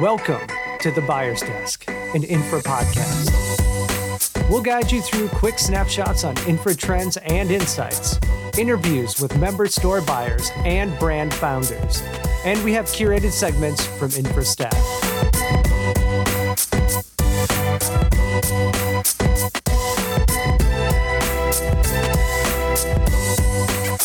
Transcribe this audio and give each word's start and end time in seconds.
Welcome 0.00 0.46
to 0.78 0.92
the 0.92 1.02
Buyer's 1.08 1.40
Desk, 1.40 1.84
an 1.88 2.22
infra 2.22 2.62
podcast. 2.62 3.32
We'll 4.48 4.62
guide 4.62 4.92
you 4.92 5.02
through 5.02 5.26
quick 5.30 5.58
snapshots 5.58 6.22
on 6.22 6.36
infra 6.46 6.72
trends 6.76 7.16
and 7.16 7.50
insights, 7.50 8.16
interviews 8.56 9.20
with 9.20 9.36
member 9.40 9.66
store 9.66 10.00
buyers 10.00 10.52
and 10.58 10.96
brand 11.00 11.34
founders, 11.34 12.00
and 12.44 12.62
we 12.62 12.72
have 12.74 12.84
curated 12.84 13.32
segments 13.32 13.84
from 13.86 14.12
infra 14.12 14.44
staff. 14.44 14.72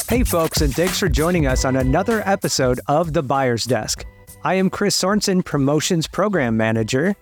Hey, 0.09 0.23
folks, 0.23 0.61
and 0.61 0.73
thanks 0.73 0.97
for 0.97 1.07
joining 1.07 1.45
us 1.45 1.65
on 1.65 1.75
another 1.75 2.27
episode 2.27 2.79
of 2.87 3.13
The 3.13 3.21
Buyer's 3.21 3.65
Desk. 3.65 4.03
I 4.45 4.55
am 4.55 4.69
Chris 4.69 5.01
Sorensen, 5.01 5.45
Promotions 5.45 6.05
Program 6.05 6.57
Manager. 6.57 7.15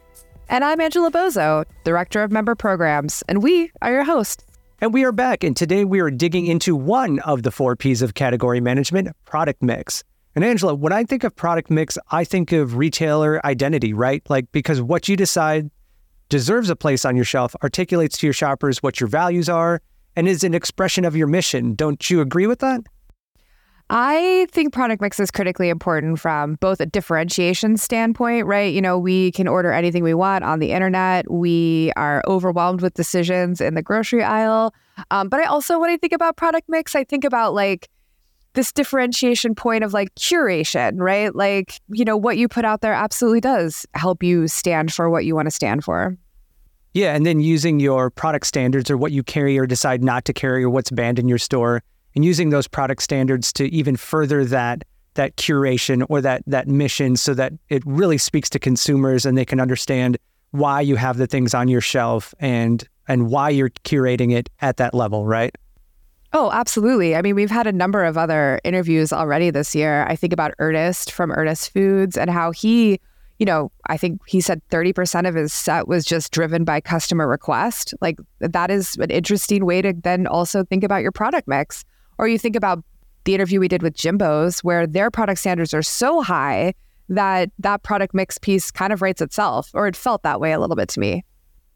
And 0.50 0.64
I'm 0.64 0.82
Angela 0.82 1.12
Bozo, 1.12 1.66
Director 1.84 2.24
of 2.24 2.32
Member 2.32 2.56
Programs, 2.56 3.22
and 3.28 3.44
we 3.44 3.72
are 3.84 3.92
your 3.92 4.04
hosts. 4.04 4.44
And 4.80 4.92
we 4.92 5.04
are 5.04 5.12
back, 5.12 5.44
and 5.44 5.56
today 5.56 5.86
we 5.86 6.00
are 6.00 6.10
digging 6.10 6.48
into 6.48 6.76
one 6.76 7.20
of 7.20 7.44
the 7.44 7.52
four 7.52 7.76
P's 7.76 8.02
of 8.02 8.16
category 8.16 8.60
management 8.60 9.10
product 9.26 9.62
mix. 9.62 10.04
And 10.34 10.44
Angela, 10.44 10.74
when 10.74 10.94
I 10.94 11.04
think 11.04 11.24
of 11.24 11.36
product 11.36 11.70
mix, 11.70 11.96
I 12.10 12.24
think 12.24 12.52
of 12.54 12.76
retailer 12.76 13.46
identity, 13.46 13.94
right? 13.94 14.28
Like, 14.28 14.52
because 14.52 14.82
what 14.82 15.08
you 15.08 15.16
decide 15.16 15.70
deserves 16.30 16.72
a 16.72 16.76
place 16.76 17.06
on 17.06 17.16
your 17.16 17.26
shelf 17.26 17.56
articulates 17.62 18.18
to 18.18 18.26
your 18.26 18.34
shoppers 18.34 18.82
what 18.82 19.00
your 19.00 19.08
values 19.08 19.48
are 19.48 19.80
and 20.16 20.28
is 20.28 20.44
an 20.44 20.56
expression 20.56 21.06
of 21.06 21.16
your 21.16 21.28
mission. 21.28 21.76
Don't 21.76 22.10
you 22.10 22.20
agree 22.20 22.48
with 22.48 22.60
that? 22.60 22.82
I 23.94 24.48
think 24.52 24.72
product 24.72 25.02
mix 25.02 25.20
is 25.20 25.32
critically 25.32 25.68
important 25.68 26.18
from 26.18 26.56
both 26.62 26.80
a 26.80 26.86
differentiation 26.86 27.76
standpoint, 27.76 28.46
right? 28.46 28.74
You 28.74 28.82
know, 28.82 28.98
we 28.98 29.34
can 29.34 29.50
order 29.50 29.74
anything 29.74 30.02
we 30.02 30.14
want 30.14 30.46
on 30.46 30.60
the 30.60 30.72
internet. 30.72 31.30
We 31.30 31.92
are 31.98 32.24
overwhelmed 32.26 32.82
with 32.82 32.94
decisions 32.94 33.60
in 33.60 33.74
the 33.74 33.82
grocery 33.82 34.24
aisle. 34.24 34.74
Um, 35.12 35.28
but 35.28 35.42
I 35.42 35.44
also, 35.44 35.78
when 35.78 35.90
I 35.90 35.98
think 35.98 36.14
about 36.14 36.38
product 36.38 36.70
mix, 36.70 36.96
I 36.96 37.04
think 37.04 37.26
about 37.26 37.54
like 37.54 37.90
this 38.54 38.72
differentiation 38.72 39.56
point 39.56 39.84
of 39.84 39.92
like 39.92 40.16
curation, 40.16 40.94
right? 40.96 41.36
Like, 41.36 41.82
you 41.90 42.06
know, 42.06 42.16
what 42.16 42.38
you 42.38 42.48
put 42.48 42.64
out 42.64 42.80
there 42.80 42.94
absolutely 42.94 43.42
does 43.42 43.86
help 43.94 44.24
you 44.24 44.48
stand 44.48 44.94
for 44.94 45.10
what 45.10 45.26
you 45.26 45.36
want 45.36 45.48
to 45.48 45.52
stand 45.52 45.84
for. 45.84 46.16
Yeah, 46.94 47.14
and 47.14 47.26
then 47.26 47.42
using 47.42 47.82
your 47.82 48.10
product 48.10 48.48
standards 48.48 48.90
or 48.90 48.96
what 48.96 49.12
you 49.12 49.22
carry 49.22 49.58
or 49.58 49.66
decide 49.66 50.02
not 50.02 50.24
to 50.26 50.34
carry 50.34 50.64
or 50.64 50.70
what's 50.70 50.92
banned 50.92 51.20
in 51.20 51.28
your 51.28 51.38
store, 51.38 51.84
and 52.16 52.26
using 52.26 52.50
those 52.50 52.68
product 52.68 53.02
standards 53.02 53.54
to 53.54 53.66
even 53.74 53.96
further 53.96 54.46
that 54.46 54.84
that 55.16 55.36
curation 55.36 56.06
or 56.10 56.22
that 56.22 56.44
that 56.48 56.68
mission, 56.68 57.16
so 57.16 57.34
that 57.34 57.54
it 57.70 57.84
really 57.86 58.18
speaks 58.18 58.50
to 58.50 58.60
consumers 58.60 59.26
and 59.26 59.38
they 59.38 59.46
can 59.46 59.60
understand 59.60 60.18
why 60.52 60.82
you 60.82 60.96
have 60.96 61.18
the 61.18 61.28
things 61.28 61.54
on 61.54 61.68
your 61.68 61.82
shelf 61.82 62.34
and 62.40 62.88
and 63.08 63.30
why 63.30 63.50
you're 63.50 63.70
curating 63.70 64.34
it 64.34 64.50
at 64.62 64.78
that 64.78 64.94
level, 64.94 65.26
right? 65.26 65.54
Oh, 66.34 66.50
absolutely. 66.52 67.14
I 67.16 67.22
mean, 67.22 67.36
we've 67.36 67.52
had 67.52 67.68
a 67.68 67.74
number 67.74 68.06
of 68.06 68.18
other 68.18 68.62
interviews 68.64 69.12
already 69.12 69.50
this 69.50 69.76
year. 69.76 70.06
I 70.08 70.16
think 70.16 70.32
about 70.32 70.54
Ernest 70.60 71.12
from 71.12 71.32
Ernest 71.32 71.74
Foods 71.74 72.18
and 72.18 72.30
how 72.30 72.52
he 72.52 73.00
you 73.42 73.46
know, 73.46 73.72
I 73.88 73.98
think 73.98 74.22
he 74.28 74.40
said 74.40 74.62
30% 74.70 75.28
of 75.28 75.34
his 75.34 75.52
set 75.52 75.88
was 75.88 76.06
just 76.06 76.32
driven 76.32 76.64
by 76.64 76.80
customer 76.80 77.28
request. 77.28 77.92
Like 78.00 78.20
that 78.40 78.70
is 78.70 78.96
an 78.98 79.10
interesting 79.10 79.66
way 79.66 79.82
to 79.82 79.94
then 79.94 80.28
also 80.28 80.64
think 80.64 80.84
about 80.84 81.02
your 81.02 81.12
product 81.12 81.48
mix. 81.48 81.84
Or 82.22 82.30
you 82.30 82.40
think 82.40 82.56
about 82.56 82.84
the 83.26 83.36
interview 83.36 83.60
we 83.60 83.68
did 83.68 83.84
with 83.84 83.94
Jimbo's 83.96 84.64
where 84.64 84.88
their 84.88 85.12
product 85.12 85.40
standards 85.42 85.74
are 85.74 85.82
so 85.82 86.22
high 86.22 86.74
that 87.10 87.50
that 87.60 87.84
product 87.84 88.14
mix 88.14 88.38
piece 88.38 88.72
kind 88.72 88.94
of 88.94 89.02
writes 89.02 89.22
itself 89.22 89.70
or 89.74 89.88
it 89.88 89.98
felt 89.98 90.24
that 90.24 90.40
way 90.40 90.54
a 90.54 90.60
little 90.60 90.78
bit 90.78 90.88
to 90.90 91.00
me. 91.02 91.26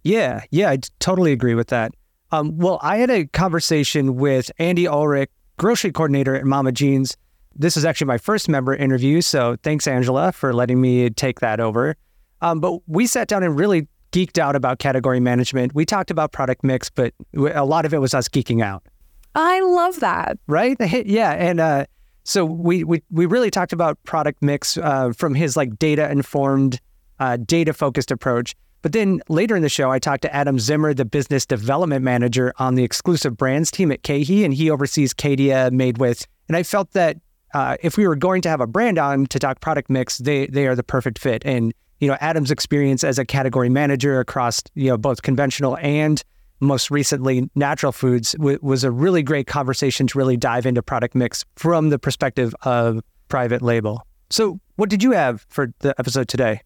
Yeah, 0.03 0.43
yeah, 0.51 0.69
I 0.69 0.77
totally 0.99 1.33
agree 1.33 1.55
with 1.55 1.67
that. 1.67 1.93
Um, 2.31 2.57
well, 2.57 2.79
I 2.81 2.97
had 2.97 3.09
a 3.09 3.25
conversation 3.25 4.15
with 4.15 4.49
Andy 4.59 4.85
Oelrich, 4.85 5.27
grocery 5.57 5.91
coordinator 5.91 6.35
at 6.35 6.43
MaMa 6.43 6.73
Jean's, 6.73 7.17
this 7.55 7.77
is 7.77 7.85
actually 7.85 8.07
my 8.07 8.17
first 8.17 8.49
member 8.49 8.75
interview, 8.75 9.21
so 9.21 9.55
thanks, 9.63 9.87
Angela, 9.87 10.31
for 10.31 10.53
letting 10.53 10.81
me 10.81 11.09
take 11.09 11.39
that 11.39 11.59
over. 11.59 11.95
Um, 12.41 12.59
but 12.59 12.79
we 12.87 13.07
sat 13.07 13.29
down 13.29 13.43
and 13.43 13.57
really 13.57 13.87
geeked 14.11 14.37
out 14.37 14.55
about 14.55 14.79
category 14.79 15.19
management. 15.19 15.73
We 15.73 15.85
talked 15.85 16.11
about 16.11 16.33
product 16.33 16.63
mix, 16.63 16.89
but 16.89 17.13
a 17.33 17.65
lot 17.65 17.85
of 17.85 17.93
it 17.93 17.99
was 17.99 18.13
us 18.13 18.27
geeking 18.27 18.61
out. 18.61 18.85
I 19.35 19.59
love 19.59 19.99
that. 19.99 20.39
Right? 20.47 20.77
yeah, 21.05 21.31
and 21.31 21.59
uh, 21.59 21.85
so 22.23 22.45
we, 22.45 22.83
we 22.83 23.03
we 23.11 23.25
really 23.25 23.51
talked 23.51 23.73
about 23.73 24.01
product 24.03 24.41
mix 24.41 24.77
uh, 24.77 25.11
from 25.15 25.35
his 25.35 25.55
like 25.55 25.77
data 25.77 26.09
informed, 26.09 26.79
uh, 27.19 27.37
data 27.37 27.73
focused 27.73 28.11
approach. 28.11 28.55
But 28.81 28.91
then 28.91 29.21
later 29.29 29.55
in 29.55 29.63
the 29.63 29.69
show, 29.69 29.89
I 29.89 29.97
talked 29.99 30.21
to 30.23 30.35
Adam 30.35 30.59
Zimmer, 30.59 30.93
the 30.93 31.05
business 31.05 31.45
development 31.45 32.03
manager 32.03 32.53
on 32.59 32.75
the 32.75 32.83
exclusive 32.83 33.35
brands 33.35 33.71
team 33.71 33.91
at 33.91 34.03
KeHE, 34.03 34.45
and 34.45 34.53
he 34.53 34.69
oversees 34.69 35.11
Cadia 35.13 35.71
Made 35.71 35.97
With. 35.97 36.27
And 36.47 36.55
I 36.55 36.61
felt 36.61 36.91
that 36.91 37.17
uh, 37.55 37.77
if 37.81 37.97
we 37.97 38.07
were 38.07 38.15
going 38.15 38.41
to 38.43 38.49
have 38.49 38.61
a 38.61 38.67
brand 38.67 38.99
on 38.99 39.25
to 39.27 39.39
talk 39.39 39.59
product 39.59 39.89
mix, 39.89 40.19
they 40.19 40.47
they 40.47 40.67
are 40.67 40.75
the 40.75 40.83
perfect 40.83 41.19
fit. 41.19 41.41
And 41.45 41.73
you 41.99 42.07
know, 42.07 42.17
Adam's 42.21 42.51
experience 42.51 43.03
as 43.03 43.17
a 43.17 43.25
category 43.25 43.69
manager 43.69 44.19
across 44.19 44.61
you 44.75 44.89
know 44.89 44.97
both 44.97 45.21
conventional 45.21 45.77
and 45.77 46.23
most 46.59 46.89
recently 46.91 47.49
natural 47.55 47.91
foods 47.91 48.33
w- 48.33 48.59
was 48.61 48.83
a 48.83 48.91
really 48.91 49.23
great 49.23 49.47
conversation 49.47 50.07
to 50.07 50.17
really 50.17 50.37
dive 50.37 50.65
into 50.65 50.81
product 50.81 51.15
mix 51.15 51.45
from 51.55 51.89
the 51.89 51.99
perspective 51.99 52.55
of 52.63 53.01
private 53.27 53.61
label. 53.61 54.05
So, 54.29 54.59
what 54.75 54.89
did 54.89 55.03
you 55.03 55.11
have 55.11 55.45
for 55.49 55.73
the 55.79 55.95
episode 55.99 56.27
today? 56.27 56.61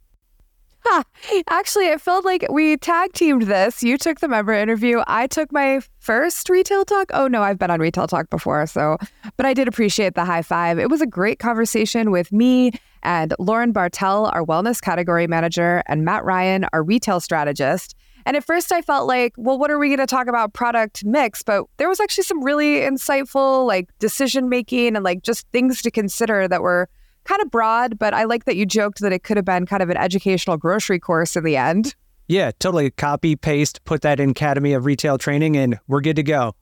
Actually, 1.49 1.87
it 1.87 2.01
felt 2.01 2.25
like 2.25 2.45
we 2.49 2.77
tag 2.77 3.13
teamed 3.13 3.43
this. 3.43 3.83
You 3.83 3.97
took 3.97 4.19
the 4.19 4.27
member 4.27 4.53
interview. 4.53 5.01
I 5.07 5.27
took 5.27 5.51
my 5.51 5.81
first 5.99 6.49
retail 6.49 6.85
talk. 6.85 7.11
Oh 7.13 7.27
no, 7.27 7.43
I've 7.43 7.59
been 7.59 7.69
on 7.69 7.79
retail 7.79 8.07
talk 8.07 8.29
before, 8.29 8.65
so 8.65 8.97
but 9.37 9.45
I 9.45 9.53
did 9.53 9.67
appreciate 9.67 10.15
the 10.15 10.25
high 10.25 10.41
five. 10.41 10.79
It 10.79 10.89
was 10.89 11.01
a 11.01 11.07
great 11.07 11.39
conversation 11.39 12.11
with 12.11 12.31
me 12.31 12.71
and 13.03 13.33
Lauren 13.39 13.71
Bartel 13.71 14.25
our 14.27 14.43
wellness 14.43 14.81
category 14.81 15.27
manager, 15.27 15.83
and 15.87 16.03
Matt 16.03 16.23
Ryan, 16.23 16.65
our 16.73 16.83
retail 16.83 17.19
strategist. 17.19 17.95
And 18.29 18.37
at 18.37 18.43
first 18.43 18.71
I 18.71 18.83
felt 18.83 19.07
like, 19.07 19.33
well, 19.37 19.57
what 19.57 19.71
are 19.71 19.79
we 19.79 19.87
going 19.87 19.97
to 19.97 20.05
talk 20.05 20.27
about 20.27 20.53
product 20.53 21.03
mix? 21.03 21.41
But 21.41 21.63
there 21.77 21.89
was 21.89 21.99
actually 21.99 22.25
some 22.25 22.43
really 22.43 22.75
insightful 22.81 23.65
like 23.65 23.89
decision 23.97 24.49
making 24.49 24.95
and 24.95 25.03
like 25.03 25.23
just 25.23 25.47
things 25.49 25.81
to 25.81 25.89
consider 25.89 26.47
that 26.47 26.61
were 26.61 26.87
kind 27.23 27.41
of 27.41 27.49
broad, 27.49 27.97
but 27.97 28.13
I 28.13 28.25
like 28.25 28.45
that 28.45 28.55
you 28.55 28.67
joked 28.67 28.99
that 28.99 29.11
it 29.11 29.23
could 29.23 29.35
have 29.35 29.47
been 29.47 29.65
kind 29.65 29.81
of 29.81 29.89
an 29.89 29.97
educational 29.97 30.57
grocery 30.57 30.99
course 30.99 31.35
in 31.35 31.43
the 31.43 31.57
end. 31.57 31.95
Yeah, 32.27 32.51
totally. 32.59 32.91
Copy, 32.91 33.35
paste, 33.35 33.83
put 33.85 34.03
that 34.03 34.19
in 34.19 34.29
Academy 34.29 34.73
of 34.73 34.85
Retail 34.85 35.17
Training, 35.17 35.57
and 35.57 35.79
we're 35.87 36.01
good 36.01 36.17
to 36.17 36.21
go. 36.21 36.53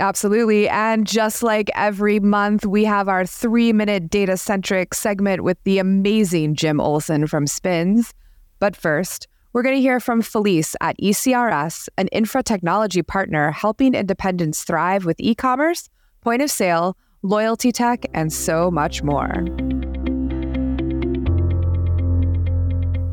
Absolutely. 0.00 0.68
And 0.68 1.06
just 1.06 1.44
like 1.44 1.70
every 1.76 2.18
month, 2.18 2.66
we 2.66 2.82
have 2.82 3.08
our 3.08 3.24
three 3.24 3.72
minute 3.72 4.10
data 4.10 4.36
centric 4.36 4.94
segment 4.94 5.44
with 5.44 5.62
the 5.62 5.78
amazing 5.78 6.56
Jim 6.56 6.80
Olson 6.80 7.28
from 7.28 7.46
Spins. 7.46 8.12
But 8.58 8.74
first, 8.74 9.28
we're 9.52 9.62
going 9.62 9.74
to 9.74 9.80
hear 9.80 10.00
from 10.00 10.22
Felice 10.22 10.74
at 10.80 10.96
ECRS, 10.98 11.88
an 11.98 12.08
infra 12.08 12.42
technology 12.42 13.02
partner 13.02 13.50
helping 13.50 13.94
independents 13.94 14.64
thrive 14.64 15.04
with 15.04 15.20
e 15.20 15.34
commerce, 15.34 15.88
point 16.22 16.40
of 16.40 16.50
sale, 16.50 16.96
loyalty 17.22 17.70
tech, 17.70 18.06
and 18.14 18.32
so 18.32 18.70
much 18.70 19.02
more. 19.02 19.44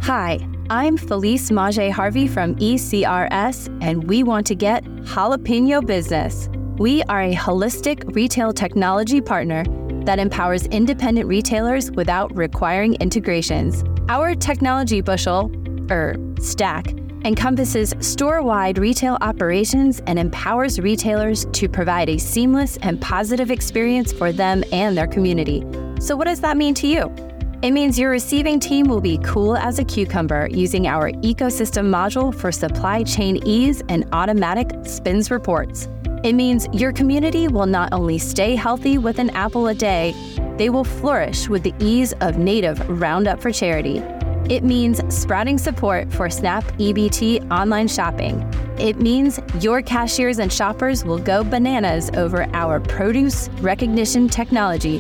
Hi, 0.02 0.40
I'm 0.70 0.98
Felice 0.98 1.52
Maje 1.52 1.92
Harvey 1.92 2.28
from 2.28 2.56
ECRS, 2.56 3.68
and 3.84 4.06
we 4.06 4.24
want 4.24 4.48
to 4.48 4.56
get 4.56 4.84
jalapeno 4.86 5.86
business. 5.86 6.50
We 6.78 7.04
are 7.04 7.22
a 7.22 7.36
holistic 7.36 8.16
retail 8.16 8.54
technology 8.54 9.20
partner 9.20 9.66
that 10.06 10.18
empowers 10.18 10.66
independent 10.68 11.28
retailers 11.28 11.92
without 11.92 12.36
requiring 12.36 12.96
integrations. 12.96 13.84
Our 14.08 14.34
technology 14.34 15.02
bushel, 15.02 15.52
or 15.92 16.16
stack, 16.42 16.94
encompasses 17.26 17.94
store 18.00 18.42
wide 18.42 18.78
retail 18.78 19.18
operations 19.22 20.02
and 20.08 20.18
empowers 20.18 20.80
retailers 20.80 21.46
to 21.52 21.68
provide 21.68 22.10
a 22.10 22.18
seamless 22.18 22.78
and 22.78 23.02
positive 23.02 23.52
experience 23.52 24.12
for 24.12 24.32
them 24.32 24.64
and 24.72 24.98
their 24.98 25.08
community. 25.08 25.66
So, 26.00 26.16
what 26.16 26.26
does 26.26 26.42
that 26.42 26.58
mean 26.58 26.74
to 26.76 26.88
you? 26.88 27.14
It 27.62 27.72
means 27.72 28.00
your 28.00 28.10
receiving 28.10 28.58
team 28.58 28.88
will 28.88 29.02
be 29.02 29.18
cool 29.18 29.58
as 29.58 29.80
a 29.80 29.84
cucumber 29.84 30.48
using 30.50 30.88
our 30.88 31.12
ecosystem 31.12 31.90
module 31.90 32.34
for 32.34 32.54
supply 32.54 33.04
chain 33.04 33.46
ease 33.46 33.84
and 33.90 34.08
automatic 34.14 34.72
spins 34.86 35.30
reports. 35.30 35.90
It 36.24 36.34
means 36.34 36.68
your 36.72 36.94
community 36.94 37.50
will 37.50 37.66
not 37.66 37.92
only 37.92 38.18
stay 38.18 38.56
healthy 38.56 38.98
with 38.98 39.20
an 39.20 39.30
apple 39.32 39.68
a 39.68 39.76
day, 39.76 40.14
they 40.58 40.70
will 40.70 40.86
flourish 40.86 41.50
with 41.50 41.64
the 41.64 41.74
ease 41.80 42.14
of 42.22 42.38
native 42.38 42.80
Roundup 42.90 43.42
for 43.42 43.52
Charity. 43.52 44.04
It 44.50 44.64
means 44.64 45.00
sprouting 45.14 45.60
support 45.60 46.12
for 46.12 46.28
Snap 46.28 46.64
EBT 46.80 47.52
online 47.52 47.88
shopping. 47.88 48.42
It 48.80 49.00
means 49.00 49.40
your 49.60 49.84
cashiers 49.84 50.40
and 50.40 50.52
shoppers 50.52 51.06
will 51.06 51.20
go 51.20 51.44
bananas 51.44 52.10
over 52.16 52.48
our 52.56 52.80
produce 52.80 53.48
recognition 53.62 54.28
technology, 54.28 54.98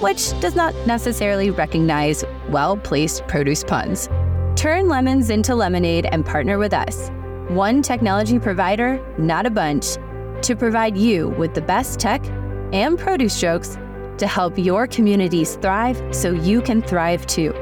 which 0.00 0.38
does 0.38 0.54
not 0.54 0.72
necessarily 0.86 1.50
recognize 1.50 2.24
well 2.48 2.76
placed 2.76 3.26
produce 3.26 3.64
puns. 3.64 4.08
Turn 4.54 4.86
lemons 4.86 5.30
into 5.30 5.56
lemonade 5.56 6.06
and 6.06 6.24
partner 6.24 6.56
with 6.56 6.72
us. 6.72 7.10
One 7.48 7.82
technology 7.82 8.38
provider, 8.38 9.04
not 9.18 9.46
a 9.46 9.50
bunch, 9.50 9.96
to 10.42 10.54
provide 10.54 10.96
you 10.96 11.30
with 11.30 11.54
the 11.54 11.60
best 11.60 11.98
tech 11.98 12.24
and 12.72 12.96
produce 12.96 13.40
jokes 13.40 13.76
to 14.18 14.28
help 14.28 14.56
your 14.56 14.86
communities 14.86 15.56
thrive 15.56 16.00
so 16.14 16.30
you 16.30 16.62
can 16.62 16.82
thrive 16.82 17.26
too. 17.26 17.52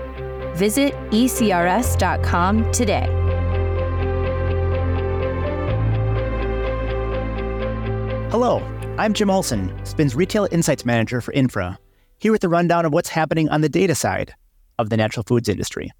Visit 0.56 0.94
ecrs.com 1.10 2.72
today. 2.72 3.06
Hello, 8.30 8.62
I'm 8.96 9.12
Jim 9.12 9.28
Olson, 9.28 9.74
Spin's 9.84 10.14
Retail 10.14 10.46
Insights 10.52 10.84
Manager 10.84 11.20
for 11.20 11.32
Infra, 11.32 11.78
here 12.18 12.30
with 12.30 12.44
a 12.44 12.48
rundown 12.48 12.84
of 12.84 12.92
what's 12.92 13.08
happening 13.08 13.48
on 13.48 13.60
the 13.60 13.68
data 13.68 13.94
side 13.94 14.34
of 14.78 14.88
the 14.88 14.96
natural 14.96 15.24
foods 15.26 15.48
industry. 15.48 15.90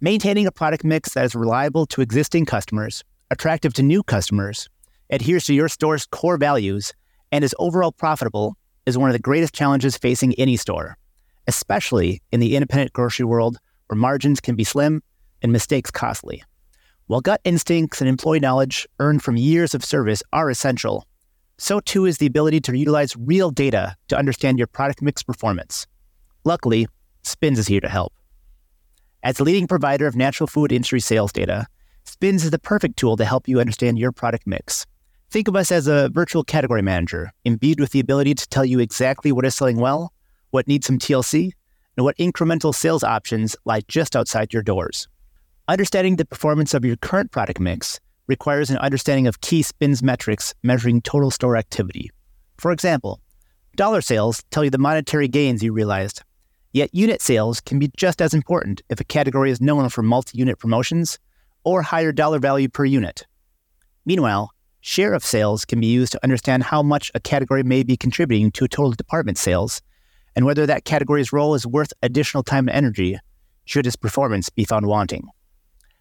Maintaining 0.00 0.46
a 0.46 0.52
product 0.52 0.84
mix 0.84 1.14
that 1.14 1.24
is 1.24 1.34
reliable 1.34 1.86
to 1.86 2.02
existing 2.02 2.44
customers, 2.44 3.02
attractive 3.30 3.74
to 3.74 3.82
new 3.82 4.02
customers, 4.02 4.68
adheres 5.10 5.44
to 5.46 5.54
your 5.54 5.68
store's 5.68 6.06
core 6.06 6.36
values, 6.36 6.92
and 7.32 7.42
is 7.42 7.54
overall 7.58 7.92
profitable 7.92 8.56
is 8.86 8.96
one 8.96 9.10
of 9.10 9.14
the 9.14 9.18
greatest 9.18 9.52
challenges 9.52 9.96
facing 9.96 10.34
any 10.34 10.56
store, 10.56 10.96
especially 11.46 12.22
in 12.30 12.40
the 12.40 12.54
independent 12.54 12.92
grocery 12.92 13.24
world 13.24 13.58
where 13.86 13.98
margins 13.98 14.40
can 14.40 14.56
be 14.56 14.64
slim 14.64 15.02
and 15.42 15.52
mistakes 15.52 15.90
costly. 15.90 16.42
While 17.06 17.20
gut 17.20 17.40
instincts 17.44 18.00
and 18.00 18.08
employee 18.08 18.40
knowledge 18.40 18.86
earned 18.98 19.22
from 19.22 19.36
years 19.36 19.74
of 19.74 19.84
service 19.84 20.22
are 20.32 20.50
essential, 20.50 21.06
so 21.58 21.80
too 21.80 22.04
is 22.04 22.18
the 22.18 22.26
ability 22.26 22.60
to 22.60 22.76
utilize 22.76 23.16
real 23.16 23.50
data 23.50 23.96
to 24.08 24.16
understand 24.16 24.58
your 24.58 24.66
product 24.66 25.02
mix 25.02 25.22
performance. 25.22 25.86
Luckily, 26.44 26.86
Spins 27.22 27.58
is 27.58 27.66
here 27.66 27.80
to 27.80 27.88
help. 27.88 28.12
As 29.22 29.40
leading 29.40 29.66
provider 29.66 30.06
of 30.06 30.14
natural 30.14 30.46
food 30.46 30.70
industry 30.70 31.00
sales 31.00 31.32
data, 31.32 31.66
Spins 32.04 32.44
is 32.44 32.50
the 32.50 32.58
perfect 32.58 32.96
tool 32.96 33.16
to 33.16 33.24
help 33.24 33.48
you 33.48 33.60
understand 33.60 33.98
your 33.98 34.12
product 34.12 34.46
mix. 34.46 34.86
Think 35.30 35.48
of 35.48 35.56
us 35.56 35.72
as 35.72 35.88
a 35.88 36.08
virtual 36.10 36.44
category 36.44 36.82
manager, 36.82 37.32
imbued 37.44 37.80
with 37.80 37.90
the 37.90 38.00
ability 38.00 38.34
to 38.34 38.48
tell 38.48 38.64
you 38.64 38.78
exactly 38.78 39.32
what 39.32 39.44
is 39.44 39.56
selling 39.56 39.78
well, 39.78 40.12
what 40.50 40.68
needs 40.68 40.86
some 40.86 40.98
TLC, 40.98 41.52
and 41.96 42.04
what 42.04 42.16
incremental 42.18 42.74
sales 42.74 43.02
options 43.02 43.56
lie 43.64 43.80
just 43.88 44.14
outside 44.14 44.52
your 44.52 44.62
doors. 44.62 45.08
Understanding 45.68 46.16
the 46.16 46.24
performance 46.24 46.74
of 46.74 46.84
your 46.84 46.96
current 46.96 47.32
product 47.32 47.58
mix 47.58 47.98
requires 48.26 48.70
an 48.70 48.78
understanding 48.78 49.26
of 49.26 49.40
key 49.40 49.62
spins 49.62 50.02
metrics 50.02 50.54
measuring 50.62 51.00
total 51.00 51.30
store 51.30 51.56
activity. 51.56 52.10
For 52.58 52.72
example, 52.72 53.20
dollar 53.76 54.00
sales 54.00 54.42
tell 54.50 54.64
you 54.64 54.70
the 54.70 54.78
monetary 54.78 55.28
gains 55.28 55.62
you 55.62 55.72
realized, 55.72 56.22
yet 56.72 56.94
unit 56.94 57.20
sales 57.20 57.60
can 57.60 57.78
be 57.78 57.90
just 57.96 58.20
as 58.20 58.34
important 58.34 58.82
if 58.88 59.00
a 59.00 59.04
category 59.04 59.50
is 59.50 59.60
known 59.60 59.88
for 59.88 60.02
multi 60.02 60.38
unit 60.38 60.58
promotions 60.58 61.18
or 61.64 61.82
higher 61.82 62.12
dollar 62.12 62.38
value 62.38 62.68
per 62.68 62.84
unit. 62.84 63.26
Meanwhile, 64.04 64.50
share 64.80 65.14
of 65.14 65.24
sales 65.24 65.64
can 65.64 65.80
be 65.80 65.88
used 65.88 66.12
to 66.12 66.20
understand 66.22 66.62
how 66.62 66.82
much 66.82 67.10
a 67.14 67.20
category 67.20 67.64
may 67.64 67.82
be 67.82 67.96
contributing 67.96 68.52
to 68.52 68.68
total 68.68 68.92
department 68.92 69.36
sales 69.36 69.82
and 70.36 70.44
whether 70.44 70.66
that 70.66 70.84
category's 70.84 71.32
role 71.32 71.54
is 71.54 71.66
worth 71.66 71.92
additional 72.02 72.42
time 72.42 72.68
and 72.68 72.76
energy 72.76 73.18
should 73.64 73.86
its 73.86 73.96
performance 73.96 74.50
be 74.50 74.64
found 74.64 74.86
wanting. 74.86 75.26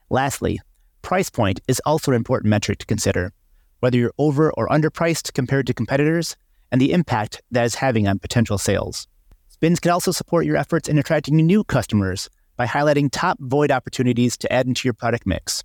Lastly, 0.10 0.60
price 1.02 1.30
point 1.30 1.62
is 1.68 1.82
also 1.86 2.12
an 2.12 2.16
important 2.16 2.50
metric 2.50 2.78
to 2.80 2.86
consider, 2.86 3.32
whether 3.80 3.98
you're 3.98 4.14
over 4.20 4.52
or 4.52 4.68
underpriced 4.68 5.34
compared 5.34 5.66
to 5.68 5.74
competitors, 5.74 6.36
and 6.72 6.82
the 6.82 6.92
impact 6.92 7.42
that 7.52 7.66
is 7.66 7.76
having 7.76 8.08
on 8.08 8.20
potential 8.20 8.58
sales. 8.58 9.08
Spins 9.48 9.80
can 9.80 9.92
also 9.92 10.12
support 10.12 10.46
your 10.46 10.58
efforts 10.58 10.90
in 10.90 10.98
attracting 10.98 11.38
new 11.38 11.64
customers 11.64 12.30
by 12.58 12.66
highlighting 12.66 13.10
top 13.12 13.38
void 13.40 13.72
opportunities 13.72 14.38
to 14.38 14.52
add 14.52 14.68
into 14.68 14.86
your 14.86 14.94
product 14.94 15.26
mix. 15.26 15.64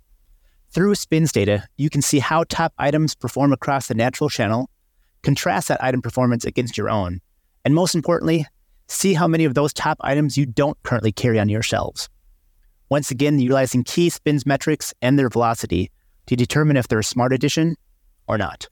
Through 0.71 0.95
Spins 0.95 1.33
data, 1.33 1.67
you 1.75 1.89
can 1.89 2.01
see 2.01 2.19
how 2.19 2.45
top 2.47 2.73
items 2.77 3.15
perform 3.15 3.51
across 3.51 3.87
the 3.87 3.93
natural 3.93 4.29
channel, 4.29 4.69
contrast 5.21 5.67
that 5.67 5.83
item 5.83 6.01
performance 6.01 6.45
against 6.45 6.77
your 6.77 6.89
own, 6.89 7.19
and 7.65 7.75
most 7.75 7.93
importantly, 7.93 8.45
see 8.91 9.13
how 9.13 9.27
many 9.27 9.45
of 9.45 9.53
those 9.53 9.73
top 9.73 9.97
items 10.01 10.37
you 10.37 10.45
don't 10.45 10.81
currently 10.83 11.11
carry 11.11 11.39
on 11.39 11.49
your 11.49 11.61
shelves 11.61 12.09
once 12.91 13.09
again 13.09 13.39
utilizing 13.39 13.85
key 13.85 14.09
spins 14.09 14.45
metrics 14.45 14.93
and 15.01 15.17
their 15.17 15.29
velocity 15.29 15.89
to 16.25 16.35
determine 16.35 16.75
if 16.75 16.89
they're 16.89 16.99
a 16.99 17.03
smart 17.03 17.31
addition 17.31 17.77
or 18.27 18.37
not. 18.37 18.67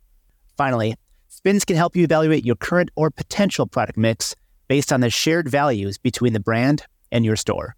Finally, 0.57 0.94
spins 1.30 1.63
can 1.63 1.77
help 1.77 1.95
you 1.95 2.04
evaluate 2.04 2.45
your 2.45 2.57
current 2.57 2.92
or 2.98 3.10
potential 3.10 3.66
product 3.66 3.98
mix 3.98 4.36
based 4.68 4.92
on 4.92 5.00
the 5.00 5.10
shared 5.10 5.48
values 5.48 5.98
between 5.98 6.33
the 6.33 6.39
brand 6.42 6.83
and 7.13 7.24
your 7.24 7.38
store. 7.38 7.77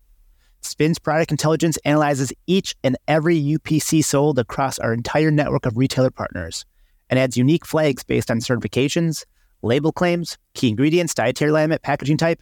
Spins 0.61 0.97
Product 0.97 1.29
Intelligence 1.29 1.77
analyzes 1.85 2.33
each 2.47 2.75
and 2.83 2.97
every 3.07 3.39
UPC 3.39 4.03
sold 4.03 4.39
across 4.39 4.79
our 4.79 4.93
entire 4.93 5.29
network 5.29 5.67
of 5.67 5.77
retailer 5.77 6.09
partners 6.09 6.65
and 7.07 7.19
adds 7.19 7.37
unique 7.37 7.67
flags 7.67 8.03
based 8.03 8.31
on 8.31 8.39
certifications, 8.39 9.25
label 9.61 9.91
claims, 9.91 10.37
key 10.53 10.69
ingredients, 10.69 11.13
dietary 11.13 11.51
alignment, 11.51 11.81
packaging 11.81 12.17
type, 12.17 12.41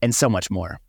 and 0.00 0.14
so 0.14 0.28
much 0.28 0.50
more. 0.50 0.80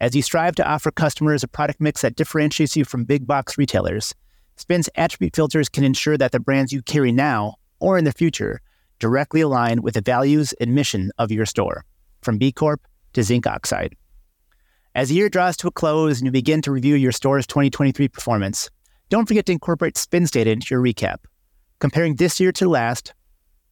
As 0.00 0.14
you 0.14 0.22
strive 0.22 0.54
to 0.56 0.68
offer 0.68 0.90
customers 0.90 1.42
a 1.42 1.48
product 1.48 1.80
mix 1.80 2.02
that 2.02 2.16
differentiates 2.16 2.76
you 2.76 2.84
from 2.84 3.04
big 3.04 3.26
box 3.26 3.56
retailers, 3.56 4.14
Spin's 4.56 4.88
attribute 4.96 5.34
filters 5.34 5.68
can 5.68 5.84
ensure 5.84 6.16
that 6.18 6.32
the 6.32 6.40
brands 6.40 6.72
you 6.72 6.82
carry 6.82 7.12
now 7.12 7.54
or 7.80 7.98
in 7.98 8.04
the 8.04 8.12
future 8.12 8.60
directly 8.98 9.40
align 9.40 9.82
with 9.82 9.94
the 9.94 10.00
values 10.00 10.52
and 10.54 10.74
mission 10.74 11.10
of 11.18 11.30
your 11.30 11.46
store, 11.46 11.84
from 12.22 12.38
B 12.38 12.52
Corp 12.52 12.80
to 13.12 13.22
zinc 13.22 13.46
oxide. 13.46 13.94
As 14.94 15.08
the 15.08 15.16
year 15.16 15.28
draws 15.28 15.56
to 15.58 15.68
a 15.68 15.72
close 15.72 16.18
and 16.20 16.26
you 16.26 16.30
begin 16.30 16.62
to 16.62 16.70
review 16.70 16.94
your 16.94 17.12
store's 17.12 17.46
2023 17.46 18.08
performance, 18.08 18.70
don't 19.08 19.26
forget 19.26 19.46
to 19.46 19.52
incorporate 19.52 19.96
Spins 19.96 20.30
data 20.30 20.50
into 20.50 20.68
your 20.70 20.82
recap. 20.82 21.18
Comparing 21.80 22.16
this 22.16 22.38
year 22.38 22.52
to 22.52 22.68
last 22.68 23.12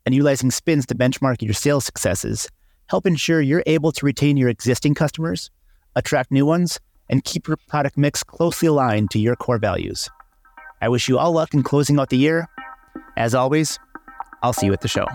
and 0.04 0.14
utilizing 0.14 0.50
Spins 0.50 0.86
to 0.86 0.94
benchmark 0.94 1.42
your 1.42 1.54
sales 1.54 1.84
successes 1.84 2.48
help 2.88 3.06
ensure 3.06 3.40
you're 3.40 3.62
able 3.66 3.92
to 3.92 4.04
retain 4.04 4.36
your 4.36 4.48
existing 4.48 4.94
customers 4.94 5.50
attract 5.94 6.30
new 6.30 6.46
ones, 6.46 6.78
and 7.08 7.24
keep 7.24 7.46
your 7.46 7.56
product 7.68 7.98
mix 7.98 8.22
closely 8.22 8.68
aligned 8.68 9.10
to 9.10 9.18
your 9.18 9.36
core 9.36 9.58
values. 9.58 10.08
I 10.80 10.88
wish 10.88 11.08
you 11.08 11.18
all 11.18 11.32
luck 11.32 11.52
in 11.52 11.62
closing 11.62 11.98
out 11.98 12.08
the 12.08 12.16
year. 12.16 12.48
As 13.16 13.34
always, 13.34 13.78
I'll 14.42 14.52
see 14.52 14.66
you 14.66 14.72
at 14.72 14.80
the 14.80 14.88
show. 14.88 15.06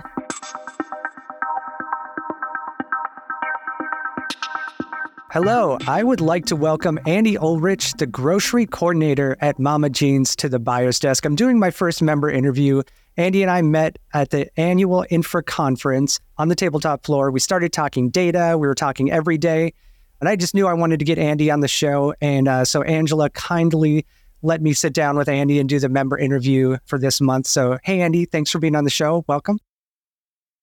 Hello, 5.31 5.77
I 5.87 6.03
would 6.03 6.21
like 6.21 6.45
to 6.45 6.55
welcome 6.55 6.99
Andy 7.05 7.35
Oelrich, 7.35 7.97
the 7.97 8.07
grocery 8.07 8.65
coordinator 8.65 9.35
at 9.39 9.57
MaMa 9.57 9.91
Jean's, 9.91 10.35
to 10.37 10.49
the 10.49 10.59
Buyer's 10.59 10.99
Desk. 10.99 11.25
I'm 11.25 11.35
doing 11.35 11.59
my 11.59 11.69
first 11.69 12.01
member 12.01 12.29
interview. 12.29 12.81
Andy 13.17 13.41
and 13.41 13.49
I 13.49 13.63
met 13.63 13.97
at 14.13 14.29
the 14.29 14.47
annual 14.59 15.03
Infra 15.09 15.41
conference 15.41 16.19
on 16.37 16.49
the 16.49 16.55
tabletop 16.55 17.03
floor. 17.03 17.31
We 17.31 17.39
started 17.39 17.73
talking 17.73 18.09
data, 18.09 18.55
we 18.59 18.67
were 18.67 18.75
talking 18.75 19.11
every 19.11 19.39
day. 19.39 19.73
And 20.19 20.29
I 20.29 20.35
just 20.35 20.53
knew 20.53 20.67
I 20.67 20.73
wanted 20.73 20.99
to 20.99 21.05
get 21.05 21.17
Andy 21.17 21.51
on 21.51 21.59
the 21.59 21.67
show. 21.67 22.13
And 22.21 22.47
uh, 22.47 22.65
so 22.65 22.83
Angela 22.83 23.29
kindly 23.31 24.05
let 24.43 24.61
me 24.61 24.73
sit 24.73 24.93
down 24.93 25.17
with 25.17 25.29
Andy 25.29 25.59
and 25.59 25.67
do 25.67 25.79
the 25.79 25.89
member 25.89 26.17
interview 26.17 26.77
for 26.85 26.99
this 26.99 27.19
month. 27.19 27.47
So, 27.47 27.77
hey, 27.83 28.01
Andy, 28.01 28.25
thanks 28.25 28.51
for 28.51 28.59
being 28.59 28.75
on 28.75 28.83
the 28.83 28.89
show. 28.89 29.25
Welcome. 29.27 29.59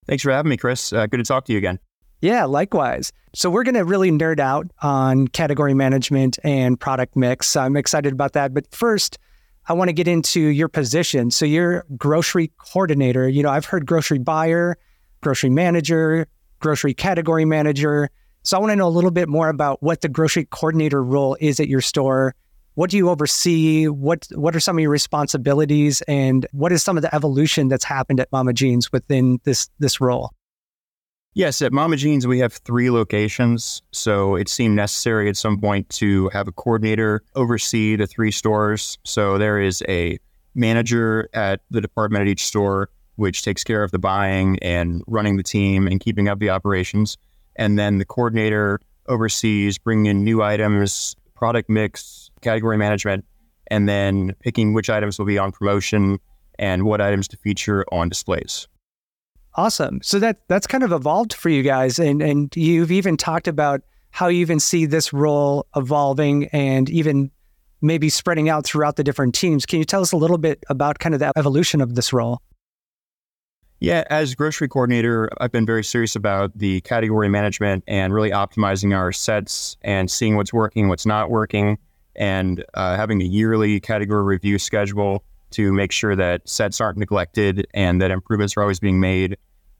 Thanks 0.07 0.23
for 0.23 0.31
having 0.31 0.51
me, 0.51 0.57
Chris. 0.57 0.93
Uh, 0.93 1.07
good 1.07 1.19
to 1.19 1.25
talk 1.25 1.45
to 1.47 1.53
you 1.53 1.59
again. 1.59 1.79
Yeah, 2.21 2.45
likewise. 2.45 3.13
So, 3.35 3.51
we're 3.51 3.65
going 3.65 3.75
to 3.75 3.85
really 3.85 4.11
nerd 4.11 4.39
out 4.39 4.67
on 4.83 5.29
category 5.29 5.75
management 5.75 6.39
and 6.45 6.79
product 6.79 7.17
mix. 7.17 7.57
I'm 7.57 7.77
excited 7.77 8.13
about 8.13 8.33
that. 8.33 8.55
But 8.55 8.73
first, 8.73 9.19
I 9.67 9.73
want 9.73 9.89
to 9.89 9.93
get 9.93 10.09
into 10.09 10.41
your 10.41 10.69
position. 10.69 11.31
So, 11.31 11.47
you're 11.47 11.85
grocery 11.97 12.53
coordinator. 12.59 13.29
You 13.29 13.43
know, 13.43 13.51
I've 13.51 13.65
heard 13.65 13.87
grocery 13.87 14.19
buyer, 14.19 14.77
grocery 15.23 15.51
manager, 15.51 16.27
grocery 16.65 16.95
category 16.95 17.45
manager. 17.45 18.09
So 18.43 18.57
I 18.57 18.61
want 18.61 18.73
to 18.73 18.77
know 18.77 18.87
a 18.87 18.89
little 18.89 19.11
bit 19.11 19.29
more 19.29 19.49
about 19.49 19.83
what 19.83 20.01
the 20.01 20.09
grocery 20.09 20.47
coordinator 20.47 21.03
role 21.05 21.37
is 21.41 21.61
at 21.61 21.69
your 21.69 21.81
store. 21.81 22.35
What 22.75 22.91
do 22.91 22.97
you 22.97 23.09
oversee? 23.09 23.87
What 23.87 24.27
what 24.35 24.57
are 24.57 24.61
some 24.61 24.77
of 24.79 24.83
your 24.83 24.91
responsibilities 24.91 26.03
and 26.03 26.47
what 26.53 26.73
is 26.73 26.83
some 26.83 26.97
of 26.97 27.03
the 27.03 27.15
evolution 27.15 27.69
that's 27.69 27.85
happened 27.85 28.19
at 28.19 28.31
MaMa 28.31 28.55
Jean's 28.55 28.91
within 28.93 29.39
this 29.45 29.69
this 29.79 30.01
role? 30.01 30.33
Yes, 31.35 31.61
at 31.63 31.73
MaMa 31.73 31.97
Jean's 31.97 32.27
we 32.29 32.39
have 32.39 32.53
three 32.53 32.91
locations, 32.91 33.83
so 33.91 34.37
it 34.37 34.49
seemed 34.49 34.77
necessary 34.77 35.29
at 35.29 35.37
some 35.37 35.61
point 35.61 35.89
to 35.91 36.29
have 36.29 36.47
a 36.47 36.53
coordinator 36.53 37.23
oversee 37.35 37.97
the 37.97 38.07
three 38.07 38.31
stores. 38.31 38.99
So 39.05 39.37
there 39.37 39.61
is 39.61 39.83
a 39.89 40.19
manager 40.55 41.29
at 41.35 41.61
the 41.71 41.81
department 41.81 42.23
at 42.23 42.29
each 42.29 42.45
store 42.45 42.89
which 43.17 43.43
takes 43.43 43.63
care 43.63 43.83
of 43.83 43.91
the 43.91 43.99
buying 43.99 44.59
and 44.61 45.03
running 45.07 45.37
the 45.37 45.43
team 45.43 45.87
and 45.87 46.01
keeping 46.01 46.29
up 46.29 46.39
the 46.39 46.51
operations 46.51 47.17
and 47.57 47.79
then 47.79 47.99
the 47.99 48.05
coordinator 48.05 48.81
oversees 49.07 49.79
bringing 49.79 50.07
in 50.07 50.25
new 50.25 50.43
items, 50.43 51.15
product 51.35 51.69
mix, 51.69 52.31
category 52.41 52.77
management, 52.77 53.25
and 53.69 53.89
then 53.89 54.35
picking 54.41 54.73
which 54.73 54.91
items 54.91 55.19
will 55.19 55.27
be 55.27 55.39
on 55.39 55.53
promotion 55.53 56.19
and 56.59 56.85
what 56.85 57.01
items 57.01 57.29
to 57.29 57.37
feature 57.37 57.85
on 57.93 58.09
displays. 58.09 58.69
Awesome. 59.57 60.01
So 60.03 60.19
that 60.19 60.41
that's 60.49 60.67
kind 60.67 60.83
of 60.83 60.93
evolved 60.93 61.33
for 61.33 61.49
you 61.49 61.63
guys, 61.63 61.99
and 61.99 62.21
and 62.21 62.55
you've 62.57 62.91
even 62.91 63.17
talked 63.17 63.47
about 63.47 63.83
how 64.11 64.29
you 64.29 64.41
even 64.41 64.61
see 64.61 64.87
this 64.87 65.13
role 65.13 65.67
evolving 65.77 66.47
and 66.47 66.89
even 66.91 67.31
maybe 67.81 68.09
spreading 68.09 68.49
out 68.49 68.65
throughout 68.65 68.97
the 68.97 69.05
different 69.05 69.35
teams. 69.35 69.67
Can 69.67 69.79
you 69.79 69.85
tell 69.85 70.01
us 70.01 70.13
a 70.13 70.17
little 70.17 70.39
bit 70.39 70.65
about 70.69 70.99
kind 70.99 71.15
of 71.15 71.21
the 71.21 71.33
evolution 71.37 71.81
of 71.81 71.95
this 71.95 72.13
role? 72.13 72.41
Yeah, 73.81 74.05
as 74.09 74.35
grocery 74.35 74.69
coordinator, 74.69 75.29
I've 75.39 75.53
been 75.53 75.67
very 75.67 75.85
serious 75.85 76.17
about 76.17 76.57
the 76.57 76.81
category 76.83 77.29
management 77.29 77.85
and 77.87 78.15
really 78.15 78.31
optimizing 78.31 78.97
our 78.97 79.13
sets 79.13 79.77
and 79.83 80.11
seeing 80.11 80.37
what's 80.37 80.53
working, 80.53 80.89
what's 80.89 81.05
not 81.05 81.31
working, 81.31 81.77
and 82.17 82.65
uh, 82.75 82.97
having 82.97 83.21
a 83.21 83.27
yearly 83.27 83.81
category 83.81 84.23
review 84.23 84.59
schedule 84.59 85.23
to 85.55 85.73
make 85.73 85.93
sure 85.93 86.15
that 86.17 86.49
sets 86.49 86.81
aren't 86.81 86.99
neglected 86.99 87.67
and 87.75 88.01
that 88.01 88.11
improvements 88.11 88.57
are 88.57 88.63
always 88.63 88.81
being 88.81 89.01
made. 89.01 89.37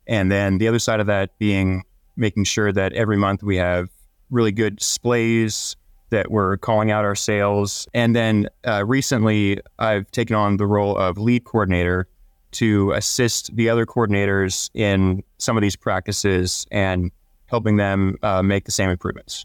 And 0.07 0.31
then 0.31 0.59
the 0.59 0.69
other 0.69 0.79
side 0.79 1.01
of 1.01 1.07
that 1.07 1.39
being 1.39 1.85
making 2.17 2.45
sure 2.45 2.73
that 2.73 2.93
every 2.93 3.17
month 3.17 3.43
we 3.43 3.57
have 3.57 3.89
really 4.31 4.53
good 4.53 4.77
displays, 4.77 5.77
that 6.11 6.31
we're 6.31 6.57
calling 6.57 6.91
out 6.91 7.05
our 7.05 7.15
sales. 7.15 7.89
And 7.93 8.15
then 8.15 8.49
uh, 8.67 8.85
recently, 8.87 9.61
I've 9.79 10.11
taken 10.11 10.37
on 10.37 10.59
the 10.59 10.67
role 10.67 10.97
of 10.97 11.19
lead 11.19 11.45
coordinator 11.45 12.09
to 12.53 12.93
assist 12.93 13.55
the 13.57 13.69
other 13.69 13.85
coordinators 13.85 14.71
in 14.75 15.25
some 15.39 15.57
of 15.57 15.63
these 15.63 15.75
practices 15.75 16.67
and 16.71 17.11
helping 17.47 17.77
them 17.77 18.17
uh, 18.23 18.43
make 18.43 18.65
the 18.65 18.71
same 18.71 18.91
improvements. 18.91 19.45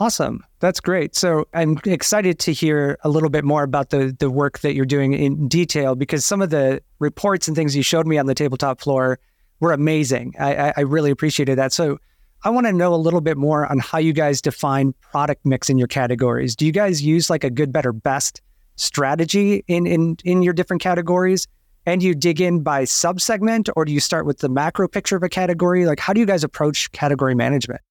Awesome. 0.00 0.42
That's 0.60 0.80
great. 0.80 1.14
So 1.14 1.46
I'm 1.52 1.78
excited 1.84 2.38
to 2.40 2.54
hear 2.54 2.98
a 3.04 3.10
little 3.10 3.28
bit 3.28 3.44
more 3.44 3.62
about 3.62 3.90
the 3.90 4.16
the 4.18 4.30
work 4.30 4.60
that 4.60 4.74
you're 4.74 4.86
doing 4.86 5.12
in 5.12 5.46
detail 5.46 5.94
because 5.94 6.24
some 6.24 6.40
of 6.40 6.48
the 6.48 6.82
reports 7.00 7.48
and 7.48 7.54
things 7.54 7.76
you 7.76 7.82
showed 7.82 8.06
me 8.06 8.16
on 8.16 8.24
the 8.24 8.34
tabletop 8.34 8.80
floor 8.80 9.18
were 9.60 9.72
amazing. 9.72 10.34
I, 10.40 10.72
I 10.74 10.80
really 10.80 11.10
appreciated 11.10 11.58
that. 11.58 11.74
So 11.74 11.98
I 12.44 12.48
want 12.48 12.66
to 12.66 12.72
know 12.72 12.94
a 12.94 12.96
little 12.96 13.20
bit 13.20 13.36
more 13.36 13.70
on 13.70 13.78
how 13.78 13.98
you 13.98 14.14
guys 14.14 14.40
define 14.40 14.94
product 15.12 15.44
mix 15.44 15.68
in 15.68 15.76
your 15.76 15.88
categories. 15.88 16.56
Do 16.56 16.64
you 16.64 16.72
guys 16.72 17.02
use 17.02 17.28
like 17.28 17.44
a 17.44 17.50
good, 17.50 17.70
better, 17.70 17.92
best 17.92 18.40
strategy 18.76 19.62
in 19.68 19.86
in 19.86 20.16
in 20.24 20.42
your 20.42 20.54
different 20.54 20.80
categories? 20.80 21.46
And 21.84 22.02
you 22.02 22.14
dig 22.14 22.40
in 22.40 22.62
by 22.62 22.84
subsegment, 22.84 23.68
or 23.76 23.84
do 23.84 23.92
you 23.92 24.00
start 24.00 24.24
with 24.24 24.38
the 24.38 24.48
macro 24.48 24.88
picture 24.88 25.16
of 25.16 25.22
a 25.22 25.28
category? 25.28 25.84
Like, 25.84 26.00
how 26.00 26.14
do 26.14 26.20
you 26.20 26.26
guys 26.26 26.42
approach 26.42 26.90
category 26.92 27.34
management? 27.34 27.82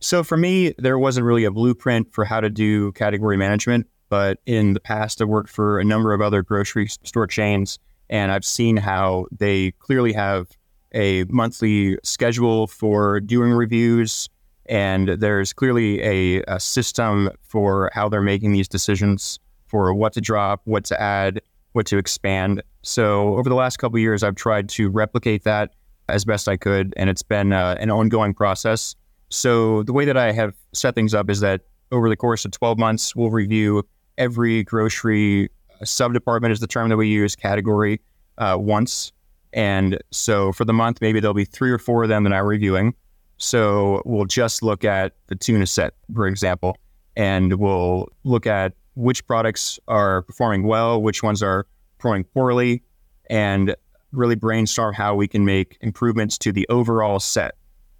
So 0.00 0.22
for 0.22 0.36
me, 0.36 0.74
there 0.78 0.98
wasn't 0.98 1.26
really 1.26 1.44
a 1.44 1.50
blueprint 1.50 2.12
for 2.12 2.24
how 2.24 2.40
to 2.40 2.50
do 2.50 2.92
category 2.92 3.36
management, 3.36 3.86
but 4.08 4.38
in 4.46 4.74
the 4.74 4.80
past, 4.80 5.22
I've 5.22 5.28
worked 5.28 5.48
for 5.48 5.80
a 5.80 5.84
number 5.84 6.12
of 6.12 6.20
other 6.20 6.42
grocery 6.42 6.88
store 6.88 7.26
chains, 7.26 7.78
and 8.10 8.30
I've 8.30 8.44
seen 8.44 8.76
how 8.76 9.26
they 9.36 9.72
clearly 9.72 10.12
have 10.12 10.48
a 10.94 11.24
monthly 11.24 11.98
schedule 12.02 12.66
for 12.66 13.20
doing 13.20 13.52
reviews, 13.52 14.28
and 14.66 15.08
there's 15.08 15.52
clearly 15.52 16.02
a, 16.02 16.42
a 16.46 16.60
system 16.60 17.30
for 17.42 17.90
how 17.94 18.08
they're 18.08 18.22
making 18.22 18.52
these 18.52 18.68
decisions 18.68 19.38
for 19.66 19.92
what 19.94 20.12
to 20.12 20.20
drop, 20.20 20.60
what 20.64 20.84
to 20.84 21.00
add, 21.00 21.40
what 21.72 21.86
to 21.86 21.98
expand. 21.98 22.62
So 22.82 23.36
over 23.36 23.48
the 23.48 23.54
last 23.54 23.78
couple 23.78 23.98
years, 23.98 24.22
I've 24.22 24.36
tried 24.36 24.68
to 24.70 24.88
replicate 24.88 25.44
that 25.44 25.72
as 26.08 26.24
best 26.24 26.48
I 26.48 26.56
could, 26.56 26.94
and 26.96 27.10
it's 27.10 27.22
been 27.22 27.52
uh, 27.52 27.76
an 27.80 27.90
ongoing 27.90 28.34
process. 28.34 28.94
So 29.28 29.82
the 29.82 29.92
way 29.92 30.04
that 30.04 30.16
I 30.16 30.32
have 30.32 30.54
set 30.72 30.94
things 30.94 31.14
up 31.14 31.30
is 31.30 31.40
that 31.40 31.62
over 31.92 32.08
the 32.08 32.16
course 32.16 32.44
of 32.44 32.50
12 32.50 32.78
months, 32.78 33.14
we'll 33.14 33.30
review 33.30 33.86
every 34.18 34.62
grocery 34.64 35.50
uh, 35.80 35.84
sub 35.84 36.12
department 36.12 36.52
is 36.52 36.60
the 36.60 36.66
term 36.66 36.88
that 36.88 36.96
we 36.96 37.08
use 37.08 37.36
category 37.36 38.00
uh, 38.38 38.56
once 38.58 39.12
and 39.56 39.98
so 40.12 40.52
for 40.52 40.66
the 40.66 40.74
month, 40.74 41.00
maybe 41.00 41.18
there'll 41.18 41.34
be 41.34 41.46
three 41.46 41.70
or 41.70 41.78
four 41.78 42.02
of 42.02 42.10
them 42.10 42.24
that 42.24 42.32
I'm 42.32 42.44
reviewing. 42.44 42.94
So 43.38 44.02
we'll 44.04 44.26
just 44.26 44.62
look 44.62 44.84
at 44.84 45.14
the 45.28 45.34
tuna 45.34 45.66
set, 45.66 45.94
for 46.14 46.26
example, 46.26 46.76
and 47.16 47.54
we'll 47.54 48.08
look 48.24 48.46
at 48.46 48.74
which 48.94 49.26
products 49.26 49.80
are 49.88 50.22
performing 50.22 50.64
well, 50.64 51.00
which 51.02 51.22
ones 51.22 51.42
are 51.42 51.66
performing 51.98 52.24
poorly, 52.24 52.82
and 53.30 53.74
really 54.12 54.34
brainstorm 54.34 54.94
how 54.94 55.14
we 55.14 55.26
can 55.26 55.44
make 55.44 55.78
improvements 55.80 56.36
to 56.38 56.52
the 56.52 56.66
overall 56.68 57.18
set. 57.18 57.54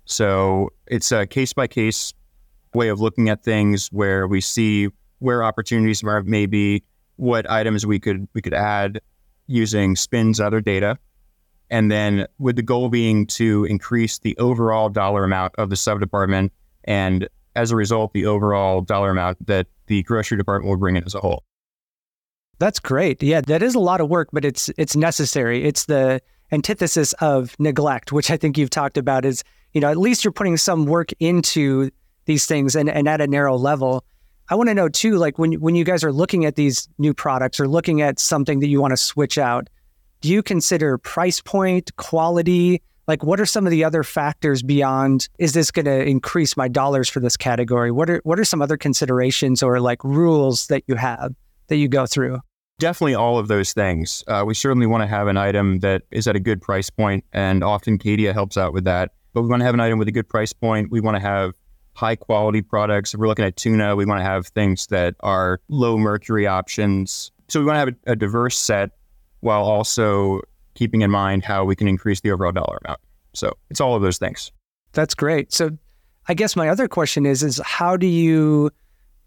So 0.06 0.70
it's 0.86 1.12
a 1.12 1.26
case 1.26 1.52
by 1.52 1.66
case 1.66 2.14
way 2.74 2.88
of 2.88 3.00
looking 3.00 3.28
at 3.28 3.42
things 3.42 3.88
where 3.88 4.26
we 4.26 4.40
see 4.40 4.88
where 5.18 5.42
opportunities 5.42 6.02
are 6.02 6.22
maybe 6.22 6.82
what 7.16 7.48
items 7.50 7.86
we 7.86 7.98
could 7.98 8.26
we 8.34 8.42
could 8.42 8.54
add 8.54 9.00
using 9.46 9.96
spins 9.96 10.40
other 10.40 10.60
data 10.60 10.98
and 11.70 11.90
then 11.90 12.26
with 12.38 12.56
the 12.56 12.62
goal 12.62 12.88
being 12.88 13.26
to 13.26 13.64
increase 13.64 14.18
the 14.18 14.36
overall 14.38 14.88
dollar 14.88 15.24
amount 15.24 15.54
of 15.56 15.70
the 15.70 15.76
sub 15.76 16.00
department, 16.00 16.52
and 16.84 17.28
as 17.54 17.70
a 17.70 17.76
result, 17.76 18.12
the 18.12 18.26
overall 18.26 18.80
dollar 18.82 19.10
amount 19.10 19.44
that 19.46 19.66
the 19.86 20.02
grocery 20.04 20.36
department 20.36 20.70
will 20.70 20.78
bring 20.78 20.96
in 20.96 21.04
as 21.04 21.14
a 21.14 21.20
whole. 21.20 21.42
That's 22.58 22.78
great. 22.78 23.22
Yeah, 23.22 23.40
that 23.42 23.62
is 23.62 23.74
a 23.74 23.80
lot 23.80 24.00
of 24.00 24.08
work, 24.08 24.28
but 24.32 24.44
it's 24.44 24.70
it's 24.78 24.96
necessary. 24.96 25.64
It's 25.64 25.86
the 25.86 26.20
antithesis 26.52 27.12
of 27.14 27.56
neglect, 27.58 28.12
which 28.12 28.30
I 28.30 28.36
think 28.36 28.56
you've 28.56 28.70
talked 28.70 28.96
about. 28.96 29.24
Is 29.24 29.42
you 29.76 29.80
know 29.80 29.90
at 29.90 29.98
least 29.98 30.24
you're 30.24 30.32
putting 30.32 30.56
some 30.56 30.86
work 30.86 31.10
into 31.20 31.90
these 32.24 32.46
things 32.46 32.74
and, 32.74 32.88
and 32.88 33.06
at 33.06 33.20
a 33.20 33.26
narrow 33.26 33.58
level. 33.58 34.06
I 34.48 34.54
want 34.54 34.70
to 34.70 34.74
know 34.74 34.88
too, 34.88 35.18
like 35.18 35.38
when 35.38 35.52
when 35.60 35.74
you 35.74 35.84
guys 35.84 36.02
are 36.02 36.14
looking 36.14 36.46
at 36.46 36.56
these 36.56 36.88
new 36.96 37.12
products 37.12 37.60
or 37.60 37.68
looking 37.68 38.00
at 38.00 38.18
something 38.18 38.60
that 38.60 38.68
you 38.68 38.80
want 38.80 38.92
to 38.92 38.96
switch 38.96 39.36
out, 39.36 39.68
do 40.22 40.30
you 40.30 40.42
consider 40.42 40.96
price 40.96 41.42
point, 41.42 41.94
quality? 41.96 42.80
Like, 43.06 43.22
what 43.22 43.38
are 43.38 43.44
some 43.44 43.66
of 43.66 43.70
the 43.70 43.84
other 43.84 44.02
factors 44.02 44.62
beyond? 44.62 45.28
Is 45.38 45.52
this 45.52 45.70
going 45.70 45.84
to 45.84 46.02
increase 46.08 46.56
my 46.56 46.68
dollars 46.68 47.10
for 47.10 47.20
this 47.20 47.36
category? 47.36 47.90
What 47.90 48.08
are 48.08 48.22
what 48.24 48.40
are 48.40 48.46
some 48.46 48.62
other 48.62 48.78
considerations 48.78 49.62
or 49.62 49.78
like 49.78 50.02
rules 50.02 50.68
that 50.68 50.84
you 50.86 50.94
have 50.94 51.34
that 51.66 51.76
you 51.76 51.88
go 51.88 52.06
through? 52.06 52.40
Definitely 52.78 53.14
all 53.14 53.38
of 53.38 53.48
those 53.48 53.74
things. 53.74 54.24
Uh, 54.26 54.42
we 54.46 54.54
certainly 54.54 54.86
want 54.86 55.02
to 55.02 55.06
have 55.06 55.28
an 55.28 55.36
item 55.36 55.80
that 55.80 56.04
is 56.10 56.26
at 56.26 56.34
a 56.34 56.40
good 56.40 56.62
price 56.62 56.88
point, 56.88 57.26
and 57.34 57.62
often 57.62 57.98
Cadia 57.98 58.32
helps 58.32 58.56
out 58.56 58.72
with 58.72 58.84
that. 58.84 59.12
But 59.36 59.42
we 59.42 59.48
want 59.50 59.60
to 59.60 59.66
have 59.66 59.74
an 59.74 59.80
item 59.80 59.98
with 59.98 60.08
a 60.08 60.12
good 60.12 60.30
price 60.30 60.54
point. 60.54 60.90
We 60.90 61.02
want 61.02 61.16
to 61.16 61.20
have 61.20 61.52
high 61.92 62.16
quality 62.16 62.62
products. 62.62 63.12
If 63.12 63.20
we're 63.20 63.26
looking 63.26 63.44
at 63.44 63.54
tuna, 63.54 63.94
we 63.94 64.06
want 64.06 64.18
to 64.20 64.24
have 64.24 64.46
things 64.46 64.86
that 64.86 65.14
are 65.20 65.60
low 65.68 65.98
mercury 65.98 66.46
options. 66.46 67.30
So 67.48 67.60
we 67.60 67.66
want 67.66 67.76
to 67.76 67.80
have 67.80 67.88
a, 67.88 68.12
a 68.12 68.16
diverse 68.16 68.58
set 68.58 68.92
while 69.40 69.62
also 69.62 70.40
keeping 70.72 71.02
in 71.02 71.10
mind 71.10 71.44
how 71.44 71.66
we 71.66 71.76
can 71.76 71.86
increase 71.86 72.22
the 72.22 72.30
overall 72.30 72.50
dollar 72.50 72.78
amount. 72.86 73.00
So 73.34 73.52
it's 73.68 73.78
all 73.78 73.94
of 73.94 74.00
those 74.00 74.16
things. 74.16 74.52
That's 74.92 75.14
great. 75.14 75.52
So 75.52 75.68
I 76.28 76.32
guess 76.32 76.56
my 76.56 76.70
other 76.70 76.88
question 76.88 77.26
is 77.26 77.42
is 77.42 77.60
how 77.62 77.98
do 77.98 78.06
you 78.06 78.70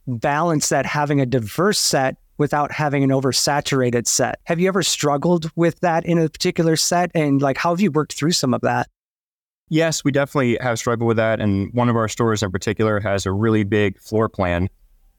balance 0.07 0.69
that 0.69 0.87
having 0.87 1.21
a 1.21 1.25
diverse 1.27 1.77
set 1.77 2.15
without 2.39 2.71
having 2.71 3.03
an 3.03 3.11
oversaturated 3.11 4.07
set? 4.07 4.39
Have 4.45 4.59
you 4.59 4.69
ever 4.69 4.81
struggled 4.81 5.51
with 5.55 5.79
that 5.81 6.03
in 6.03 6.17
a 6.17 6.27
particular 6.29 6.77
set 6.77 7.11
and 7.13 7.43
like 7.43 7.57
how 7.57 7.69
have 7.69 7.79
you 7.79 7.91
worked 7.91 8.13
through 8.13 8.31
some 8.31 8.55
of 8.55 8.61
that? 8.61 8.87
Yes, 9.69 10.03
we 10.03 10.11
definitely 10.11 10.57
have 10.61 10.79
struggled 10.79 11.07
with 11.07 11.17
that 11.17 11.39
and 11.39 11.71
one 11.73 11.89
of 11.89 11.95
our 11.95 12.07
stores 12.07 12.41
in 12.41 12.51
particular 12.51 12.99
has 12.99 13.25
a 13.25 13.31
really 13.31 13.63
big 13.63 13.99
floor 13.99 14.27
plan. 14.27 14.67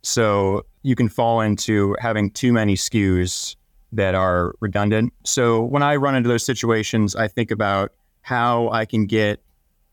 So 0.03 0.67
you 0.83 0.97
can 0.97 1.09
fall 1.09 1.41
into 1.41 1.97
having 2.01 2.31
too 2.31 2.53
many 2.53 2.75
SKUs 2.75 3.55
that 3.93 4.15
are 4.15 4.55
redundant. 4.61 5.13
So 5.25 5.63
when 5.63 5.83
I 5.83 5.97
run 5.97 6.15
into 6.15 6.29
those 6.29 6.45
situations, 6.45 7.15
I 7.15 7.29
think 7.29 7.51
about 7.51 7.93
how 8.23 8.69
I 8.71 8.85
can 8.85 9.07
get, 9.07 9.41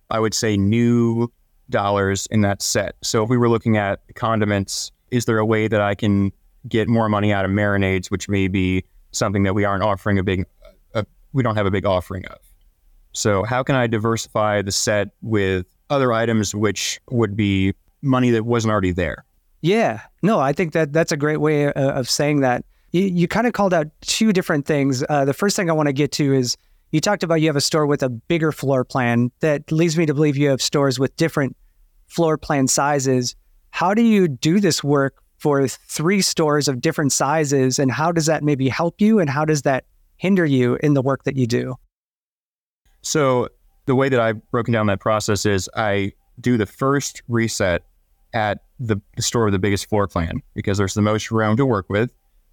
I 0.10 0.20
would 0.20 0.34
say, 0.34 0.58
new 0.58 1.32
dollars 1.70 2.28
in 2.32 2.42
that 2.42 2.62
set. 2.62 2.96
So 3.04 3.24
if 3.24 3.30
we 3.30 3.38
were 3.38 3.50
looking 3.50 3.78
at 3.78 4.02
condiments, 4.16 4.92
is 5.12 5.26
there 5.26 5.38
a 5.38 5.46
way 5.46 5.68
that 5.68 5.82
I 5.82 5.96
can 5.96 6.32
get 6.68 6.88
more 6.88 7.10
money 7.10 7.32
out 7.32 7.46
of 7.46 7.52
marinades, 7.52 8.10
which 8.10 8.28
may 8.28 8.48
be 8.48 8.84
something 9.12 9.44
that 9.44 9.54
we 9.54 9.66
aren't 9.66 9.84
offering 9.84 10.20
a 10.20 10.24
big, 10.24 10.46
a, 10.94 11.06
we 11.34 11.44
don't 11.44 11.56
have 11.56 11.66
a 11.66 11.72
big 11.72 11.86
offering 11.86 12.26
of. 12.26 12.38
So 13.18 13.44
how 13.44 13.64
can 13.64 13.76
I 13.76 13.88
diversify 13.88 14.62
the 14.62 14.72
set 14.72 15.10
with 15.24 15.66
other 15.90 16.14
items 16.14 16.54
which 16.54 17.02
would 17.10 17.36
be 17.36 17.74
money 18.04 18.30
that 18.30 18.46
wasn't 18.46 18.72
already 18.72 18.92
there? 18.92 19.26
Yeah, 19.62 20.02
no, 20.22 20.40
I 20.40 20.54
think 20.54 20.74
that 20.74 20.94
that's 20.94 21.12
a 21.12 21.18
great 21.18 21.38
way 21.38 21.66
uh, 21.66 21.92
of 21.94 22.08
saying 22.08 22.42
that. 22.42 22.64
You, 22.92 23.02
you 23.02 23.28
kind 23.28 23.48
of 23.48 23.54
called 23.54 23.74
out 23.74 23.88
two 24.02 24.32
different 24.32 24.68
things. 24.68 25.04
Uh, 25.10 25.26
the 25.26 25.34
first 25.34 25.56
thing 25.56 25.68
I 25.68 25.74
want 25.74 25.88
to 25.88 25.94
get 25.94 26.12
to 26.14 26.32
is 26.32 26.56
you 26.92 27.02
talked 27.02 27.24
about 27.24 27.42
you 27.42 27.48
have 27.48 27.56
a 27.56 27.62
store 27.62 27.88
with 27.88 28.04
a 28.04 28.10
bigger 28.10 28.52
floor 28.52 28.86
plan 28.86 29.32
that 29.40 29.72
leads 29.72 29.98
me 29.98 30.06
to 30.06 30.14
believe 30.14 30.38
you 30.38 30.50
have 30.50 30.62
stores 30.62 31.00
with 31.00 31.16
different 31.18 31.58
floor 32.06 32.38
plan 32.38 32.68
sizes. 32.68 33.36
How 33.72 33.96
do 33.96 34.04
you 34.04 34.28
do 34.28 34.60
this 34.60 34.84
work 34.84 35.24
for 35.40 35.68
three 35.68 36.22
stores 36.22 36.68
of 36.68 36.82
different 36.82 37.14
sizes? 37.14 37.80
And 37.80 37.92
how 37.92 38.12
does 38.12 38.28
that 38.28 38.44
maybe 38.44 38.70
help 38.70 39.02
you? 39.02 39.18
And 39.18 39.28
how 39.28 39.44
does 39.44 39.64
that 39.64 39.86
hinder 40.18 40.46
you 40.46 40.78
in 40.84 40.94
the 40.94 41.02
work 41.02 41.24
that 41.24 41.36
you 41.36 41.48
do? 41.48 41.78
So, 43.08 43.48
the 43.86 43.96
way 43.96 44.10
that 44.10 44.20
I've 44.20 44.52
broken 44.52 44.74
down 44.74 44.88
that 44.88 45.00
process 45.00 45.46
is 45.46 45.70
I 45.74 46.12
do 46.42 46.58
the 46.58 46.66
first 46.66 47.22
reset 47.30 47.84
at 48.34 48.60
the, 48.82 49.00
store 49.18 49.46
with 49.46 49.54
the 49.54 49.60
biggest 49.60 49.88
floor 49.88 50.08
plan 50.08 50.42
because 50.54 50.78
there's 50.78 50.94
the 50.94 51.02
most 51.02 51.32
room 51.32 51.56
to 51.56 51.66
work 51.66 51.90
with 51.90 52.12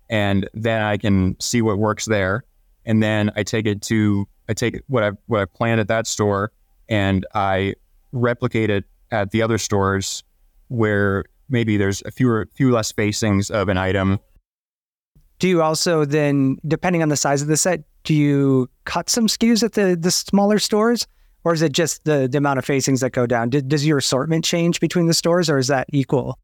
and 0.09 0.49
then 0.55 0.81
I 0.81 0.97
can 0.97 1.37
see 1.41 1.61
what 1.61 1.79
works 1.79 2.05
there. 2.05 2.45
And 2.87 3.03
then 3.03 3.33
I 3.35 3.43
take 3.43 3.67
it 3.67 3.83
to 3.83 4.29
I 4.49 4.53
take 4.53 4.81
what 4.87 5.03
I've, 5.03 5.17
what 5.27 5.41
I've 5.41 5.53
planned 5.55 5.81
at 5.81 5.89
that 5.89 6.07
store 6.07 6.53
and 6.89 7.27
I 7.35 7.75
replicate 8.13 8.71
it 8.71 8.85
at 9.11 9.33
the 9.33 9.43
other 9.43 9.59
stores 9.59 10.23
where 10.69 11.25
maybe 11.49 11.77
there's 11.77 12.01
a 12.03 12.13
fewer 12.13 12.49
few 12.55 12.71
less 12.71 12.93
facings 12.93 13.51
of 13.51 13.69
an 13.69 13.79
item. 13.79 14.21
Do 15.45 15.51
you 15.51 15.61
also 15.61 16.07
then, 16.07 16.57
depending 16.67 17.03
on 17.03 17.11
the 17.11 17.19
size 17.19 17.43
of 17.43 17.49
the 17.49 17.59
set, 17.59 17.83
do 18.05 18.15
you 18.15 18.71
cut 18.87 19.11
some 19.11 19.27
SKUs 19.27 19.63
at 19.63 19.75
the 19.75 19.95
the 19.95 20.11
smaller 20.11 20.59
stores, 20.59 21.07
or 21.45 21.53
is 21.53 21.61
it 21.61 21.73
just 21.73 22.03
the 22.05 22.27
the 22.27 22.39
amount 22.39 22.59
of 22.59 22.65
facings 22.65 23.01
that 23.01 23.11
go 23.11 23.27
down? 23.27 23.51
does 23.51 23.87
your 23.87 23.99
assortment 23.99 24.47
change 24.47 24.81
between 24.81 25.07
the 25.07 25.13
stores, 25.13 25.51
or 25.51 25.59
is 25.59 25.67
that 25.67 25.87
equal? 25.93 26.39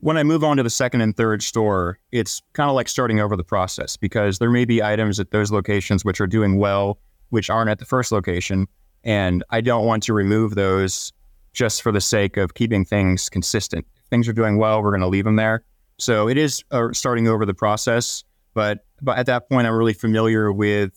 When 0.00 0.16
I 0.16 0.22
move 0.22 0.44
on 0.44 0.56
to 0.56 0.62
the 0.62 0.70
second 0.70 1.02
and 1.02 1.14
third 1.14 1.42
store, 1.42 1.98
it's 2.10 2.40
kind 2.54 2.70
of 2.70 2.74
like 2.74 2.88
starting 2.88 3.20
over 3.20 3.36
the 3.36 3.44
process 3.44 3.98
because 3.98 4.38
there 4.38 4.50
may 4.50 4.64
be 4.64 4.82
items 4.82 5.20
at 5.20 5.30
those 5.30 5.52
locations 5.52 6.06
which 6.06 6.22
are 6.22 6.26
doing 6.26 6.56
well, 6.56 6.98
which 7.28 7.50
aren't 7.50 7.68
at 7.68 7.80
the 7.80 7.84
first 7.84 8.12
location. 8.12 8.66
And 9.04 9.44
I 9.50 9.60
don't 9.60 9.84
want 9.84 10.04
to 10.04 10.14
remove 10.14 10.54
those 10.54 11.12
just 11.52 11.82
for 11.82 11.92
the 11.92 12.00
sake 12.00 12.38
of 12.38 12.54
keeping 12.54 12.86
things 12.86 13.28
consistent. 13.28 13.84
If 13.94 14.08
things 14.08 14.26
are 14.26 14.32
doing 14.32 14.56
well, 14.56 14.82
we're 14.82 14.92
going 14.92 15.02
to 15.02 15.06
leave 15.06 15.24
them 15.24 15.36
there. 15.36 15.64
So 15.98 16.28
it 16.28 16.38
is 16.38 16.64
uh, 16.70 16.92
starting 16.92 17.28
over 17.28 17.44
the 17.44 17.54
process. 17.54 18.24
But, 18.54 18.84
but 19.02 19.18
at 19.18 19.26
that 19.26 19.48
point, 19.48 19.66
I'm 19.66 19.74
really 19.74 19.92
familiar 19.92 20.52
with 20.52 20.92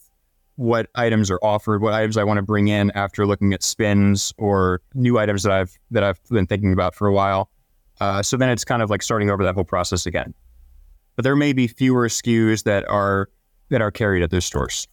what 0.56 0.90
items 0.96 1.32
are 1.32 1.40
offered, 1.42 1.82
what 1.82 1.94
items 1.94 2.18
I 2.18 2.24
want 2.24 2.38
to 2.38 2.44
bring 2.44 2.68
in 2.68 2.92
after 2.92 3.26
looking 3.26 3.54
at 3.54 3.64
spins 3.64 4.34
or 4.38 4.82
new 4.94 5.18
items 5.18 5.44
that 5.44 5.52
I've 5.52 5.78
that 5.92 6.04
I've 6.04 6.20
been 6.30 6.46
thinking 6.46 6.74
about 6.74 6.96
for 6.96 7.08
a 7.08 7.14
while. 7.14 7.50
Uh, 8.00 8.22
so 8.22 8.38
then 8.38 8.50
it's 8.50 8.64
kind 8.64 8.82
of 8.82 8.90
like 8.90 9.02
starting 9.02 9.30
over 9.30 9.44
that 9.44 9.56
whole 9.56 9.64
process 9.64 10.06
again. 10.06 10.34
But 11.16 11.24
there 11.24 11.36
may 11.36 11.54
be 11.54 11.68
fewer 11.68 12.08
SKUs 12.08 12.64
that 12.64 12.88
are 12.88 13.30
that 13.70 13.82
are 13.82 13.92
carried 13.92 14.24
at 14.24 14.32
those 14.32 14.46
stores. 14.46 14.88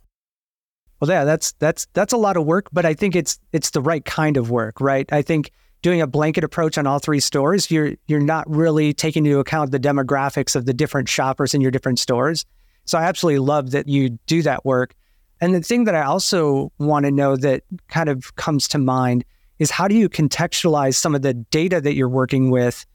Well, 1.00 1.10
yeah, 1.10 1.24
that's 1.24 1.52
that's 1.52 1.86
that's 1.92 2.12
a 2.12 2.16
lot 2.16 2.36
of 2.36 2.44
work, 2.44 2.68
but 2.72 2.84
I 2.84 2.94
think 2.94 3.14
it's 3.14 3.38
it's 3.52 3.70
the 3.70 3.82
right 3.82 4.04
kind 4.04 4.36
of 4.36 4.50
work, 4.50 4.80
right? 4.80 5.10
I 5.12 5.22
think 5.22 5.52
doing 5.82 6.00
a 6.00 6.06
blanket 6.06 6.44
approach 6.44 6.76
on 6.78 6.86
all 6.86 6.98
three 6.98 7.20
stores, 7.20 7.70
you're 7.70 7.92
you're 8.06 8.20
not 8.20 8.48
really 8.48 8.92
taking 8.92 9.24
into 9.24 9.38
account 9.38 9.70
the 9.70 9.80
demographics 9.80 10.56
of 10.56 10.66
the 10.66 10.74
different 10.74 11.08
shoppers 11.08 11.54
in 11.54 11.60
your 11.60 11.70
different 11.70 11.98
stores. 11.98 12.44
So 12.84 12.98
I 12.98 13.04
absolutely 13.04 13.40
love 13.40 13.70
that 13.72 13.88
you 13.88 14.10
do 14.26 14.42
that 14.42 14.64
work. 14.64 14.94
And 15.40 15.54
the 15.54 15.60
thing 15.60 15.84
that 15.84 15.94
I 15.94 16.02
also 16.02 16.72
want 16.78 17.04
to 17.04 17.10
know 17.10 17.36
that 17.36 17.62
kind 17.88 18.08
of 18.08 18.34
comes 18.36 18.66
to 18.68 18.78
mind 18.78 19.24
is 19.58 19.70
how 19.70 19.88
do 19.88 19.94
you 19.94 20.08
contextualize 20.08 20.94
some 20.94 21.14
of 21.14 21.22
the 21.22 21.34
data 21.34 21.80
that 21.80 21.94
you're 21.94 22.08
working 22.08 22.50
with 22.50 22.86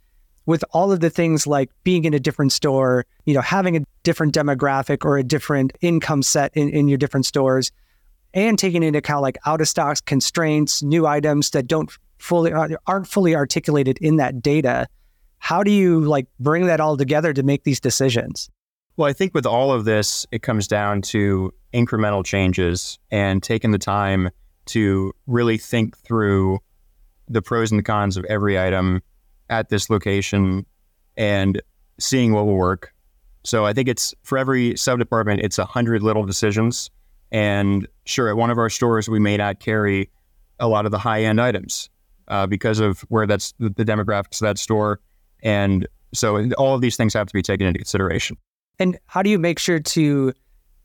with 0.46 0.64
all 0.72 0.92
of 0.92 1.00
the 1.00 1.10
things 1.10 1.48
like 1.48 1.70
being 1.84 2.04
in 2.04 2.14
a 2.14 2.20
different 2.20 2.52
store, 2.52 3.06
you 3.26 3.34
know, 3.34 3.42
having 3.42 3.78
a 3.78 3.82
different 4.04 4.34
demographic 4.34 5.06
or 5.06 5.18
a 5.18 5.24
different 5.24 5.72
income 5.82 6.22
set 6.22 6.52
in, 6.56 6.70
in 6.70 6.88
your 6.90 6.98
different 6.98 7.26
stores, 7.26 7.72
and 8.34 8.60
taking 8.60 8.84
into 8.84 9.00
account 9.00 9.22
like 9.22 9.38
out 9.46 9.62
of 9.62 9.68
stocks 9.70 10.02
constraints, 10.02 10.84
new 10.84 11.08
items 11.08 11.52
that 11.52 11.68
don't 11.68 11.98
fully 12.18 12.54
uh, 12.54 12.70
aren't 12.88 13.08
fully 13.08 13.36
articulated 13.36 13.98
in 14.00 14.18
that 14.18 14.42
data. 14.42 14.88
How 15.40 15.64
do 15.64 15.72
you 15.72 16.02
like 16.02 16.28
bring 16.40 16.68
that 16.68 16.80
all 16.80 16.96
together 16.96 17.34
to 17.34 17.44
make 17.44 17.64
these 17.64 17.80
decisions? 17.80 18.50
Well, 18.96 19.10
I 19.10 19.14
think 19.14 19.34
with 19.34 19.46
all 19.46 19.72
of 19.72 19.86
this, 19.86 20.26
it 20.32 20.44
comes 20.44 20.68
down 20.68 21.02
to 21.04 21.52
incremental 21.74 22.24
changes 22.24 23.00
and 23.12 23.42
taking 23.42 23.72
the 23.72 23.80
time 23.80 24.30
to 24.68 25.14
really 25.28 25.58
think 25.58 25.98
through 25.98 26.60
the 27.28 27.42
pros 27.42 27.72
and 27.72 27.80
the 27.80 27.84
cons 27.84 28.18
of 28.18 28.24
every 28.26 28.60
item 28.60 29.02
at 29.50 29.70
this 29.70 29.90
location 29.90 30.66
and 31.18 31.62
seeing 32.00 32.34
what 32.34 32.46
will 32.46 32.56
work. 32.56 32.94
So 33.44 33.66
I 33.66 33.74
think 33.74 33.90
it's 33.90 34.14
for 34.24 34.38
every 34.38 34.78
sub 34.78 35.00
department, 35.00 35.42
it's 35.42 35.58
a 35.58 35.66
hundred 35.66 36.04
little 36.04 36.24
decisions. 36.24 36.90
And 37.32 37.88
sure, 38.06 38.30
at 38.30 38.38
one 38.38 38.52
of 38.52 38.58
our 38.58 38.70
stores, 38.70 39.10
we 39.10 39.20
may 39.20 39.38
not 39.38 39.60
carry 39.60 40.10
a 40.60 40.68
lot 40.68 40.86
of 40.86 40.92
the 40.92 41.00
high 41.00 41.24
end 41.24 41.42
items 41.42 41.90
uh, 42.28 42.48
because 42.48 42.80
of 42.80 43.02
where 43.10 43.28
that's 43.28 43.54
the 43.60 43.70
demographics 43.70 44.42
of 44.42 44.46
that 44.46 44.58
store. 44.58 45.00
And 45.42 45.88
so 46.14 46.50
all 46.54 46.76
of 46.76 46.82
these 46.82 46.96
things 46.96 47.14
have 47.14 47.28
to 47.28 47.34
be 47.34 47.42
taken 47.42 47.68
into 47.68 47.80
consideration. 47.80 48.38
And 48.80 48.98
how 49.08 49.22
do 49.22 49.30
you 49.30 49.40
make 49.40 49.60
sure 49.60 49.80
to 49.80 50.34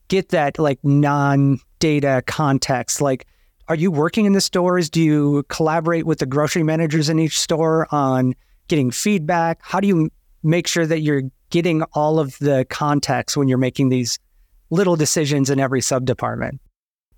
get 0.08 0.30
that 0.30 0.58
like 0.58 0.78
non 0.82 1.60
data 1.78 2.22
context? 2.26 3.00
Like, 3.00 3.26
are 3.68 3.74
you 3.74 3.90
working 3.90 4.24
in 4.24 4.32
the 4.32 4.40
stores? 4.40 4.88
Do 4.88 5.02
you 5.02 5.44
collaborate 5.48 6.06
with 6.06 6.18
the 6.18 6.26
grocery 6.26 6.62
managers 6.62 7.08
in 7.08 7.18
each 7.18 7.38
store 7.38 7.86
on 7.90 8.34
getting 8.68 8.90
feedback? 8.90 9.60
How 9.62 9.80
do 9.80 9.88
you 9.88 10.10
make 10.42 10.66
sure 10.66 10.86
that 10.86 11.00
you're 11.00 11.22
getting 11.50 11.82
all 11.94 12.18
of 12.18 12.38
the 12.38 12.66
context 12.68 13.36
when 13.36 13.48
you're 13.48 13.58
making 13.58 13.88
these 13.88 14.18
little 14.70 14.96
decisions 14.96 15.50
in 15.50 15.60
every 15.60 15.80
sub 15.80 16.04
department? 16.04 16.60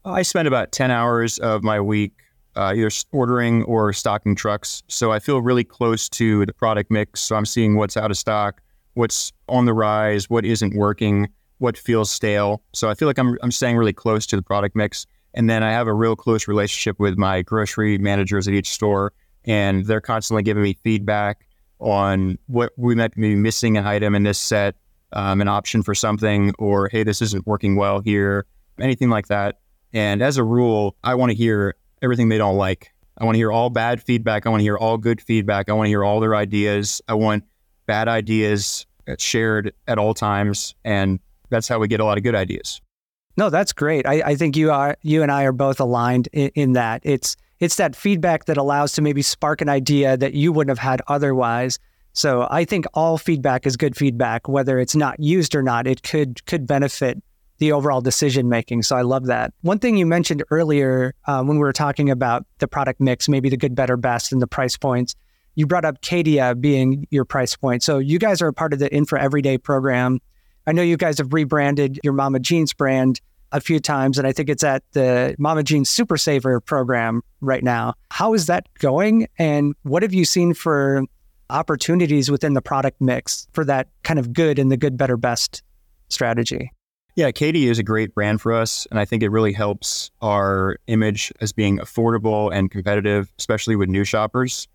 I 0.05 0.23
spend 0.23 0.49
about 0.49 0.73
10 0.73 0.90
hours 0.90 1.38
of 1.38 1.62
my 1.62 1.81
week 1.81 2.12
uh, 2.61 2.75
either 2.75 2.90
ordering 3.12 3.62
or 3.64 3.92
stocking 3.92 4.35
trucks. 4.35 4.83
So 4.88 5.11
I 5.11 5.18
feel 5.18 5.40
really 5.40 5.64
close 5.64 6.11
to 6.11 6.44
the 6.44 6.53
product 6.53 6.90
mix. 6.90 7.20
So 7.20 7.35
I'm 7.35 7.46
seeing 7.46 7.77
what's 7.77 7.96
out 7.96 8.11
of 8.11 8.18
stock, 8.18 8.61
what's 8.94 9.33
on 9.49 9.64
the 9.64 9.73
rise, 9.73 10.29
what 10.29 10.44
isn't 10.44 10.77
working, 10.77 11.29
what 11.57 11.79
feels 11.79 12.11
stale. 12.11 12.62
So 12.75 12.90
I 12.90 12.94
feel 12.94 13.09
like 13.09 13.18
I'm, 13.18 13.38
I'm 13.42 13.51
staying 13.51 13.79
really 13.79 13.94
close 13.94 14.27
to 14.27 14.37
the 14.37 14.42
product 14.42 14.77
mix. 14.77 15.07
And 15.33 15.49
then 15.49 15.62
I 15.62 15.70
have 15.70 15.87
a 15.87 15.94
real 15.94 16.16
close 16.16 16.46
relationship 16.46 17.01
with 17.01 17.16
my 17.16 17.40
grocery 17.40 17.96
managers 17.96 18.46
at 18.46 18.53
each 18.53 18.68
store 18.68 19.12
and 19.46 19.87
they're 19.87 20.03
constantly 20.03 20.42
giving 20.42 20.62
me 20.62 20.77
feedback 20.85 21.46
on 21.79 22.38
what 22.46 22.73
we 22.77 22.94
might 22.94 23.14
be 23.14 23.35
missing 23.37 23.79
an 23.79 23.87
item 23.87 24.14
in 24.14 24.23
this 24.23 24.38
set, 24.38 24.75
um, 25.14 25.40
an 25.40 25.49
option 25.49 25.83
for 25.83 25.94
something, 25.94 26.53
or 26.59 26.88
hey, 26.88 27.05
this 27.05 27.23
isn't 27.23 27.46
working 27.46 27.77
well 27.77 28.01
here, 28.01 28.44
anything 28.79 29.09
like 29.09 29.29
that. 29.29 29.61
And 29.94 30.20
as 30.20 30.37
a 30.37 30.44
rule, 30.44 30.94
I 31.03 31.14
want 31.14 31.31
to 31.31 31.37
hear 31.37 31.75
everything 32.03 32.29
they 32.29 32.39
don't 32.39 32.57
like. 32.57 32.93
I 33.19 33.25
want 33.25 33.35
to 33.35 33.39
hear 33.39 33.53
all 33.53 33.71
bad 33.71 34.03
feedback. 34.03 34.47
I 34.47 34.49
want 34.49 34.61
to 34.61 34.65
hear 34.65 34.79
all 34.79 34.97
good 34.97 35.21
feedback. 35.21 35.69
I 35.69 35.73
want 35.75 35.87
to 35.87 35.91
hear 35.91 36.03
all 36.03 36.21
their 36.21 36.35
ideas. 36.35 37.03
I 37.07 37.15
want 37.15 37.45
bad 37.87 38.09
ideas 38.09 38.87
shared 39.19 39.73
at 39.87 39.99
all 39.99 40.15
times, 40.15 40.75
and 40.85 41.21
that's 41.51 41.69
how 41.69 41.79
we 41.79 41.89
get 41.89 42.01
a 42.01 42.05
lot 42.05 42.17
of 42.17 42.25
good 42.25 42.35
ideas. 42.35 42.81
No, 43.37 43.51
that's 43.51 43.73
great. 43.73 44.07
I, 44.07 44.23
I 44.25 44.35
think 44.35 44.57
you 44.57 44.71
are 44.71 44.97
you 45.03 45.23
and 45.23 45.31
I 45.31 45.45
are 45.45 45.53
both 45.53 45.81
aligned 45.81 46.29
in, 46.33 46.51
in 46.55 46.73
that. 46.75 47.01
It's 47.05 47.37
it's 47.59 47.77
that 47.77 47.95
feedback 47.95 48.47
that 48.47 48.57
allows 48.57 48.93
to 48.93 49.03
maybe 49.03 49.23
spark 49.23 49.61
an 49.61 49.69
idea 49.69 50.17
that 50.17 50.35
you 50.35 50.53
wouldn't 50.53 50.71
have 50.71 50.83
had 50.83 51.03
otherwise. 51.09 51.79
So 52.13 52.49
I 52.51 52.65
think 52.65 52.87
all 52.95 53.19
feedback 53.19 53.67
is 53.67 53.77
good 53.77 53.97
feedback, 53.97 54.49
whether 54.49 54.79
it's 54.79 54.97
not 54.97 55.21
used 55.21 55.55
or 55.55 55.63
not. 55.63 55.87
It 55.87 56.03
could 56.03 56.45
could 56.47 56.67
benefit 56.67 57.23
the 57.61 57.73
overall 57.73 58.01
decision 58.01 58.49
making. 58.49 58.83
So 58.83 58.96
I 58.96 59.03
love 59.03 59.27
that. 59.27 59.53
One 59.61 59.79
thing 59.79 59.96
you 59.96 60.07
mentioned 60.07 60.42
earlier 60.51 61.14
uh, 61.27 61.44
when 61.44 61.59
we 61.59 61.61
were 61.61 61.75
talking 61.75 62.11
about 62.11 62.44
the 62.59 62.66
product 62.66 63.01
mix, 63.01 63.29
maybe 63.29 63.51
the 63.51 63.57
good, 63.57 63.75
better, 63.75 63.96
best, 63.96 64.33
and 64.33 64.42
the 64.42 64.46
price 64.46 64.77
points. 64.77 65.14
You 65.57 65.66
brought 65.66 65.85
up 65.85 66.01
Cadia 66.01 66.59
being 66.59 67.07
your 67.11 67.27
price 67.27 67.55
point. 67.55 67.83
So 67.83 67.99
you 67.99 68.18
guys 68.18 68.40
are 68.40 68.49
a 68.49 68.53
part 68.53 68.73
of 68.73 68.79
the 68.79 68.92
Infra 68.92 69.23
Everyday 69.23 69.59
program. 69.59 70.20
I 70.66 70.73
know 70.73 70.83
you 70.83 70.96
guys 70.96 71.18
have 71.18 71.35
rebranded 71.35 72.01
your 72.03 72.14
MaMa 72.14 72.40
Jean's 72.40 72.73
brand 72.73 73.20
a 73.53 73.61
few 73.61 73.79
times, 73.79 74.16
and 74.16 74.27
I 74.27 74.33
think 74.33 74.49
it's 74.49 74.64
at 74.64 74.83
the 74.92 75.37
MaMa 75.38 75.64
Jean's 75.64 75.90
Super 75.90 76.16
Saver 76.16 76.61
program 76.61 77.23
right 77.42 77.62
now. 77.62 77.94
How 78.11 78.33
is 78.33 78.46
that 78.46 78.68
going? 78.79 79.29
And 79.38 79.75
what 79.83 80.03
have 80.03 80.14
you 80.14 80.25
seen 80.25 80.55
for 80.55 81.05
opportunities 81.51 82.31
within 82.31 82.55
the 82.55 82.62
product 82.62 83.01
mix 83.03 83.49
for 83.53 83.64
that 83.66 83.88
kind 84.03 84.18
of 84.18 84.33
good 84.33 84.59
and 84.59 84.73
the 84.73 84.79
good, 84.79 84.96
better, 84.96 85.18
best 85.18 85.62
strategy? 86.09 86.70
Yeah, 87.20 87.33
Cadia 87.33 87.68
is 87.68 87.78
a 87.78 87.83
great 87.83 88.14
brand 88.14 88.40
for 88.40 88.54
us. 88.54 88.87
And 88.90 88.98
I 88.98 89.04
think 89.04 89.22
it 89.22 89.28
really 89.28 89.52
helps 89.52 90.11
our 90.22 90.78
image 90.87 91.30
as 91.42 91.52
being 91.52 91.76
affordable 91.76 92.50
and 92.50 92.70
competitive, 92.70 93.30
especially 93.38 93.76
with 93.76 93.90
new 93.90 94.04
shoppers. 94.04 94.66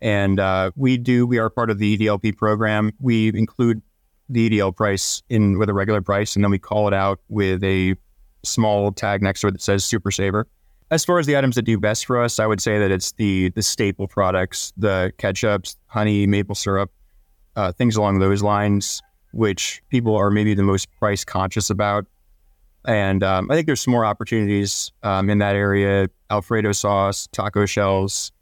And 0.00 0.40
uh, 0.40 0.72
we 0.74 0.96
do, 0.96 1.28
we 1.28 1.38
are 1.38 1.48
part 1.48 1.70
of 1.70 1.78
the 1.78 1.96
EDLP 1.96 2.36
program. 2.36 2.90
We 2.98 3.28
include 3.28 3.82
the 4.28 4.50
EDL 4.50 4.74
price 4.74 5.22
in 5.28 5.60
with 5.60 5.68
a 5.68 5.74
regular 5.74 6.02
price, 6.02 6.34
and 6.34 6.44
then 6.44 6.50
we 6.50 6.58
call 6.58 6.88
it 6.88 6.92
out 6.92 7.20
with 7.28 7.62
a 7.62 7.94
small 8.42 8.90
tag 8.90 9.22
next 9.22 9.42
to 9.42 9.46
it 9.46 9.52
that 9.52 9.62
says 9.62 9.84
Super 9.84 10.10
Saver. 10.10 10.48
As 10.90 11.04
far 11.04 11.20
as 11.20 11.26
the 11.26 11.38
items 11.38 11.54
that 11.54 11.62
do 11.62 11.78
best 11.78 12.06
for 12.06 12.20
us, 12.20 12.40
I 12.40 12.46
would 12.46 12.60
say 12.60 12.80
that 12.80 12.90
it's 12.90 13.12
the 13.12 13.50
the 13.50 13.62
staple 13.62 14.08
products, 14.08 14.72
the 14.76 15.12
ketchups, 15.18 15.76
honey, 15.86 16.26
maple 16.26 16.56
syrup, 16.56 16.90
uh, 17.54 17.70
things 17.70 17.94
along 17.94 18.18
those 18.18 18.42
lines, 18.42 19.02
which 19.32 19.82
people 19.88 20.16
are 20.16 20.30
maybe 20.30 20.54
the 20.54 20.62
most 20.62 20.88
price 20.98 21.24
conscious 21.24 21.70
about. 21.70 22.06
And 22.84 23.22
um, 23.22 23.50
I 23.50 23.54
think 23.54 23.66
there's 23.66 23.80
some 23.80 23.92
more 23.92 24.04
opportunities 24.04 24.92
um, 25.02 25.30
in 25.30 25.38
that 25.38 25.54
area: 25.54 26.08
Alfredo 26.30 26.72
sauce, 26.72 27.28
taco 27.32 27.66
shells, 27.66 28.32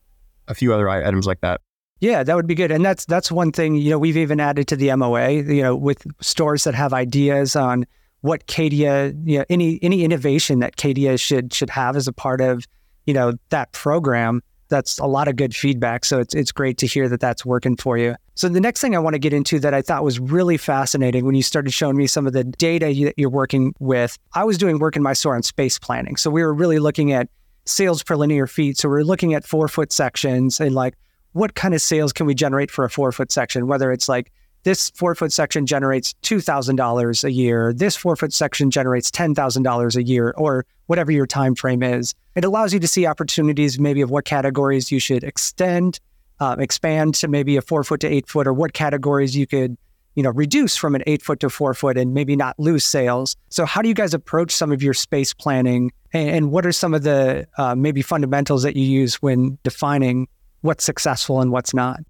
a 0.48 0.55
few 0.55 0.72
other 0.72 0.88
items 0.88 1.26
like 1.26 1.40
that. 1.40 1.61
Yeah, 2.00 2.22
that 2.22 2.35
would 2.35 2.46
be 2.46 2.55
good. 2.55 2.70
And 2.70 2.85
that's 2.85 3.05
that's 3.05 3.31
one 3.31 3.53
thing, 3.53 3.74
you 3.74 3.90
know, 3.90 3.98
we've 3.98 4.16
even 4.16 4.40
added 4.40 4.66
to 4.68 4.76
the 4.76 4.94
MOA, 4.96 5.31
you 5.33 5.62
know, 5.62 5.76
with 5.76 6.07
stores 6.22 6.64
that 6.64 6.74
have 6.74 6.94
ideas 6.94 7.55
on 7.55 7.87
what 8.22 8.46
Cadia, 8.46 9.14
you 9.24 9.38
know, 9.38 9.44
any 9.50 9.79
any 9.83 10.03
innovation 10.03 10.61
that 10.61 10.76
Cadia 10.76 11.20
should 11.20 11.53
should 11.53 11.70
have 11.70 11.96
as 11.96 12.09
a 12.09 12.12
part 12.12 12.40
of, 12.40 12.66
you 13.05 13.12
know, 13.12 13.35
that 13.50 13.72
program. 13.72 14.42
That's 14.70 14.98
a 14.98 15.06
lot 15.06 15.28
of 15.28 15.37
good 15.37 15.54
feedback. 15.54 16.04
So 16.04 16.18
it's 16.20 16.35
it's 16.35 16.52
great 16.52 16.78
to 16.78 16.87
hear 16.87 17.09
that 17.09 17.20
that's 17.20 17.44
working 17.44 17.76
for 17.76 17.98
you. 17.98 18.14
So 18.35 18.48
the 18.48 18.61
next 18.61 18.80
thing 18.80 18.96
I 18.96 18.98
want 18.98 19.14
to 19.14 19.18
get 19.18 19.35
into 19.35 19.59
that 19.61 19.74
I 19.74 19.83
thought 19.83 20.02
was 20.02 20.18
really 20.18 20.56
fascinating 20.56 21.26
when 21.26 21.35
you 21.35 21.42
started 21.42 21.72
showing 21.72 21.96
me 21.96 22.06
some 22.06 22.26
of 22.26 22.33
the 22.33 22.44
data 22.44 22.90
you, 22.90 23.06
that 23.06 23.18
you're 23.18 23.28
working 23.28 23.74
with. 23.78 24.16
I 24.33 24.44
was 24.44 24.56
doing 24.56 24.78
work 24.78 24.96
in 24.96 25.02
my 25.02 25.12
store 25.12 25.35
on 25.35 25.42
space 25.42 25.78
planning, 25.78 26.16
so 26.16 26.30
we 26.30 26.42
were 26.42 26.54
really 26.54 26.78
looking 26.78 27.12
at 27.12 27.28
sales 27.66 28.02
per 28.02 28.16
linear 28.16 28.46
feet. 28.46 28.78
So 28.78 28.88
we 28.88 28.94
we're 28.94 29.02
looking 29.02 29.35
at 29.35 29.46
four 29.46 29.68
foot 29.68 29.92
sections 29.92 30.61
and 30.61 30.74
like 30.74 30.94
what 31.33 31.54
kind 31.54 31.74
of 31.74 31.80
sales 31.80 32.12
can 32.12 32.26
we 32.26 32.35
generate 32.35 32.70
for 32.70 32.85
a 32.85 32.90
four 32.90 33.12
foot 33.12 33.30
section? 33.30 33.66
Whether 33.66 33.92
it's 33.92 34.09
like 34.09 34.33
this 34.62 34.90
four 34.90 35.14
foot 35.14 35.32
section 35.32 35.66
generates 35.66 36.14
$2,000 36.22 37.24
a 37.24 37.32
year, 37.32 37.72
this 37.72 37.96
four 37.96 38.16
foot 38.16 38.32
section 38.32 38.70
generates 38.70 39.10
$10,000 39.10 39.96
a 39.96 40.02
year, 40.02 40.34
or 40.36 40.66
whatever 40.86 41.10
your 41.12 41.26
time 41.26 41.54
frame 41.54 41.82
is. 41.82 42.14
It 42.34 42.44
allows 42.44 42.72
you 42.74 42.80
to 42.80 42.88
see 42.88 43.06
opportunities 43.06 43.78
maybe 43.78 44.00
of 44.00 44.10
what 44.10 44.24
categories 44.24 44.90
you 44.90 45.00
should 45.00 45.24
extend, 45.24 46.00
uh, 46.40 46.56
expand 46.58 47.14
to 47.16 47.28
maybe 47.28 47.56
a 47.56 47.62
four 47.62 47.84
foot 47.84 48.00
to 48.00 48.08
eight 48.08 48.28
foot, 48.28 48.46
or 48.46 48.52
what 48.52 48.72
categories 48.72 49.36
you 49.36 49.46
could 49.46 49.76
you 50.16 50.22
know 50.22 50.30
reduce 50.30 50.76
from 50.76 50.94
an 50.94 51.02
eight 51.06 51.22
foot 51.22 51.40
to 51.40 51.48
four 51.48 51.72
foot 51.72 51.96
and 51.96 52.12
maybe 52.12 52.36
not 52.36 52.58
lose 52.58 52.84
sales. 52.84 53.36
So 53.48 53.64
how 53.64 53.80
do 53.82 53.88
you 53.88 53.94
guys 53.94 54.12
approach 54.12 54.50
some 54.50 54.72
of 54.72 54.82
your 54.82 54.94
space 54.94 55.32
planning? 55.32 55.92
And, 56.12 56.30
and 56.30 56.52
what 56.52 56.66
are 56.66 56.72
some 56.72 56.94
of 56.94 57.04
the 57.04 57.46
uh, 57.56 57.74
maybe 57.74 58.02
fundamentals 58.02 58.62
that 58.64 58.76
you 58.76 58.84
use 58.84 59.22
when 59.22 59.58
defining 59.62 60.28
what's 60.62 60.84
successful 60.84 61.40
and 61.40 61.52
what's 61.52 61.72
not 61.72 62.00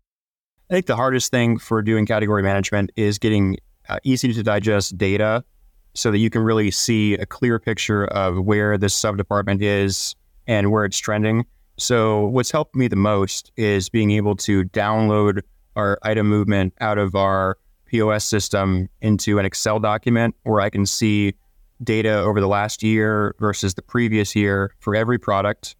I 0.70 0.74
think 0.74 0.86
the 0.86 0.94
hardest 0.94 1.32
thing 1.32 1.58
for 1.58 1.82
doing 1.82 2.06
category 2.06 2.44
management 2.44 2.92
is 2.94 3.18
getting 3.18 3.56
uh, 3.88 3.98
easy 4.04 4.32
to 4.32 4.42
digest 4.44 4.96
data 4.96 5.42
so 5.94 6.12
that 6.12 6.18
you 6.18 6.30
can 6.30 6.42
really 6.42 6.70
see 6.70 7.14
a 7.14 7.26
clear 7.26 7.58
picture 7.58 8.04
of 8.04 8.44
where 8.44 8.78
this 8.78 8.94
sub 8.94 9.16
department 9.16 9.62
is 9.62 10.14
and 10.46 10.70
where 10.70 10.84
it's 10.84 10.98
trending. 10.98 11.44
So, 11.76 12.26
what's 12.26 12.52
helped 12.52 12.76
me 12.76 12.86
the 12.86 12.94
most 12.94 13.50
is 13.56 13.88
being 13.88 14.12
able 14.12 14.36
to 14.36 14.62
download 14.66 15.42
our 15.74 15.98
item 16.04 16.28
movement 16.28 16.74
out 16.80 16.98
of 16.98 17.16
our 17.16 17.58
POS 17.86 18.24
system 18.24 18.88
into 19.00 19.40
an 19.40 19.46
Excel 19.46 19.80
document 19.80 20.36
where 20.44 20.60
I 20.60 20.70
can 20.70 20.86
see 20.86 21.34
data 21.82 22.20
over 22.20 22.40
the 22.40 22.46
last 22.46 22.84
year 22.84 23.34
versus 23.40 23.74
the 23.74 23.82
previous 23.82 24.36
year 24.36 24.72
for 24.78 24.94
every 24.94 25.18
product. 25.18 25.74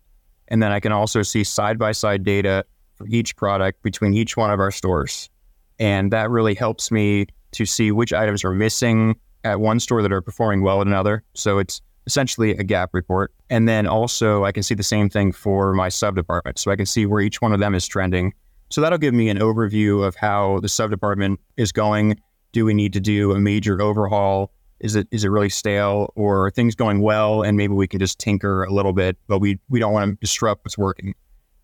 And 0.48 0.60
then 0.60 0.72
I 0.72 0.80
can 0.80 0.90
also 0.90 1.22
see 1.22 1.44
side 1.44 1.78
by 1.78 1.92
side 1.92 2.24
data 2.24 2.64
for 3.00 3.08
each 3.08 3.34
product 3.36 3.82
between 3.82 4.12
each 4.12 4.36
one 4.36 4.50
of 4.50 4.60
our 4.60 4.70
stores. 4.70 5.30
And 5.78 6.12
that 6.12 6.28
really 6.28 6.54
helps 6.54 6.90
me 6.90 7.26
to 7.52 7.64
see 7.64 7.90
which 7.90 8.12
items 8.12 8.44
are 8.44 8.52
missing 8.52 9.18
at 9.42 9.58
one 9.58 9.80
store 9.80 10.02
that 10.02 10.12
are 10.12 10.20
performing 10.20 10.62
well 10.62 10.82
at 10.82 10.86
another. 10.86 11.24
So 11.34 11.58
it's 11.58 11.80
essentially 12.06 12.50
a 12.50 12.62
gap 12.62 12.90
report. 12.92 13.32
And 13.48 13.66
then 13.66 13.86
also 13.86 14.44
I 14.44 14.52
can 14.52 14.62
see 14.62 14.74
the 14.74 14.82
same 14.82 15.08
thing 15.08 15.32
for 15.32 15.72
my 15.72 15.88
sub 15.88 16.14
department. 16.14 16.58
So 16.58 16.70
I 16.70 16.76
can 16.76 16.84
see 16.84 17.06
where 17.06 17.22
each 17.22 17.40
one 17.40 17.54
of 17.54 17.60
them 17.60 17.74
is 17.74 17.88
trending. 17.88 18.34
So 18.68 18.82
that'll 18.82 18.98
give 18.98 19.14
me 19.14 19.30
an 19.30 19.38
overview 19.38 20.06
of 20.06 20.14
how 20.14 20.60
the 20.60 20.68
sub 20.68 20.90
department 20.90 21.40
is 21.56 21.72
going. 21.72 22.20
Do 22.52 22.66
we 22.66 22.74
need 22.74 22.92
to 22.92 23.00
do 23.00 23.32
a 23.32 23.40
major 23.40 23.80
overhaul? 23.80 24.52
Is 24.80 24.94
it 24.94 25.08
is 25.10 25.24
it 25.24 25.28
really 25.28 25.48
stale 25.48 26.12
or 26.16 26.46
are 26.46 26.50
things 26.50 26.74
going 26.74 27.00
well 27.00 27.42
and 27.42 27.56
maybe 27.56 27.72
we 27.72 27.86
can 27.86 27.98
just 27.98 28.18
tinker 28.18 28.64
a 28.64 28.72
little 28.72 28.92
bit, 28.92 29.16
but 29.26 29.38
we 29.38 29.58
we 29.70 29.78
don't 29.78 29.92
want 29.94 30.10
to 30.10 30.16
disrupt 30.20 30.64
what's 30.66 30.76
working. 30.76 31.14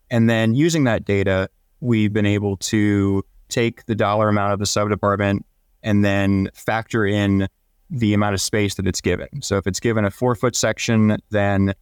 And 0.09 0.29
then 0.29 0.55
using 0.55 0.85
that 0.85 1.05
data, 1.05 1.49
we've 1.79 2.13
been 2.13 2.25
able 2.25 2.57
to 2.57 3.23
take 3.49 3.85
the 3.85 3.95
dollar 3.95 4.29
amount 4.29 4.53
of 4.53 4.59
the 4.59 4.65
sub 4.65 4.89
department 4.89 5.45
and 5.83 6.03
then 6.03 6.49
factor 6.53 7.05
in 7.05 7.47
the 7.89 8.13
amount 8.13 8.33
of 8.33 8.41
space 8.41 8.75
that 8.75 8.87
it's 8.87 9.01
given. 9.01 9.41
So 9.41 9.57
if 9.57 9.67
it's 9.67 9.79
given 9.79 10.05
a 10.05 10.11
four 10.11 10.35
foot 10.35 10.55
section, 10.55 11.17
then 11.29 11.73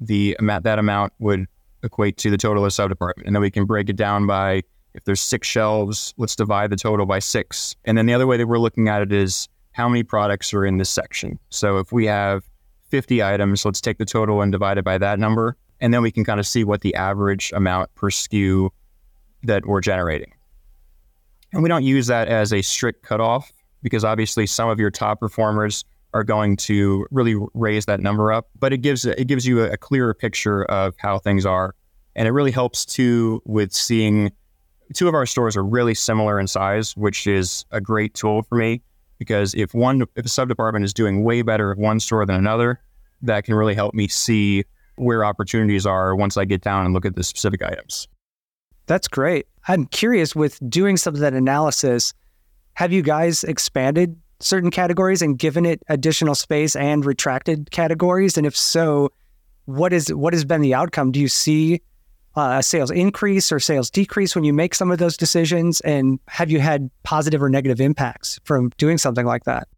the 0.00 0.36
amount 0.38 0.64
that 0.64 0.78
amount 0.78 1.12
would 1.18 1.46
equate 1.82 2.18
to 2.18 2.30
the 2.30 2.36
total 2.36 2.64
of 2.64 2.66
the 2.66 2.70
sub 2.70 2.90
department. 2.90 3.26
And 3.26 3.34
then 3.34 3.40
we 3.40 3.50
can 3.50 3.64
break 3.64 3.88
it 3.88 3.96
down 3.96 4.26
by 4.26 4.62
if 4.94 5.04
there's 5.04 5.20
six 5.20 5.46
shelves, 5.46 6.14
let's 6.16 6.36
divide 6.36 6.70
the 6.70 6.76
total 6.76 7.06
by 7.06 7.18
six. 7.18 7.76
And 7.84 7.96
then 7.96 8.06
the 8.06 8.14
other 8.14 8.26
way 8.26 8.36
that 8.36 8.46
we're 8.46 8.58
looking 8.58 8.88
at 8.88 9.02
it 9.02 9.12
is 9.12 9.48
how 9.72 9.88
many 9.88 10.02
products 10.02 10.52
are 10.54 10.64
in 10.64 10.78
this 10.78 10.90
section. 10.90 11.38
So 11.50 11.78
if 11.78 11.92
we 11.92 12.06
have 12.06 12.44
50 12.88 13.22
items, 13.22 13.64
let's 13.64 13.80
take 13.80 13.98
the 13.98 14.06
total 14.06 14.40
and 14.40 14.50
divide 14.50 14.78
it 14.78 14.84
by 14.84 14.98
that 14.98 15.18
number 15.18 15.56
and 15.80 15.92
then 15.92 16.02
we 16.02 16.10
can 16.10 16.24
kind 16.24 16.40
of 16.40 16.46
see 16.46 16.64
what 16.64 16.80
the 16.80 16.94
average 16.94 17.52
amount 17.54 17.94
per 17.94 18.10
SKU 18.10 18.70
that 19.42 19.66
we're 19.66 19.80
generating. 19.80 20.32
And 21.52 21.62
we 21.62 21.68
don't 21.68 21.84
use 21.84 22.06
that 22.08 22.28
as 22.28 22.52
a 22.52 22.62
strict 22.62 23.02
cutoff 23.02 23.52
because 23.82 24.04
obviously 24.04 24.46
some 24.46 24.68
of 24.68 24.78
your 24.80 24.90
top 24.90 25.20
performers 25.20 25.84
are 26.12 26.24
going 26.24 26.56
to 26.56 27.06
really 27.10 27.36
raise 27.54 27.86
that 27.86 28.00
number 28.00 28.32
up, 28.32 28.48
but 28.58 28.72
it 28.72 28.78
gives 28.78 29.04
it 29.04 29.26
gives 29.26 29.46
you 29.46 29.62
a, 29.62 29.76
clearer 29.76 30.14
picture 30.14 30.64
of 30.64 30.94
how 30.98 31.18
things 31.18 31.44
are, 31.44 31.74
and 32.14 32.26
it 32.26 32.30
really 32.30 32.50
helps 32.50 32.84
too 32.84 33.42
with 33.44 33.72
seeing. 33.72 34.32
Two 34.94 35.08
of 35.08 35.14
our 35.14 35.26
stores 35.26 35.56
are 35.56 35.64
really 35.64 35.94
similar 35.94 36.38
in 36.38 36.46
size, 36.46 36.96
which 36.96 37.26
is 37.26 37.64
a 37.72 37.80
great 37.80 38.14
tool 38.14 38.42
for 38.44 38.54
me 38.54 38.82
because 39.18 39.52
if 39.54 39.74
one 39.74 40.02
if 40.14 40.24
a 40.24 40.28
sub 40.28 40.48
department 40.48 40.84
is 40.84 40.94
doing 40.94 41.22
way 41.24 41.42
better 41.42 41.72
at 41.72 41.78
one 41.78 42.00
store 42.00 42.24
than 42.24 42.36
another, 42.36 42.80
that 43.22 43.44
can 43.44 43.54
really 43.54 43.74
help 43.74 43.94
me 43.94 44.08
see 44.08 44.64
where 44.96 45.24
opportunities 45.24 45.86
are 45.86 46.14
once 46.16 46.36
I 46.36 46.44
get 46.44 46.62
down 46.62 46.84
and 46.84 46.94
look 46.94 47.06
at 47.06 47.14
the 47.14 47.22
specific 47.22 47.62
items. 47.62 48.08
That's 48.86 49.08
great. 49.08 49.46
I'm 49.68 49.86
curious 49.86 50.34
with 50.34 50.58
doing 50.68 50.96
some 50.96 51.14
of 51.14 51.20
that 51.20 51.34
analysis, 51.34 52.14
have 52.74 52.92
you 52.92 53.02
guys 53.02 53.42
expanded 53.44 54.16
certain 54.40 54.70
categories 54.70 55.22
and 55.22 55.38
given 55.38 55.66
it 55.66 55.82
additional 55.88 56.34
space 56.34 56.76
and 56.76 57.04
retracted 57.04 57.70
categories? 57.70 58.36
And 58.36 58.46
if 58.46 58.56
so, 58.56 59.10
what 59.64 59.92
is 59.92 60.12
what 60.14 60.32
has 60.32 60.44
been 60.44 60.60
the 60.60 60.74
outcome? 60.74 61.10
Do 61.10 61.20
you 61.20 61.28
see 61.28 61.80
uh, 62.36 62.56
a 62.58 62.62
sales 62.62 62.90
increase 62.90 63.50
or 63.50 63.58
sales 63.58 63.90
decrease 63.90 64.34
when 64.34 64.44
you 64.44 64.52
make 64.52 64.74
some 64.74 64.90
of 64.90 64.98
those 64.98 65.16
decisions? 65.16 65.80
And 65.80 66.20
have 66.28 66.50
you 66.50 66.60
had 66.60 66.90
positive 67.02 67.42
or 67.42 67.48
negative 67.48 67.80
impacts 67.80 68.38
from 68.44 68.70
doing 68.78 68.98
something 68.98 69.26
like 69.26 69.44
that? 69.44 69.68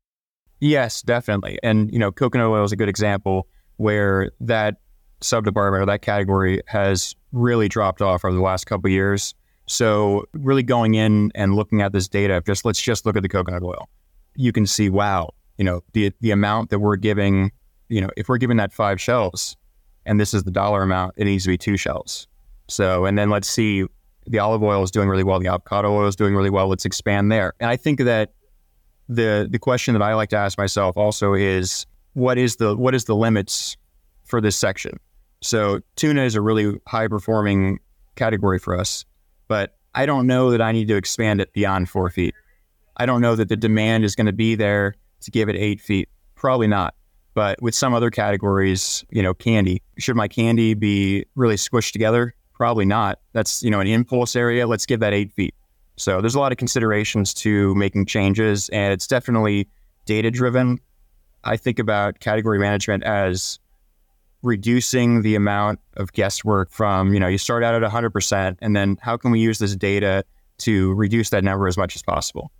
Yes, 0.60 1.02
definitely. 1.02 1.58
And 1.62 1.90
you 1.92 1.98
know, 1.98 2.12
coconut 2.12 2.48
oil 2.48 2.64
is 2.64 2.72
a 2.72 2.76
good 2.76 2.88
example 2.88 3.46
where 3.76 4.32
that 4.40 4.76
sub 5.20 5.44
department 5.44 5.82
or 5.82 5.86
that 5.86 6.02
category 6.02 6.60
has 6.66 7.14
really 7.32 7.68
dropped 7.68 8.02
off 8.02 8.24
over 8.24 8.34
the 8.34 8.42
last 8.42 8.66
couple 8.66 8.90
years. 8.90 9.34
So 9.66 10.24
really 10.32 10.62
going 10.62 10.94
in 10.94 11.30
and 11.34 11.54
looking 11.54 11.82
at 11.82 11.92
this 11.92 12.08
data, 12.08 12.42
just 12.46 12.64
let's 12.64 12.80
just 12.80 13.04
look 13.04 13.16
at 13.16 13.22
the 13.22 13.28
coconut 13.28 13.62
oil. 13.62 13.88
You 14.34 14.52
can 14.52 14.66
see, 14.66 14.88
wow, 14.88 15.30
you 15.58 15.64
know, 15.64 15.82
the 15.92 16.12
the 16.20 16.30
amount 16.30 16.70
that 16.70 16.78
we're 16.78 16.96
giving, 16.96 17.50
you 17.88 18.00
know, 18.00 18.08
if 18.16 18.28
we're 18.28 18.38
giving 18.38 18.56
that 18.58 18.72
five 18.72 19.00
shelves 19.00 19.56
and 20.06 20.18
this 20.18 20.32
is 20.32 20.44
the 20.44 20.50
dollar 20.50 20.82
amount, 20.82 21.14
it 21.16 21.24
needs 21.24 21.44
to 21.44 21.50
be 21.50 21.58
two 21.58 21.76
shelves. 21.76 22.26
So 22.68 23.04
and 23.04 23.18
then 23.18 23.30
let's 23.30 23.48
see 23.48 23.84
the 24.26 24.38
olive 24.38 24.62
oil 24.62 24.82
is 24.82 24.90
doing 24.90 25.08
really 25.08 25.24
well, 25.24 25.38
the 25.38 25.48
avocado 25.48 25.92
oil 25.92 26.06
is 26.06 26.16
doing 26.16 26.34
really 26.34 26.50
well. 26.50 26.68
Let's 26.68 26.84
expand 26.84 27.32
there. 27.32 27.54
And 27.60 27.68
I 27.68 27.76
think 27.76 28.00
that 28.00 28.32
the 29.08 29.48
the 29.50 29.58
question 29.58 29.94
that 29.94 30.02
I 30.02 30.14
like 30.14 30.30
to 30.30 30.36
ask 30.36 30.56
myself 30.58 30.96
also 30.96 31.34
is 31.34 31.86
what 32.12 32.38
is 32.38 32.56
the 32.56 32.76
what 32.76 32.94
is 32.94 33.04
the 33.04 33.16
limits 33.16 33.76
for 34.24 34.40
this 34.40 34.56
section? 34.56 34.98
So 35.40 35.80
tuna 35.96 36.22
is 36.22 36.34
a 36.34 36.40
really 36.40 36.80
high 36.86 37.08
performing 37.08 37.78
category 38.16 38.58
for 38.58 38.78
us, 38.78 39.04
but 39.46 39.76
I 39.94 40.06
don't 40.06 40.26
know 40.26 40.50
that 40.50 40.60
I 40.60 40.72
need 40.72 40.88
to 40.88 40.96
expand 40.96 41.40
it 41.40 41.52
beyond 41.52 41.88
four 41.88 42.10
feet. 42.10 42.34
I 42.96 43.06
don't 43.06 43.20
know 43.20 43.36
that 43.36 43.48
the 43.48 43.56
demand 43.56 44.04
is 44.04 44.14
going 44.14 44.26
to 44.26 44.32
be 44.32 44.54
there 44.54 44.94
to 45.20 45.30
give 45.30 45.48
it 45.48 45.56
eight 45.56 45.80
feet. 45.80 46.08
Probably 46.34 46.66
not. 46.66 46.94
But 47.34 47.62
with 47.62 47.74
some 47.74 47.94
other 47.94 48.10
categories, 48.10 49.04
you 49.10 49.22
know, 49.22 49.34
candy, 49.34 49.82
should 49.98 50.16
my 50.16 50.26
candy 50.26 50.74
be 50.74 51.24
really 51.36 51.54
squished 51.54 51.92
together? 51.92 52.34
Probably 52.54 52.84
not. 52.84 53.20
That's, 53.32 53.62
you 53.62 53.70
know, 53.70 53.78
an 53.78 53.86
impulse 53.86 54.34
area. 54.34 54.66
Let's 54.66 54.86
give 54.86 54.98
that 55.00 55.14
eight 55.14 55.32
feet. 55.32 55.54
So 55.96 56.20
there's 56.20 56.34
a 56.34 56.40
lot 56.40 56.50
of 56.50 56.58
considerations 56.58 57.32
to 57.34 57.74
making 57.76 58.06
changes, 58.06 58.68
and 58.70 58.92
it's 58.92 59.06
definitely 59.06 59.68
data 60.06 60.30
driven. 60.30 60.80
I 61.44 61.56
think 61.56 61.78
about 61.78 62.18
category 62.20 62.58
management 62.58 63.04
as 63.04 63.60
reducing 64.42 65.22
the 65.22 65.34
amount 65.34 65.80
of 65.96 66.12
guesswork 66.12 66.70
from, 66.70 67.12
you 67.12 67.20
know, 67.20 67.28
you 67.28 67.38
start 67.38 67.64
out 67.64 67.80
at 67.80 67.90
100%, 67.90 68.56
and 68.60 68.76
then 68.76 68.96
how 69.00 69.16
can 69.16 69.30
we 69.30 69.40
use 69.40 69.58
this 69.58 69.74
data 69.74 70.24
to 70.58 70.94
reduce 70.94 71.30
that 71.30 71.44
number 71.44 71.66
as 71.66 71.76
much 71.76 71.96
as 71.96 72.02
possible? 72.02 72.50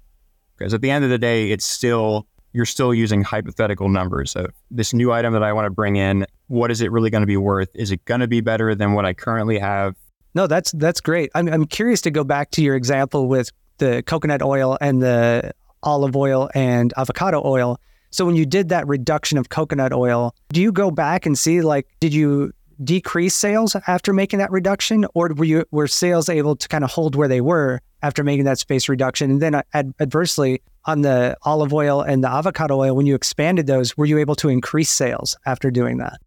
Because 0.57 0.75
at 0.75 0.81
the 0.81 0.91
end 0.91 1.05
of 1.05 1.11
the 1.11 1.19
day, 1.19 1.51
it's 1.51 1.65
still, 1.65 2.27
you're 2.53 2.67
still 2.67 2.93
using 2.93 3.23
hypothetical 3.23 3.89
numbers 3.89 4.35
of 4.35 4.53
this 4.71 4.93
new 4.93 5.13
item 5.13 5.33
that 5.35 5.43
I 5.43 5.53
want 5.53 5.67
to 5.67 5.71
bring 5.71 5.97
in. 5.97 6.27
What 6.49 6.71
is 6.71 6.81
it 6.81 6.91
really 6.91 7.11
going 7.11 7.23
to 7.23 7.27
be 7.29 7.37
worth? 7.37 7.71
Is 7.75 7.93
it 7.93 8.05
going 8.05 8.21
to 8.21 8.29
be 8.29 8.41
better 8.41 8.75
than 8.75 8.95
what 8.95 9.05
I 9.05 9.15
currently 9.15 9.59
have? 9.59 9.95
No, 10.35 10.47
that's 10.47 10.73
that's 10.73 11.01
great. 11.01 11.31
I'm 11.35 11.49
I'm 11.49 11.65
curious 11.65 12.01
to 12.03 12.11
go 12.11 12.23
back 12.23 12.51
to 12.53 12.63
your 12.63 12.77
example 12.77 13.29
with 13.29 13.51
the 13.79 14.03
coconut 14.05 14.43
oil 14.43 14.77
and 14.81 15.03
the 15.03 15.53
olive 15.83 16.17
oil 16.17 16.51
and 16.55 16.93
avocado 16.97 17.43
oil 17.45 17.81
so 18.11 18.25
when 18.25 18.37
you 18.37 18.47
did 18.47 18.69
that 18.71 18.87
reduction 18.87 19.39
of 19.39 19.49
coconut 19.49 19.93
oil, 19.93 20.35
do 20.51 20.61
you 20.61 20.73
go 20.73 20.91
back 20.91 21.27
and 21.27 21.39
see 21.39 21.61
like 21.61 21.87
did 22.01 22.15
you 22.15 22.53
decrease 22.83 23.35
sales 23.35 23.77
after 23.87 24.13
making 24.13 24.39
that 24.39 24.51
reduction? 24.51 25.07
Or 25.15 25.33
were 25.35 25.45
you 25.45 25.65
were 25.71 25.87
sales 25.87 26.29
able 26.29 26.57
to 26.57 26.69
kind 26.69 26.85
of 26.85 26.91
hold 26.91 27.17
where 27.17 27.29
they 27.29 27.41
were 27.41 27.81
after 28.03 28.23
making 28.23 28.45
that 28.45 28.59
space 28.59 28.89
reduction? 28.89 29.31
And 29.31 29.43
then 29.43 29.55
uh, 29.55 29.63
ad- 29.75 29.93
adversely 30.01 30.63
on 30.85 31.03
the 31.03 31.37
olive 31.43 31.75
oil 31.75 32.01
and 32.01 32.23
the 32.23 32.31
avocado 32.31 32.79
oil 32.81 32.95
when 32.95 33.07
you 33.07 33.15
expanded 33.15 33.67
those 33.67 33.97
were 33.97 34.07
you 34.07 34.19
able 34.19 34.37
to 34.37 34.49
increase 34.49 34.91
sales 34.91 35.37
after 35.45 35.71
doing 35.71 35.99
that? 35.99 36.19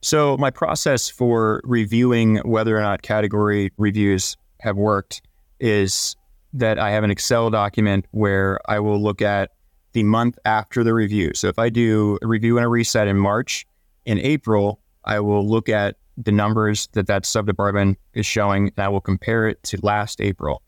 So 0.00 0.36
my 0.36 0.50
process 0.50 1.08
for 1.08 1.60
reviewing 1.64 2.36
whether 2.38 2.76
or 2.76 2.80
not 2.80 3.02
category 3.02 3.72
reviews 3.76 4.36
have 4.60 4.76
worked 4.76 5.22
is 5.58 6.14
that 6.52 6.78
I 6.78 6.90
have 6.92 7.02
an 7.02 7.10
Excel 7.10 7.50
document 7.50 8.06
where 8.12 8.60
I 8.68 8.78
will 8.78 9.02
look 9.02 9.20
at 9.20 9.50
the 9.92 10.02
month 10.02 10.38
after 10.44 10.84
the 10.84 10.94
review. 10.94 11.32
So 11.34 11.48
if 11.48 11.58
I 11.58 11.68
do 11.68 12.18
a 12.22 12.26
review 12.26 12.56
and 12.58 12.64
a 12.64 12.68
reset 12.68 13.08
in 13.08 13.16
March, 13.16 13.66
in 14.04 14.18
April, 14.18 14.80
I 15.04 15.20
will 15.20 15.46
look 15.46 15.68
at 15.68 15.96
the 16.16 16.32
numbers 16.32 16.88
that 16.92 17.06
that 17.06 17.24
sub 17.24 17.46
department 17.46 17.98
is 18.14 18.26
showing, 18.26 18.72
and 18.76 18.84
I 18.84 18.88
will 18.88 19.00
compare 19.00 19.48
it 19.48 19.62
to 19.64 19.78
last 19.82 20.20
April 20.20 20.62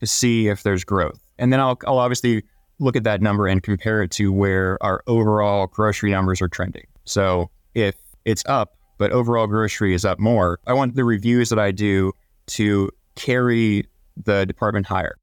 to 0.00 0.06
see 0.06 0.48
if 0.48 0.62
there's 0.62 0.84
growth. 0.84 1.20
And 1.38 1.52
then 1.52 1.60
I'll, 1.60 1.78
I'll 1.86 1.98
obviously 1.98 2.42
look 2.78 2.96
at 2.96 3.04
that 3.04 3.22
number 3.22 3.46
and 3.46 3.62
compare 3.62 4.02
it 4.02 4.10
to 4.12 4.32
where 4.32 4.82
our 4.82 5.02
overall 5.06 5.66
grocery 5.66 6.10
numbers 6.10 6.42
are 6.42 6.48
trending. 6.48 6.86
So 7.04 7.50
if 7.74 7.94
it's 8.24 8.42
up, 8.46 8.76
but 8.98 9.12
overall 9.12 9.46
grocery 9.46 9.94
is 9.94 10.04
up 10.04 10.18
more, 10.18 10.58
I 10.66 10.72
want 10.72 10.96
the 10.96 11.04
reviews 11.04 11.48
that 11.50 11.58
I 11.58 11.70
do 11.70 12.12
to 12.48 12.90
carry 13.14 13.86
the 14.22 14.44
department 14.46 14.86
higher. 14.86 15.16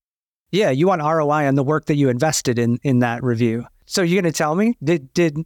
Yeah, 0.53 0.69
you 0.69 0.87
want 0.87 1.01
ROI 1.01 1.47
on 1.47 1.55
the 1.55 1.63
work 1.63 1.85
that 1.85 1.95
you 1.95 2.09
invested 2.09 2.59
in 2.59 2.79
in 2.83 2.99
that 2.99 3.23
review. 3.23 3.65
So 3.87 4.03
you're 4.03 4.21
going 4.21 4.31
to 4.31 4.37
tell 4.37 4.53
me 4.53 4.77
did 4.83 5.11
did 5.13 5.37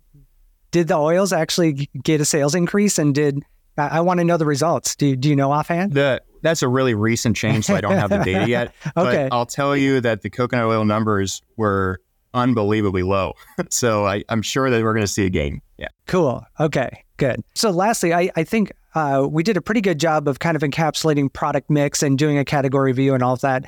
did 0.71 0.89
the 0.89 0.97
oils 0.97 1.31
actually 1.31 1.89
get 2.03 2.19
a 2.19 2.25
sales 2.25 2.53
increase 2.53 2.99
and 2.99 3.15
did 3.15 3.41
I, 3.77 3.87
I 3.87 3.99
want 4.01 4.19
to 4.19 4.25
know 4.25 4.35
the 4.35 4.45
results. 4.45 4.97
Do 4.97 5.15
do 5.15 5.29
you 5.29 5.35
know 5.35 5.49
offhand? 5.49 5.93
The 5.93 6.21
that's 6.41 6.61
a 6.61 6.67
really 6.67 6.93
recent 6.93 7.37
change, 7.37 7.65
so 7.65 7.75
I 7.75 7.81
don't 7.81 7.93
have 7.93 8.09
the 8.09 8.17
data 8.19 8.49
yet. 8.49 8.73
okay. 8.97 9.27
But 9.29 9.33
I'll 9.33 9.45
tell 9.45 9.77
you 9.77 10.01
that 10.01 10.23
the 10.23 10.29
coconut 10.29 10.65
oil 10.65 10.83
numbers 10.83 11.41
were 11.55 12.01
unbelievably 12.33 13.03
low. 13.03 13.33
so 13.69 14.05
I, 14.05 14.23
am 14.29 14.41
sure 14.41 14.69
that 14.69 14.83
we're 14.83 14.93
going 14.93 15.05
to 15.05 15.11
see 15.11 15.25
a 15.25 15.29
gain. 15.29 15.61
Yeah. 15.77 15.87
Cool. 16.05 16.45
Okay. 16.59 17.03
Good. 17.15 17.41
So 17.55 17.71
lastly, 17.71 18.13
I, 18.13 18.29
I 18.35 18.43
think 18.43 18.73
uh, 18.93 19.25
we 19.29 19.41
did 19.41 19.57
a 19.57 19.61
pretty 19.61 19.81
good 19.81 19.99
job 19.99 20.27
of 20.27 20.39
kind 20.39 20.55
of 20.55 20.61
encapsulating 20.61 21.31
product 21.31 21.69
mix 21.69 22.03
and 22.03 22.17
doing 22.17 22.37
a 22.37 22.45
category 22.45 22.91
review 22.91 23.13
and 23.13 23.23
all 23.23 23.33
of 23.33 23.41
that. 23.41 23.65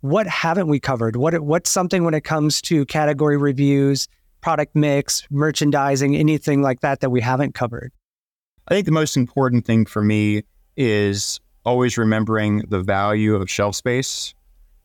What 0.00 0.26
haven't 0.26 0.68
we 0.68 0.78
covered? 0.78 1.16
What 1.16 1.38
what's 1.40 1.70
something 1.70 2.04
when 2.04 2.14
it 2.14 2.22
comes 2.22 2.62
to 2.62 2.84
category 2.86 3.36
reviews, 3.36 4.06
product 4.40 4.76
mix, 4.76 5.26
merchandising, 5.30 6.16
anything 6.16 6.62
like 6.62 6.80
that 6.80 7.00
that 7.00 7.10
we 7.10 7.20
haven't 7.20 7.54
covered? 7.54 7.92
I 8.68 8.74
think 8.74 8.86
the 8.86 8.92
most 8.92 9.16
important 9.16 9.64
thing 9.64 9.86
for 9.86 10.02
me 10.02 10.42
is 10.76 11.40
always 11.64 11.98
remembering 11.98 12.64
the 12.68 12.80
value 12.80 13.34
of 13.34 13.50
shelf 13.50 13.74
space, 13.74 14.34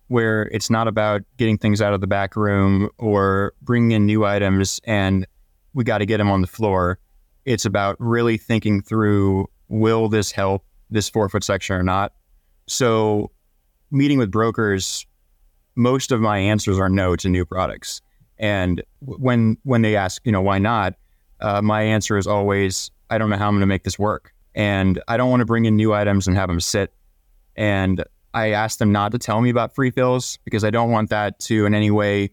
where 0.07 0.49
it's 0.51 0.69
not 0.69 0.87
about 0.87 1.21
getting 1.37 1.57
things 1.57 1.81
out 1.81 1.93
of 1.93 2.01
the 2.01 2.07
back 2.07 2.35
room 2.35 2.89
or 2.97 3.53
bringing 3.61 3.91
in 3.91 4.05
new 4.05 4.25
items 4.25 4.79
and 4.85 5.27
we 5.73 5.83
got 5.83 5.99
to 5.99 6.05
get 6.05 6.17
them 6.17 6.31
on 6.31 6.41
the 6.41 6.47
floor. 6.47 6.99
It's 7.45 7.65
about 7.65 7.97
really 7.99 8.37
thinking 8.37 8.81
through 8.81 9.47
will 9.67 10.07
this 10.07 10.31
help 10.31 10.63
this 10.89 11.09
four 11.09 11.27
foot 11.29 11.43
section 11.43 11.75
or 11.75 11.83
not? 11.83 12.13
So, 12.67 13.31
meeting 13.93 14.17
with 14.17 14.31
brokers, 14.31 15.05
most 15.75 16.11
of 16.11 16.19
my 16.19 16.37
answers 16.37 16.79
are 16.79 16.89
no 16.89 17.15
to 17.15 17.29
new 17.29 17.45
products. 17.45 18.01
And 18.37 18.83
when 18.99 19.57
when 19.63 19.83
they 19.83 19.95
ask, 19.95 20.21
you 20.25 20.31
know, 20.31 20.41
why 20.41 20.57
not? 20.57 20.95
Uh, 21.39 21.61
my 21.61 21.81
answer 21.81 22.17
is 22.17 22.27
always, 22.27 22.91
I 23.09 23.17
don't 23.17 23.29
know 23.29 23.37
how 23.37 23.47
I'm 23.47 23.53
going 23.53 23.61
to 23.61 23.67
make 23.67 23.83
this 23.83 23.99
work, 23.99 24.33
and 24.55 25.01
I 25.07 25.17
don't 25.17 25.29
want 25.29 25.41
to 25.41 25.45
bring 25.45 25.65
in 25.65 25.75
new 25.75 25.93
items 25.93 26.27
and 26.27 26.35
have 26.35 26.49
them 26.49 26.59
sit. 26.59 26.93
And 27.55 28.03
I 28.33 28.49
ask 28.49 28.79
them 28.79 28.91
not 28.91 29.11
to 29.11 29.19
tell 29.19 29.41
me 29.41 29.49
about 29.49 29.75
free 29.75 29.91
fills 29.91 30.39
because 30.43 30.63
I 30.63 30.71
don't 30.71 30.89
want 30.89 31.09
that 31.11 31.39
to 31.41 31.65
in 31.65 31.75
any 31.75 31.91
way 31.91 32.31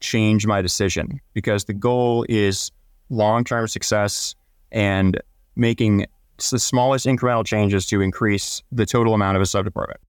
change 0.00 0.46
my 0.46 0.62
decision. 0.62 1.20
Because 1.34 1.66
the 1.66 1.74
goal 1.74 2.24
is 2.28 2.70
long 3.10 3.44
term 3.44 3.68
success 3.68 4.34
and 4.72 5.20
making 5.54 6.06
the 6.50 6.58
smallest 6.58 7.06
incremental 7.06 7.44
changes 7.44 7.86
to 7.86 8.00
increase 8.00 8.62
the 8.72 8.86
total 8.86 9.14
amount 9.14 9.36
of 9.36 9.42
a 9.42 9.46
sub 9.46 9.64
department. 9.64 10.00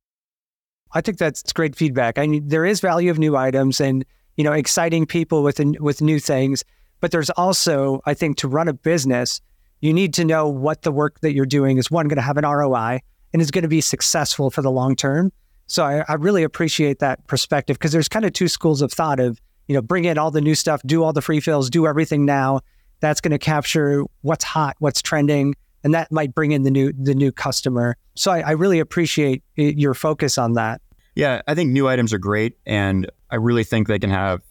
I 0.93 1.01
think 1.01 1.17
that's 1.17 1.51
great 1.53 1.75
feedback. 1.75 2.17
I 2.17 2.27
mean, 2.27 2.47
there 2.47 2.65
is 2.65 2.79
value 2.79 3.11
of 3.11 3.19
new 3.19 3.35
items 3.35 3.79
and 3.81 4.05
you 4.35 4.43
know 4.43 4.53
exciting 4.53 5.05
people 5.05 5.43
with 5.43 5.59
with 5.79 6.01
new 6.01 6.19
things, 6.19 6.63
but 6.99 7.11
there's 7.11 7.29
also 7.31 8.01
I 8.05 8.13
think 8.13 8.37
to 8.37 8.47
run 8.47 8.67
a 8.67 8.73
business, 8.73 9.41
you 9.81 9.93
need 9.93 10.13
to 10.15 10.25
know 10.25 10.47
what 10.47 10.83
the 10.83 10.91
work 10.91 11.19
that 11.21 11.33
you're 11.33 11.45
doing 11.45 11.77
is 11.77 11.91
one 11.91 12.07
going 12.07 12.17
to 12.17 12.21
have 12.21 12.37
an 12.37 12.45
ROI 12.45 12.99
and 13.33 13.41
is 13.41 13.51
going 13.51 13.63
to 13.63 13.67
be 13.67 13.81
successful 13.81 14.49
for 14.49 14.61
the 14.61 14.71
long 14.71 14.95
term. 14.95 15.31
So 15.67 15.83
I, 15.83 16.05
I 16.07 16.13
really 16.13 16.43
appreciate 16.43 16.99
that 16.99 17.25
perspective 17.27 17.77
because 17.77 17.91
there's 17.91 18.07
kind 18.07 18.25
of 18.25 18.33
two 18.33 18.47
schools 18.47 18.81
of 18.81 18.91
thought 18.91 19.19
of 19.19 19.41
you 19.67 19.75
know 19.75 19.81
bring 19.81 20.05
in 20.05 20.17
all 20.17 20.31
the 20.31 20.41
new 20.41 20.55
stuff, 20.55 20.81
do 20.85 21.03
all 21.03 21.13
the 21.13 21.21
free 21.21 21.39
fills, 21.39 21.69
do 21.69 21.87
everything 21.87 22.25
now. 22.25 22.61
That's 22.99 23.21
going 23.21 23.31
to 23.31 23.39
capture 23.39 24.03
what's 24.21 24.43
hot, 24.43 24.75
what's 24.79 25.01
trending, 25.01 25.53
and 25.83 25.93
that 25.93 26.11
might 26.11 26.33
bring 26.33 26.51
in 26.51 26.63
the 26.63 26.71
new 26.71 26.93
the 26.93 27.15
new 27.15 27.31
customer. 27.31 27.97
So 28.15 28.31
I, 28.31 28.39
I 28.39 28.51
really 28.51 28.79
appreciate 28.79 29.43
your 29.55 29.93
focus 29.93 30.37
on 30.37 30.53
that. 30.53 30.81
Yeah, 31.15 31.41
I 31.47 31.55
think 31.55 31.71
new 31.71 31.87
items 31.87 32.13
are 32.13 32.19
great, 32.19 32.57
and 32.65 33.09
I 33.31 33.35
really 33.35 33.63
think 33.63 33.87
they 33.87 33.99
can 33.99 34.11
have 34.11 34.41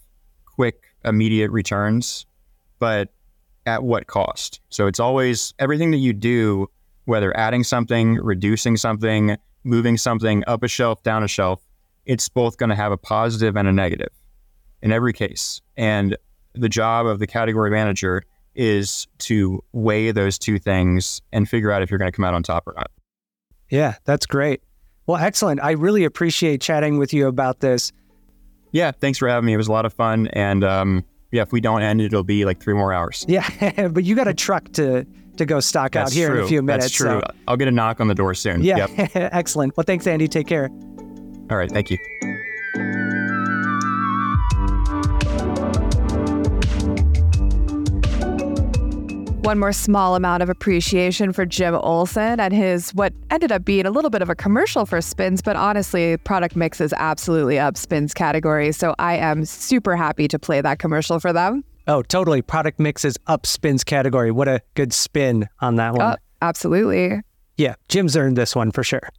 quick, 0.46 0.82
immediate 1.04 1.50
returns, 1.50 2.26
but 2.78 3.12
at 3.66 3.82
what 3.82 4.06
cost? 4.06 4.60
So 4.70 4.86
it's 4.86 5.00
always 5.00 5.54
everything 5.58 5.90
that 5.90 5.98
you 5.98 6.12
do, 6.12 6.68
whether 7.04 7.36
adding 7.36 7.64
something, 7.64 8.14
reducing 8.14 8.76
something, 8.76 9.36
moving 9.64 9.96
something 9.96 10.44
up 10.46 10.62
a 10.62 10.68
shelf, 10.68 11.02
down 11.02 11.22
a 11.22 11.28
shelf, 11.28 11.60
it's 12.04 12.28
both 12.28 12.56
going 12.56 12.70
to 12.70 12.76
have 12.76 12.92
a 12.92 12.96
positive 12.96 13.56
and 13.56 13.66
a 13.66 13.72
negative 13.72 14.10
in 14.82 14.92
every 14.92 15.12
case. 15.12 15.60
And 15.76 16.16
the 16.54 16.68
job 16.68 17.06
of 17.06 17.18
the 17.18 17.26
category 17.26 17.70
manager 17.70 18.22
is 18.56 19.06
to 19.18 19.62
weigh 19.72 20.10
those 20.12 20.38
two 20.38 20.58
things 20.58 21.22
and 21.32 21.48
figure 21.48 21.70
out 21.70 21.82
if 21.82 21.90
you're 21.90 21.98
going 21.98 22.10
to 22.10 22.16
come 22.16 22.24
out 22.24 22.34
on 22.34 22.42
top 22.42 22.66
or 22.66 22.74
not. 22.76 22.90
Yeah, 23.70 23.94
that's 24.04 24.26
great. 24.26 24.62
Well, 25.06 25.16
excellent. 25.18 25.60
I 25.62 25.72
really 25.72 26.04
appreciate 26.04 26.60
chatting 26.60 26.98
with 26.98 27.12
you 27.14 27.26
about 27.28 27.60
this. 27.60 27.92
Yeah, 28.72 28.90
thanks 28.92 29.18
for 29.18 29.28
having 29.28 29.46
me. 29.46 29.52
It 29.54 29.56
was 29.56 29.68
a 29.68 29.72
lot 29.72 29.86
of 29.86 29.92
fun. 29.92 30.26
And 30.28 30.64
um, 30.64 31.04
yeah, 31.30 31.42
if 31.42 31.52
we 31.52 31.60
don't 31.60 31.82
end, 31.82 32.00
it'll 32.00 32.22
be 32.24 32.44
like 32.44 32.60
three 32.60 32.74
more 32.74 32.92
hours. 32.92 33.24
Yeah, 33.28 33.88
but 33.92 34.04
you 34.04 34.14
got 34.16 34.28
a 34.28 34.34
truck 34.34 34.72
to 34.72 35.06
to 35.36 35.44
go 35.44 35.60
stock 35.60 35.92
That's 35.92 36.12
out 36.12 36.14
here 36.14 36.28
true. 36.30 36.38
in 36.38 36.44
a 36.44 36.48
few 36.48 36.62
minutes. 36.62 36.84
That's 36.86 36.94
true. 36.94 37.20
so- 37.24 37.34
I'll 37.46 37.56
get 37.58 37.68
a 37.68 37.70
knock 37.72 38.00
on 38.00 38.08
the 38.08 38.14
door 38.14 38.34
soon. 38.34 38.62
Yeah, 38.62 38.86
Yep. 38.96 39.10
excellent. 39.14 39.76
Well, 39.76 39.84
thanks, 39.84 40.06
Andy. 40.06 40.28
Take 40.28 40.46
care. 40.46 40.70
All 41.50 41.56
right. 41.56 41.70
Thank 41.70 41.90
you. 41.90 41.98
One 49.46 49.60
more 49.60 49.72
small 49.72 50.16
amount 50.16 50.42
of 50.42 50.48
appreciation 50.48 51.32
for 51.32 51.46
Jim 51.46 51.76
Olson 51.76 52.40
and 52.40 52.52
his 52.52 52.90
what 52.94 53.12
ended 53.30 53.52
up 53.52 53.64
being 53.64 53.86
a 53.86 53.92
little 53.92 54.10
bit 54.10 54.20
of 54.20 54.28
a 54.28 54.34
commercial 54.34 54.84
for 54.86 55.00
Spins, 55.00 55.40
but 55.40 55.54
honestly, 55.54 56.16
product 56.16 56.56
mix 56.56 56.80
is 56.80 56.92
absolutely 56.94 57.56
up 57.56 57.76
Spins 57.76 58.12
category. 58.12 58.72
So 58.72 58.96
I 58.98 59.18
am 59.18 59.44
super 59.44 59.94
happy 59.94 60.26
to 60.26 60.38
play 60.40 60.60
that 60.62 60.80
commercial 60.80 61.20
for 61.20 61.32
them. 61.32 61.62
Oh, 61.86 62.02
totally. 62.02 62.42
Product 62.42 62.80
mix 62.80 63.04
is 63.04 63.16
up 63.28 63.46
spins 63.46 63.84
category. 63.84 64.32
What 64.32 64.48
a 64.48 64.62
good 64.74 64.92
spin 64.92 65.48
on 65.60 65.76
that 65.76 65.94
one. 65.94 66.14
Oh, 66.14 66.16
absolutely. 66.42 67.20
Yeah, 67.56 67.76
Jim's 67.88 68.16
earned 68.16 68.36
this 68.36 68.56
one 68.56 68.72
for 68.72 68.82
sure. 68.82 69.10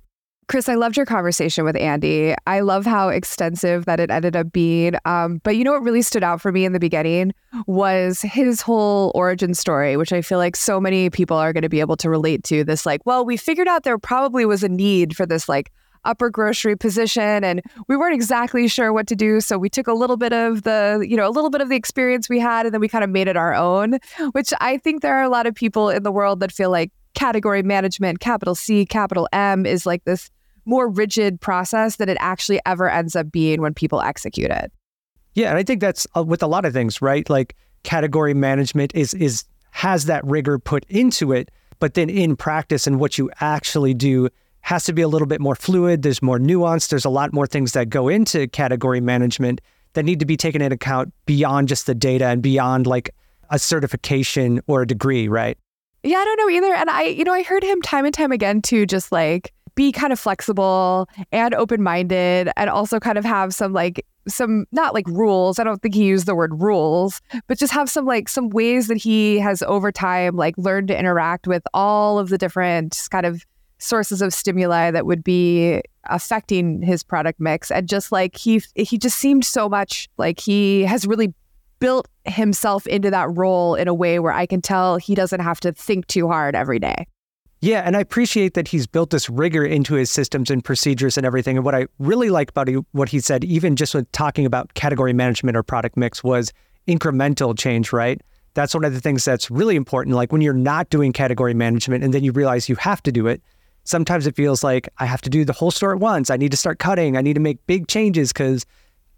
Chris, 0.47 0.69
I 0.69 0.75
loved 0.75 0.95
your 0.95 1.05
conversation 1.05 1.65
with 1.65 1.75
Andy. 1.75 2.33
I 2.47 2.61
love 2.61 2.85
how 2.85 3.09
extensive 3.09 3.83
that 3.83 3.99
it 3.99 4.09
ended 4.09 4.33
up 4.37 4.53
being. 4.53 4.93
Um, 5.03 5.41
but 5.43 5.57
you 5.57 5.63
know 5.65 5.73
what 5.73 5.83
really 5.83 6.01
stood 6.01 6.23
out 6.23 6.39
for 6.39 6.53
me 6.53 6.63
in 6.63 6.71
the 6.71 6.79
beginning 6.79 7.33
was 7.65 8.21
his 8.21 8.61
whole 8.61 9.11
origin 9.13 9.53
story, 9.53 9.97
which 9.97 10.13
I 10.13 10.21
feel 10.21 10.37
like 10.37 10.55
so 10.55 10.79
many 10.79 11.09
people 11.09 11.35
are 11.35 11.51
going 11.51 11.63
to 11.63 11.69
be 11.69 11.81
able 11.81 11.97
to 11.97 12.09
relate 12.09 12.45
to. 12.45 12.63
This, 12.63 12.85
like, 12.85 13.01
well, 13.05 13.25
we 13.25 13.35
figured 13.35 13.67
out 13.67 13.83
there 13.83 13.97
probably 13.97 14.45
was 14.45 14.63
a 14.63 14.69
need 14.69 15.17
for 15.17 15.25
this, 15.25 15.49
like, 15.49 15.69
upper 16.05 16.29
grocery 16.29 16.77
position 16.77 17.43
and 17.43 17.61
we 17.89 17.97
weren't 17.97 18.13
exactly 18.13 18.67
sure 18.69 18.93
what 18.93 19.07
to 19.07 19.15
do 19.15 19.41
so 19.41 19.57
we 19.57 19.67
took 19.67 19.87
a 19.87 19.93
little 19.93 20.15
bit 20.15 20.31
of 20.31 20.63
the 20.63 21.05
you 21.05 21.17
know 21.17 21.27
a 21.27 21.31
little 21.31 21.49
bit 21.49 21.59
of 21.59 21.67
the 21.67 21.75
experience 21.75 22.29
we 22.29 22.39
had 22.39 22.65
and 22.65 22.73
then 22.73 22.79
we 22.79 22.87
kind 22.87 23.03
of 23.03 23.09
made 23.09 23.27
it 23.27 23.35
our 23.35 23.53
own 23.53 23.97
which 24.31 24.53
i 24.61 24.77
think 24.77 25.01
there 25.01 25.17
are 25.17 25.23
a 25.23 25.29
lot 25.29 25.45
of 25.45 25.53
people 25.53 25.89
in 25.89 26.03
the 26.03 26.11
world 26.11 26.39
that 26.39 26.51
feel 26.51 26.69
like 26.69 26.91
category 27.13 27.61
management 27.61 28.21
capital 28.21 28.55
c 28.55 28.85
capital 28.85 29.27
m 29.33 29.65
is 29.65 29.85
like 29.85 30.05
this 30.05 30.29
more 30.67 30.89
rigid 30.89 31.39
process 31.41 31.95
than 31.95 32.09
it 32.09 32.17
actually 32.19 32.59
ever 32.65 32.89
ends 32.89 33.15
up 33.15 33.31
being 33.31 33.61
when 33.61 33.73
people 33.73 34.01
execute 34.01 34.51
it. 34.51 34.71
Yeah, 35.33 35.49
and 35.49 35.57
I 35.57 35.63
think 35.63 35.81
that's 35.81 36.05
uh, 36.15 36.23
with 36.23 36.43
a 36.43 36.47
lot 36.47 36.65
of 36.65 36.73
things, 36.73 37.01
right? 37.01 37.29
Like 37.29 37.55
category 37.83 38.33
management 38.33 38.93
is 38.95 39.13
is 39.13 39.43
has 39.71 40.05
that 40.05 40.25
rigor 40.25 40.59
put 40.59 40.85
into 40.89 41.31
it, 41.31 41.51
but 41.79 41.93
then 41.93 42.09
in 42.09 42.35
practice 42.35 42.87
and 42.87 42.99
what 42.99 43.17
you 43.17 43.29
actually 43.39 43.93
do 43.93 44.29
has 44.61 44.83
to 44.85 44.93
be 44.93 45.01
a 45.01 45.07
little 45.07 45.27
bit 45.27 45.39
more 45.39 45.55
fluid. 45.55 46.01
There's 46.01 46.21
more 46.21 46.39
nuance. 46.39 46.87
There's 46.87 47.05
a 47.05 47.09
lot 47.09 47.31
more 47.31 47.47
things 47.47 47.71
that 47.73 47.89
go 47.89 48.09
into 48.09 48.47
category 48.47 48.99
management 48.99 49.61
that 49.93 50.03
need 50.03 50.19
to 50.19 50.25
be 50.25 50.35
taken 50.35 50.61
into 50.61 50.75
account 50.75 51.13
beyond 51.25 51.69
just 51.69 51.85
the 51.85 51.95
data 51.95 52.25
and 52.25 52.41
beyond 52.41 52.85
like 52.85 53.11
a 53.49 53.57
certification 53.57 54.59
or 54.67 54.81
a 54.81 54.87
degree, 54.87 55.27
right? 55.27 55.57
Yeah, 56.03 56.17
I 56.17 56.25
don't 56.25 56.37
know 56.37 56.49
either. 56.49 56.73
And 56.73 56.89
I, 56.89 57.03
you 57.03 57.23
know, 57.23 57.33
I 57.33 57.43
heard 57.43 57.63
him 57.63 57.81
time 57.81 58.05
and 58.05 58.13
time 58.13 58.31
again 58.31 58.61
too, 58.61 58.85
just 58.85 59.11
like 59.11 59.53
be 59.77 59.91
kind 59.91 60.11
of 60.11 60.19
flexible 60.19 61.07
and 61.31 61.53
open 61.53 61.81
minded 61.81 62.49
and 62.57 62.69
also 62.69 62.99
kind 62.99 63.17
of 63.17 63.23
have 63.23 63.53
some 63.53 63.71
like 63.73 64.03
some 64.27 64.65
not 64.73 64.93
like 64.93 65.07
rules. 65.07 65.59
I 65.59 65.63
don't 65.63 65.81
think 65.81 65.93
he 65.95 66.03
used 66.03 66.25
the 66.25 66.35
word 66.35 66.61
rules, 66.61 67.21
but 67.45 67.57
just 67.57 67.71
have 67.71 67.89
some 67.89 68.05
like 68.05 68.27
some 68.27 68.49
ways 68.49 68.87
that 68.87 68.97
he 68.97 69.39
has 69.39 69.61
over 69.63 69.91
time 69.91 70.35
like 70.35 70.57
learned 70.57 70.89
to 70.89 70.99
interact 70.99 71.47
with 71.47 71.63
all 71.73 72.19
of 72.19 72.29
the 72.29 72.39
different 72.39 73.07
kind 73.11 73.25
of 73.25 73.45
sources 73.77 74.23
of 74.23 74.33
stimuli 74.33 74.89
that 74.89 75.05
would 75.05 75.23
be 75.23 75.81
affecting 76.05 76.81
his 76.81 77.03
product 77.03 77.39
mix 77.39 77.69
and 77.69 77.87
just 77.87 78.11
like 78.11 78.35
he 78.35 78.59
he 78.73 78.97
just 78.97 79.19
seemed 79.19 79.45
so 79.45 79.69
much 79.69 80.09
like 80.17 80.39
he 80.39 80.83
has 80.85 81.05
really 81.05 81.31
built 81.79 82.07
himself 82.25 82.87
into 82.87 83.11
that 83.11 83.29
role 83.37 83.75
in 83.75 83.87
a 83.87 83.93
way 83.93 84.17
where 84.17 84.33
I 84.33 84.47
can 84.47 84.61
tell 84.61 84.97
he 84.97 85.13
doesn't 85.13 85.41
have 85.41 85.59
to 85.59 85.71
think 85.71 86.07
too 86.07 86.27
hard 86.27 86.55
every 86.55 86.79
day. 86.79 87.05
Yeah, 87.59 87.81
and 87.81 87.97
I 87.97 88.01
appreciate 88.01 88.53
that 88.53 88.67
he's 88.67 88.85
built 88.85 89.09
this 89.09 89.29
rigor 89.29 89.65
into 89.65 89.95
his 89.95 90.11
systems 90.11 90.51
and 90.51 90.63
procedures 90.63 91.17
and 91.17 91.25
everything. 91.25 91.57
And 91.57 91.65
what 91.65 91.73
I 91.73 91.87
really 91.97 92.29
like 92.29 92.51
about 92.51 92.69
what 92.91 93.09
he 93.09 93.19
said, 93.19 93.43
even 93.43 93.75
just 93.75 93.95
with 93.95 94.11
talking 94.11 94.45
about 94.45 94.75
category 94.75 95.13
management 95.13 95.57
or 95.57 95.63
product 95.63 95.97
mix, 95.97 96.23
was 96.23 96.53
incremental 96.87 97.57
change, 97.57 97.91
right? 97.91 98.21
That's 98.53 98.75
one 98.75 98.85
of 98.85 98.93
the 98.93 99.01
things 99.01 99.25
that's 99.25 99.49
really 99.49 99.75
important. 99.75 100.15
Like 100.15 100.31
when 100.31 100.41
you're 100.41 100.53
not 100.53 100.89
doing 100.89 101.13
category 101.13 101.55
management 101.55 102.03
and 102.03 102.13
then 102.13 102.23
you 102.23 102.31
realize 102.31 102.69
you 102.69 102.75
have 102.75 103.01
to 103.03 103.11
do 103.11 103.25
it, 103.25 103.41
sometimes 103.85 104.27
it 104.27 104.35
feels 104.35 104.63
like 104.63 104.87
I 104.99 105.05
have 105.05 105.21
to 105.21 105.29
do 105.29 105.43
the 105.43 105.53
whole 105.53 105.71
store 105.71 105.93
at 105.93 105.99
once. 105.99 106.29
I 106.29 106.37
need 106.37 106.51
to 106.51 106.57
start 106.57 106.77
cutting. 106.77 107.17
I 107.17 107.21
need 107.21 107.33
to 107.33 107.39
make 107.39 107.65
big 107.65 107.87
changes 107.87 108.31
because 108.33 108.65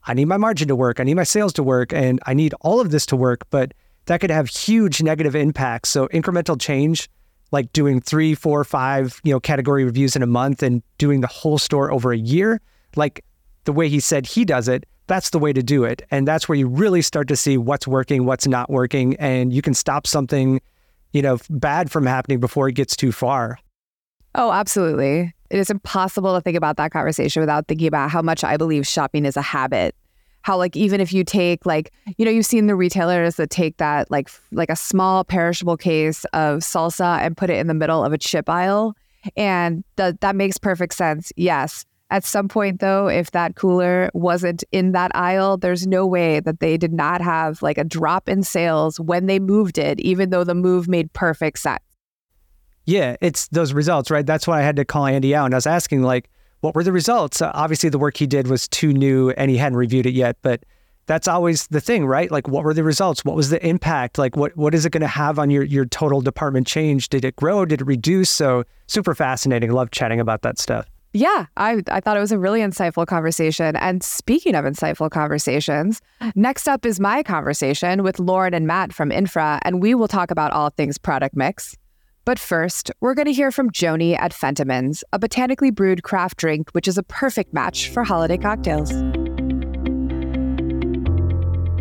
I 0.06 0.14
need 0.14 0.26
my 0.26 0.38
margin 0.38 0.70
to 0.70 0.78
work. 0.78 1.02
I 1.02 1.04
need 1.04 1.16
my 1.16 1.24
sales 1.24 1.52
to 1.54 1.64
work. 1.64 1.92
And 1.92 2.22
I 2.26 2.34
need 2.34 2.54
all 2.62 2.80
of 2.80 2.92
this 2.92 3.06
to 3.08 3.18
work. 3.18 3.46
But 3.50 3.74
that 4.06 4.22
could 4.22 4.32
have 4.32 4.48
huge 4.48 5.04
negative 5.04 5.36
impacts. 5.36 5.90
So 5.90 6.08
incremental 6.08 6.60
change 6.60 7.10
like 7.52 7.72
doing 7.74 8.00
three, 8.00 8.36
four, 8.36 8.64
five, 8.64 9.20
you 9.24 9.34
know, 9.34 9.40
category 9.40 9.84
reviews 9.84 10.16
in 10.16 10.24
a 10.24 10.28
month 10.28 10.62
and 10.62 10.84
doing 10.98 11.22
the 11.22 11.28
whole 11.28 11.58
store 11.58 11.92
over 11.92 12.12
a 12.12 12.18
year, 12.18 12.62
like 12.96 13.24
the 13.66 13.74
way 13.74 13.90
he 13.90 14.00
said 14.00 14.26
he 14.26 14.46
does 14.46 14.68
it, 14.68 14.86
that's 15.08 15.32
the 15.32 15.40
way 15.40 15.52
to 15.52 15.64
do 15.64 15.84
it. 15.84 16.04
And 16.12 16.28
that's 16.28 16.48
where 16.48 16.58
you 16.58 16.68
really 16.68 17.02
start 17.02 17.28
to 17.30 17.36
see 17.36 17.58
what's 17.58 17.88
working, 17.88 18.26
what's 18.26 18.48
not 18.48 18.70
working, 18.70 19.16
and 19.16 19.52
you 19.52 19.62
can 19.62 19.74
stop 19.74 20.06
something, 20.06 20.62
you 21.14 21.22
know, 21.22 21.40
bad 21.50 21.92
from 21.92 22.06
happening 22.06 22.40
before 22.40 22.70
it 22.70 22.74
gets 22.74 22.96
too 22.96 23.12
far. 23.12 23.58
Oh, 24.36 24.52
absolutely. 24.52 25.34
It 25.50 25.58
is 25.58 25.72
impossible 25.72 26.36
to 26.36 26.42
think 26.42 26.56
about 26.56 26.78
that 26.78 26.92
conversation 26.92 27.42
without 27.42 27.68
thinking 27.68 27.88
about 27.88 28.12
how 28.12 28.22
much 28.22 28.44
I 28.44 28.58
believe 28.58 28.86
shopping 28.86 29.26
is 29.26 29.36
a 29.36 29.42
habit 29.42 29.96
how 30.42 30.58
like 30.58 30.76
even 30.76 31.02
if 31.02 31.12
you 31.12 31.24
take 31.24 31.66
like 31.66 31.92
you 32.18 32.26
know 32.26 32.32
you've 32.32 32.46
seen 32.46 32.68
the 32.68 32.76
retailers 32.76 33.36
that 33.36 33.50
take 33.50 33.78
that 33.78 34.10
like 34.10 34.30
like 34.52 34.70
a 34.70 34.76
small 34.76 35.24
perishable 35.24 35.78
case 35.78 36.26
of 36.34 36.60
salsa 36.60 37.20
and 37.20 37.36
put 37.36 37.50
it 37.50 37.58
in 37.58 37.68
the 37.68 37.74
middle 37.74 38.04
of 38.04 38.14
a 38.14 38.18
chip 38.18 38.50
aisle. 38.50 38.96
And 39.36 39.84
that 39.98 40.22
that 40.22 40.36
makes 40.36 40.58
perfect 40.58 40.94
sense 40.94 41.32
yes. 41.36 41.86
At 42.12 42.24
some 42.24 42.48
point 42.48 42.80
though 42.80 43.08
if 43.08 43.32
that 43.32 43.56
cooler 43.56 44.10
wasn't 44.14 44.64
in 44.72 44.94
that 44.94 45.12
aisle 45.14 45.58
there's 45.58 45.86
no 45.86 46.08
way 46.08 46.40
that 46.40 46.60
they 46.60 46.78
did 46.78 46.94
not 46.94 47.22
have 47.22 47.62
like 47.62 47.78
a 47.78 47.84
drop 47.84 48.30
in 48.30 48.44
sales 48.44 49.00
when 49.00 49.26
they 49.26 49.40
moved 49.40 49.78
it 49.78 50.00
even 50.00 50.30
though 50.30 50.44
the 50.44 50.56
move 50.56 50.88
made 50.88 51.12
perfect 51.14 51.60
sense. 51.60 51.84
Yeah 52.86 53.18
it's 53.22 53.48
those 53.50 53.74
results 53.74 54.10
right? 54.10 54.26
That's 54.26 54.48
why 54.48 54.60
i 54.60 54.64
had 54.64 54.78
to 54.78 54.86
call 54.86 55.06
andy 55.06 55.36
out 55.36 55.46
and 55.46 55.54
i 55.54 55.58
was 55.58 55.68
asking 55.68 56.02
like 56.02 56.30
what 56.62 56.76
were 56.76 56.84
the 56.84 56.92
results? 56.92 57.42
Uh, 57.42 57.52
obviously, 57.54 57.90
the 57.90 58.00
work 58.00 58.18
he 58.18 58.28
did 58.28 58.48
was 58.48 58.68
too 58.68 58.94
new 58.94 59.32
and 59.32 59.50
he 59.50 59.58
hadn't 59.58 59.78
reviewed 59.78 60.06
it 60.06 60.14
yet, 60.14 60.38
but 60.42 60.64
that's 61.06 61.28
always 61.28 61.66
the 61.68 61.82
thing, 61.82 62.06
right? 62.06 62.30
Like, 62.32 62.48
what 62.48 62.64
were 62.64 62.74
the 62.74 62.84
results? 62.84 63.26
What 63.26 63.36
was 63.36 63.50
the 63.50 63.66
impact? 63.66 64.18
Like, 64.18 64.36
what 64.36 64.56
what 64.56 64.76
is 64.76 64.86
it 64.86 64.92
going 64.92 65.02
to 65.02 65.08
have 65.08 65.40
on 65.40 65.50
your 65.50 65.64
your 65.64 65.86
total 65.86 66.22
department 66.22 66.68
change? 66.68 67.10
Did 67.10 67.26
it 67.26 67.36
grow? 67.36 67.66
Did 67.66 67.82
it 67.82 67.86
reduce? 67.86 68.30
So 68.30 68.64
super 68.88 69.16
fascinating. 69.16 69.72
Love 69.72 69.92
chatting 69.92 70.20
about 70.20 70.44
that 70.44 70.60
stuff. 70.60 70.86
Yeah, 71.14 71.48
I, 71.58 71.82
I 71.88 72.02
thought 72.02 72.18
it 72.18 72.20
was 72.20 72.32
a 72.32 72.38
really 72.38 72.60
insightful 72.60 73.08
conversation. 73.08 73.76
And 73.78 74.04
speaking 74.04 74.54
of 74.54 74.64
insightful 74.64 75.10
conversations, 75.10 76.02
next 76.36 76.68
up 76.68 76.86
is 76.86 77.00
my 77.00 77.24
conversation 77.24 78.04
with 78.04 78.20
Lauren 78.20 78.54
and 78.54 78.68
Matt 78.68 78.94
from 78.94 79.12
Infra, 79.12 79.60
and 79.64 79.82
we 79.82 79.96
will 79.96 80.08
talk 80.08 80.30
about 80.30 80.52
all 80.52 80.70
things 80.70 81.00
product 81.00 81.36
mix. 81.36 81.76
But 82.30 82.38
first, 82.38 82.92
we're 83.00 83.16
going 83.16 83.26
to 83.26 83.34
hear 83.34 83.50
from 83.50 83.72
Joni 83.72 84.16
at 84.16 84.34
Fentimans, 84.34 85.02
a 85.12 85.18
botanically 85.18 85.72
brewed 85.72 86.04
craft 86.04 86.38
drink 86.38 86.70
which 86.74 86.88
is 86.88 86.96
a 86.96 87.02
perfect 87.02 87.56
match 87.56 87.90
for 87.90 88.04
holiday 88.04 88.38
cocktails. 88.38 88.92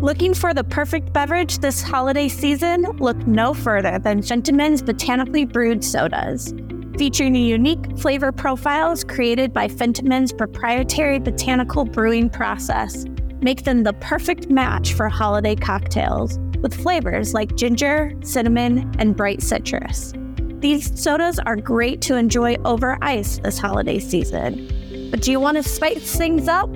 Looking 0.01 0.33
for 0.33 0.55
the 0.55 0.63
perfect 0.67 1.13
beverage 1.13 1.59
this 1.59 1.83
holiday 1.83 2.27
season? 2.27 2.81
Look 2.97 3.27
no 3.27 3.53
further 3.53 3.99
than 3.99 4.23
Fentimans 4.23 4.83
Botanically 4.83 5.45
Brewed 5.45 5.83
Sodas. 5.83 6.51
Featuring 6.97 7.35
unique 7.35 7.99
flavor 7.99 8.31
profiles 8.31 9.03
created 9.03 9.53
by 9.53 9.67
Fentimans' 9.67 10.35
proprietary 10.35 11.19
botanical 11.19 11.85
brewing 11.85 12.27
process, 12.27 13.05
make 13.39 13.65
them 13.65 13.83
the 13.83 13.93
perfect 13.93 14.49
match 14.49 14.93
for 14.93 15.09
holiday 15.09 15.55
cocktails 15.55 16.39
with 16.63 16.73
flavors 16.73 17.35
like 17.35 17.55
ginger, 17.55 18.15
cinnamon, 18.23 18.91
and 18.97 19.15
bright 19.15 19.43
citrus. 19.43 20.11
These 20.59 21.01
sodas 21.01 21.39
are 21.39 21.55
great 21.55 22.01
to 22.01 22.17
enjoy 22.17 22.57
over 22.65 22.97
ice 23.01 23.37
this 23.37 23.57
holiday 23.57 23.97
season. 23.97 24.67
But 25.09 25.21
do 25.21 25.31
you 25.31 25.39
want 25.39 25.55
to 25.55 25.63
spice 25.63 26.17
things 26.17 26.49
up? 26.49 26.69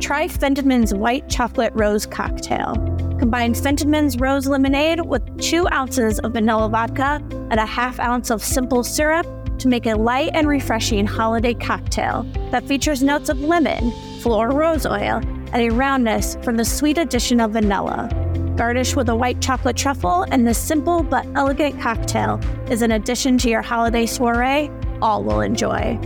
Try 0.00 0.26
Fentimans 0.26 0.96
White 0.96 1.28
Chocolate 1.28 1.74
Rose 1.74 2.06
Cocktail. 2.06 2.74
Combine 3.18 3.52
Fentimans 3.52 4.18
Rose 4.18 4.46
Lemonade 4.46 5.02
with 5.02 5.38
two 5.38 5.68
ounces 5.68 6.18
of 6.20 6.32
vanilla 6.32 6.70
vodka 6.70 7.22
and 7.50 7.60
a 7.60 7.66
half 7.66 8.00
ounce 8.00 8.30
of 8.30 8.42
simple 8.42 8.82
syrup 8.82 9.26
to 9.58 9.68
make 9.68 9.84
a 9.84 9.94
light 9.94 10.30
and 10.32 10.48
refreshing 10.48 11.06
holiday 11.06 11.52
cocktail 11.52 12.22
that 12.50 12.66
features 12.66 13.02
notes 13.02 13.28
of 13.28 13.38
lemon, 13.40 13.92
floral 14.20 14.56
rose 14.56 14.86
oil, 14.86 15.20
and 15.52 15.56
a 15.56 15.68
roundness 15.68 16.38
from 16.42 16.56
the 16.56 16.64
sweet 16.64 16.96
addition 16.96 17.40
of 17.40 17.50
vanilla. 17.50 18.08
Garnish 18.56 18.96
with 18.96 19.08
a 19.08 19.14
white 19.14 19.40
chocolate 19.40 19.76
truffle, 19.76 20.22
and 20.30 20.46
this 20.46 20.58
simple 20.58 21.02
but 21.02 21.26
elegant 21.34 21.80
cocktail 21.80 22.40
is 22.70 22.82
an 22.82 22.92
addition 22.92 23.36
to 23.38 23.50
your 23.50 23.62
holiday 23.62 24.06
soiree 24.06 24.70
all 25.02 25.22
will 25.22 25.40
enjoy. 25.40 25.98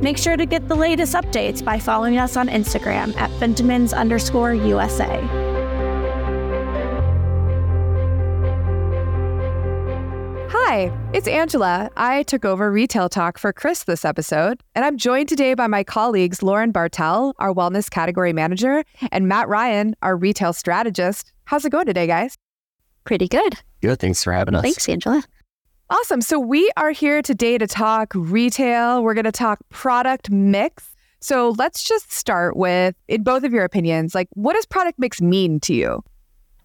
Make 0.00 0.16
sure 0.16 0.36
to 0.36 0.46
get 0.46 0.68
the 0.68 0.76
latest 0.76 1.14
updates 1.14 1.64
by 1.64 1.78
following 1.78 2.18
us 2.18 2.36
on 2.36 2.48
Instagram 2.48 3.16
at 3.16 3.30
Fentimans 3.32 3.96
underscore 3.96 4.54
USA. 4.54 5.20
Hi, 10.50 10.92
it's 11.14 11.26
Angela. 11.26 11.90
I 11.96 12.24
took 12.24 12.44
over 12.44 12.70
Retail 12.70 13.08
Talk 13.08 13.38
for 13.38 13.52
Chris 13.52 13.84
this 13.84 14.04
episode, 14.04 14.62
and 14.74 14.84
I'm 14.84 14.98
joined 14.98 15.28
today 15.28 15.54
by 15.54 15.66
my 15.66 15.82
colleagues 15.82 16.42
Lauren 16.42 16.72
Bartel, 16.72 17.34
our 17.38 17.54
Wellness 17.54 17.90
Category 17.90 18.34
Manager, 18.34 18.84
and 19.10 19.26
Matt 19.26 19.48
Ryan, 19.48 19.96
our 20.02 20.14
Retail 20.14 20.52
Strategist. 20.52 21.32
How's 21.48 21.64
it 21.64 21.70
going 21.70 21.86
today, 21.86 22.06
guys? 22.06 22.36
Pretty 23.04 23.26
good. 23.26 23.54
Good. 23.80 23.98
Thanks 23.98 24.22
for 24.22 24.34
having 24.34 24.54
us. 24.54 24.60
Thanks, 24.60 24.86
Angela. 24.86 25.22
Awesome. 25.88 26.20
So, 26.20 26.38
we 26.38 26.70
are 26.76 26.90
here 26.90 27.22
today 27.22 27.56
to 27.56 27.66
talk 27.66 28.12
retail. 28.14 29.02
We're 29.02 29.14
going 29.14 29.24
to 29.24 29.32
talk 29.32 29.58
product 29.70 30.30
mix. 30.30 30.94
So, 31.20 31.54
let's 31.56 31.84
just 31.84 32.12
start 32.12 32.54
with, 32.54 32.94
in 33.08 33.22
both 33.22 33.44
of 33.44 33.54
your 33.54 33.64
opinions, 33.64 34.14
like 34.14 34.28
what 34.34 34.56
does 34.56 34.66
product 34.66 34.98
mix 34.98 35.22
mean 35.22 35.58
to 35.60 35.72
you? 35.72 36.04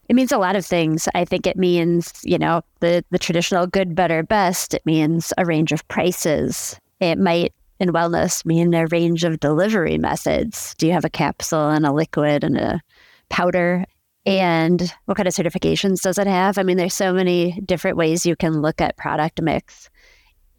It 0.09 0.17
means 0.17 0.33
a 0.33 0.37
lot 0.37 0.57
of 0.57 0.65
things. 0.65 1.07
I 1.15 1.23
think 1.23 1.47
it 1.47 1.55
means, 1.55 2.11
you 2.25 2.37
know, 2.37 2.61
the, 2.81 3.05
the 3.09 3.19
traditional 3.19 3.65
good, 3.67 3.95
better, 3.95 4.21
best. 4.21 4.73
It 4.73 4.85
means 4.85 5.31
a 5.37 5.45
range 5.45 5.71
of 5.71 5.87
prices. 5.87 6.77
It 6.99 7.17
might, 7.17 7.53
in 7.79 7.93
wellness, 7.93 8.45
mean 8.45 8.73
a 8.73 8.87
range 8.87 9.23
of 9.23 9.39
delivery 9.39 9.97
methods. 9.97 10.75
Do 10.75 10.87
you 10.87 10.91
have 10.91 11.05
a 11.05 11.09
capsule 11.09 11.69
and 11.69 11.85
a 11.85 11.93
liquid 11.93 12.43
and 12.43 12.57
a 12.57 12.81
powder? 13.29 13.85
And 14.25 14.93
what 15.05 15.17
kind 15.17 15.27
of 15.27 15.33
certifications 15.33 16.01
does 16.01 16.17
it 16.17 16.27
have? 16.27 16.57
I 16.57 16.63
mean, 16.63 16.77
there's 16.77 16.93
so 16.93 17.13
many 17.13 17.59
different 17.65 17.97
ways 17.97 18.25
you 18.25 18.35
can 18.35 18.61
look 18.61 18.79
at 18.79 18.97
product 18.97 19.41
mix. 19.41 19.89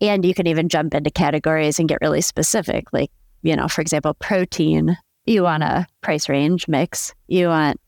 And 0.00 0.24
you 0.24 0.35
can 0.35 0.46
even 0.46 0.68
jump 0.68 0.94
into 0.94 1.11
categories 1.11 1.79
and 1.79 1.88
get 1.88 1.98
really 2.03 2.20
specific. 2.20 2.92
Like, 2.92 3.11
you 3.42 3.57
know, 3.57 3.68
for 3.68 3.81
example, 3.81 4.14
protein, 4.14 4.96
you 5.24 5.44
want 5.44 5.62
a 5.62 5.87
price 6.03 6.29
range 6.29 6.68
mix, 6.68 7.14
you 7.29 7.48
want 7.48 7.81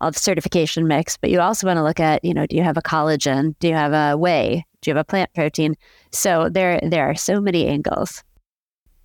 all 0.00 0.10
the 0.10 0.18
certification 0.18 0.88
mix, 0.88 1.16
but 1.16 1.30
you 1.30 1.40
also 1.40 1.66
want 1.66 1.76
to 1.76 1.84
look 1.84 2.00
at, 2.00 2.24
you 2.24 2.34
know, 2.34 2.46
do 2.46 2.56
you 2.56 2.62
have 2.62 2.78
a 2.78 2.82
collagen? 2.82 3.54
Do 3.60 3.68
you 3.68 3.74
have 3.74 3.92
a 3.92 4.16
whey? 4.16 4.64
Do 4.80 4.90
you 4.90 4.96
have 4.96 5.02
a 5.02 5.04
plant 5.04 5.32
protein? 5.34 5.76
So 6.10 6.48
there 6.48 6.80
there 6.82 7.08
are 7.08 7.14
so 7.14 7.40
many 7.40 7.66
angles. 7.66 8.24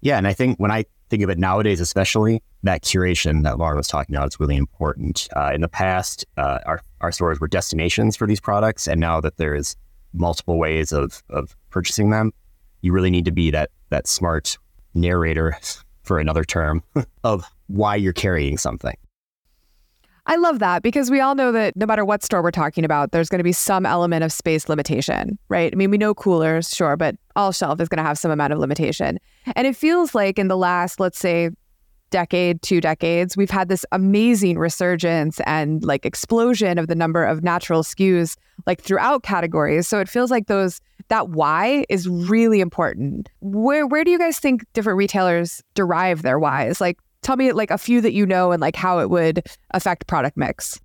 Yeah, 0.01 0.17
and 0.17 0.27
I 0.27 0.33
think 0.33 0.57
when 0.57 0.71
I 0.71 0.85
think 1.09 1.23
of 1.23 1.29
it 1.29 1.37
nowadays, 1.37 1.79
especially 1.79 2.41
that 2.63 2.83
curation 2.83 3.43
that 3.43 3.57
Lauren 3.57 3.77
was 3.77 3.87
talking 3.87 4.15
about 4.15 4.27
is 4.27 4.39
really 4.39 4.55
important. 4.55 5.27
Uh, 5.35 5.51
in 5.53 5.61
the 5.61 5.67
past, 5.67 6.25
uh, 6.37 6.59
our, 6.65 6.81
our 7.01 7.11
stores 7.11 7.39
were 7.39 7.47
destinations 7.47 8.15
for 8.15 8.27
these 8.27 8.39
products. 8.39 8.87
And 8.87 8.99
now 8.99 9.21
that 9.21 9.37
there 9.37 9.55
is 9.55 9.75
multiple 10.13 10.57
ways 10.57 10.91
of, 10.91 11.21
of 11.29 11.55
purchasing 11.69 12.09
them, 12.09 12.33
you 12.81 12.91
really 12.91 13.11
need 13.11 13.25
to 13.25 13.31
be 13.31 13.51
that, 13.51 13.69
that 13.89 14.07
smart 14.07 14.57
narrator, 14.93 15.57
for 16.03 16.19
another 16.19 16.43
term, 16.43 16.83
of 17.23 17.43
why 17.67 17.95
you're 17.95 18.13
carrying 18.13 18.57
something. 18.57 18.95
I 20.27 20.37
love 20.37 20.59
that 20.59 20.81
because 20.81 21.11
we 21.11 21.19
all 21.19 21.35
know 21.35 21.51
that 21.51 21.75
no 21.75 21.85
matter 21.85 22.03
what 22.03 22.23
store 22.23 22.41
we're 22.41 22.51
talking 22.51 22.83
about, 22.83 23.11
there's 23.11 23.29
going 23.29 23.39
to 23.39 23.43
be 23.43 23.51
some 23.51 23.85
element 23.85 24.23
of 24.23 24.31
space 24.31 24.67
limitation, 24.67 25.37
right? 25.49 25.71
I 25.71 25.75
mean, 25.75 25.91
we 25.91 25.97
know 25.97 26.15
coolers, 26.15 26.73
sure, 26.73 26.97
but 26.97 27.15
all 27.35 27.51
shelf 27.51 27.79
is 27.79 27.87
going 27.87 27.97
to 27.97 28.03
have 28.03 28.17
some 28.17 28.31
amount 28.31 28.51
of 28.51 28.59
limitation. 28.59 29.19
And 29.55 29.67
it 29.67 29.75
feels 29.75 30.15
like 30.15 30.39
in 30.39 30.47
the 30.47 30.57
last, 30.57 30.99
let's 30.99 31.19
say, 31.19 31.51
decade, 32.09 32.61
two 32.61 32.81
decades, 32.81 33.35
we've 33.35 33.49
had 33.49 33.69
this 33.69 33.85
amazing 33.91 34.57
resurgence 34.57 35.39
and 35.45 35.83
like 35.83 36.05
explosion 36.05 36.77
of 36.77 36.87
the 36.87 36.95
number 36.95 37.23
of 37.23 37.43
natural 37.43 37.83
SKUs 37.83 38.37
like 38.65 38.81
throughout 38.81 39.23
categories. 39.23 39.87
So 39.87 39.99
it 39.99 40.09
feels 40.09 40.31
like 40.31 40.47
those 40.47 40.81
that 41.09 41.29
why 41.29 41.85
is 41.89 42.07
really 42.07 42.61
important. 42.61 43.29
Where 43.41 43.85
where 43.85 44.03
do 44.03 44.11
you 44.11 44.17
guys 44.17 44.39
think 44.39 44.65
different 44.73 44.97
retailers 44.97 45.61
derive 45.75 46.21
their 46.21 46.39
whys? 46.39 46.81
Like 46.81 46.97
tell 47.25 47.35
me 47.35 47.51
like 47.51 47.71
a 47.71 47.77
few 47.77 48.01
that 48.01 48.13
you 48.13 48.25
know 48.25 48.51
and 48.51 48.61
like 48.61 48.75
how 48.75 48.99
it 48.99 49.09
would 49.09 49.43
affect 49.71 50.07
product 50.07 50.37
mix. 50.37 50.79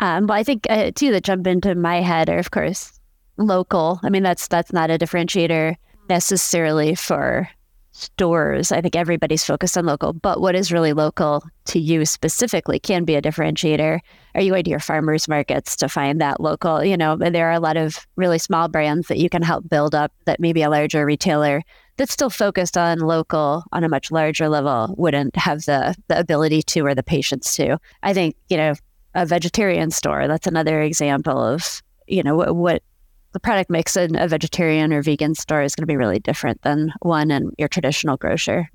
Um, 0.00 0.26
well, 0.26 0.38
I 0.38 0.44
think 0.44 0.66
uh, 0.70 0.92
two 0.94 1.10
that 1.12 1.24
jump 1.24 1.46
into 1.46 1.74
my 1.74 2.00
head 2.00 2.30
are, 2.30 2.38
of 2.38 2.50
course, 2.52 2.98
local. 3.36 4.00
I 4.02 4.08
mean, 4.08 4.22
that's 4.22 4.48
that's 4.48 4.72
not 4.72 4.90
a 4.90 4.98
differentiator. 4.98 5.76
necessarily 6.08 6.94
for 6.94 7.48
stores. 7.92 8.72
I 8.72 8.80
think 8.80 8.96
everybody's 8.96 9.44
focused 9.44 9.76
on 9.76 9.86
local, 9.86 10.12
but 10.12 10.40
what 10.40 10.54
is 10.54 10.72
really 10.72 10.92
local 10.92 11.44
to 11.66 11.78
you 11.78 12.06
specifically 12.06 12.78
can 12.78 13.04
be 13.04 13.14
a 13.14 13.22
differentiator. 13.22 14.00
Are 14.34 14.40
you 14.40 14.50
going 14.50 14.64
to 14.64 14.70
your 14.70 14.80
farmers 14.80 15.28
markets 15.28 15.76
to 15.76 15.88
find 15.88 16.20
that 16.20 16.40
local? 16.40 16.82
You 16.82 16.96
know, 16.96 17.16
there 17.16 17.48
are 17.48 17.52
a 17.52 17.60
lot 17.60 17.76
of 17.76 18.06
really 18.16 18.38
small 18.38 18.68
brands 18.68 19.08
that 19.08 19.18
you 19.18 19.28
can 19.28 19.42
help 19.42 19.68
build 19.68 19.94
up 19.94 20.12
that 20.24 20.40
maybe 20.40 20.62
a 20.62 20.70
larger 20.70 21.04
retailer 21.04 21.62
that's 22.02 22.12
still 22.12 22.30
focused 22.30 22.76
on 22.76 22.98
local 22.98 23.62
on 23.70 23.84
a 23.84 23.88
much 23.88 24.10
larger 24.10 24.48
level 24.48 24.92
wouldn't 24.98 25.36
have 25.36 25.64
the 25.66 25.94
the 26.08 26.18
ability 26.18 26.60
to 26.60 26.80
or 26.80 26.96
the 26.96 27.02
patience 27.04 27.54
to. 27.54 27.78
I 28.02 28.12
think, 28.12 28.34
you 28.48 28.56
know, 28.56 28.74
a 29.14 29.24
vegetarian 29.24 29.92
store, 29.92 30.26
that's 30.26 30.48
another 30.48 30.82
example 30.82 31.38
of, 31.38 31.80
you 32.08 32.24
know, 32.24 32.34
what, 32.34 32.56
what 32.56 32.82
the 33.30 33.38
product 33.38 33.70
mix 33.70 33.96
in 33.96 34.16
a 34.16 34.26
vegetarian 34.26 34.92
or 34.92 35.00
vegan 35.00 35.36
store 35.36 35.62
is 35.62 35.76
going 35.76 35.84
to 35.84 35.86
be 35.86 35.96
really 35.96 36.18
different 36.18 36.60
than 36.62 36.92
one 37.02 37.30
in 37.30 37.52
your 37.56 37.68
traditional 37.68 38.16
grocer. 38.16 38.68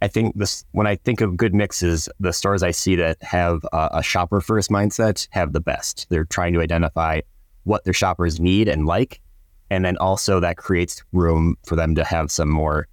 I 0.00 0.08
think 0.08 0.34
this 0.34 0.64
when 0.72 0.86
I 0.86 0.96
think 0.96 1.20
of 1.20 1.36
good 1.36 1.54
mixes, 1.54 2.08
the 2.18 2.32
stores 2.32 2.62
I 2.62 2.70
see 2.70 2.96
that 2.96 3.22
have 3.22 3.60
a, 3.74 3.90
a 3.96 4.02
shopper 4.02 4.40
first 4.40 4.70
mindset 4.70 5.28
have 5.32 5.52
the 5.52 5.60
best. 5.60 6.06
They're 6.08 6.24
trying 6.24 6.54
to 6.54 6.62
identify 6.62 7.20
what 7.64 7.84
their 7.84 7.92
shoppers 7.92 8.40
need 8.40 8.68
and 8.68 8.86
like, 8.86 9.20
and 9.72 9.86
then 9.86 9.96
also 9.96 10.38
that 10.38 10.58
creates 10.58 11.02
room 11.12 11.56
for 11.64 11.76
them 11.76 11.94
to 11.94 12.04
have 12.04 12.30
some 12.30 12.50
more 12.50 12.86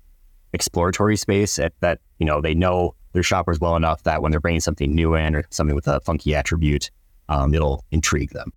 exploratory 0.53 1.17
space 1.17 1.59
at 1.59 1.73
that 1.81 1.99
you 2.19 2.25
know 2.25 2.41
they 2.41 2.55
know 2.55 2.95
their 3.13 3.23
shoppers 3.23 3.59
well 3.59 3.75
enough 3.75 4.03
that 4.03 4.21
when 4.21 4.31
they're 4.31 4.39
bringing 4.39 4.61
something 4.61 4.93
new 4.93 5.13
in 5.15 5.35
or 5.35 5.43
something 5.49 5.75
with 5.75 5.87
a 5.87 5.99
funky 6.01 6.35
attribute, 6.35 6.91
um, 7.27 7.53
it'll 7.53 7.83
intrigue 7.91 8.31
them. 8.31 8.53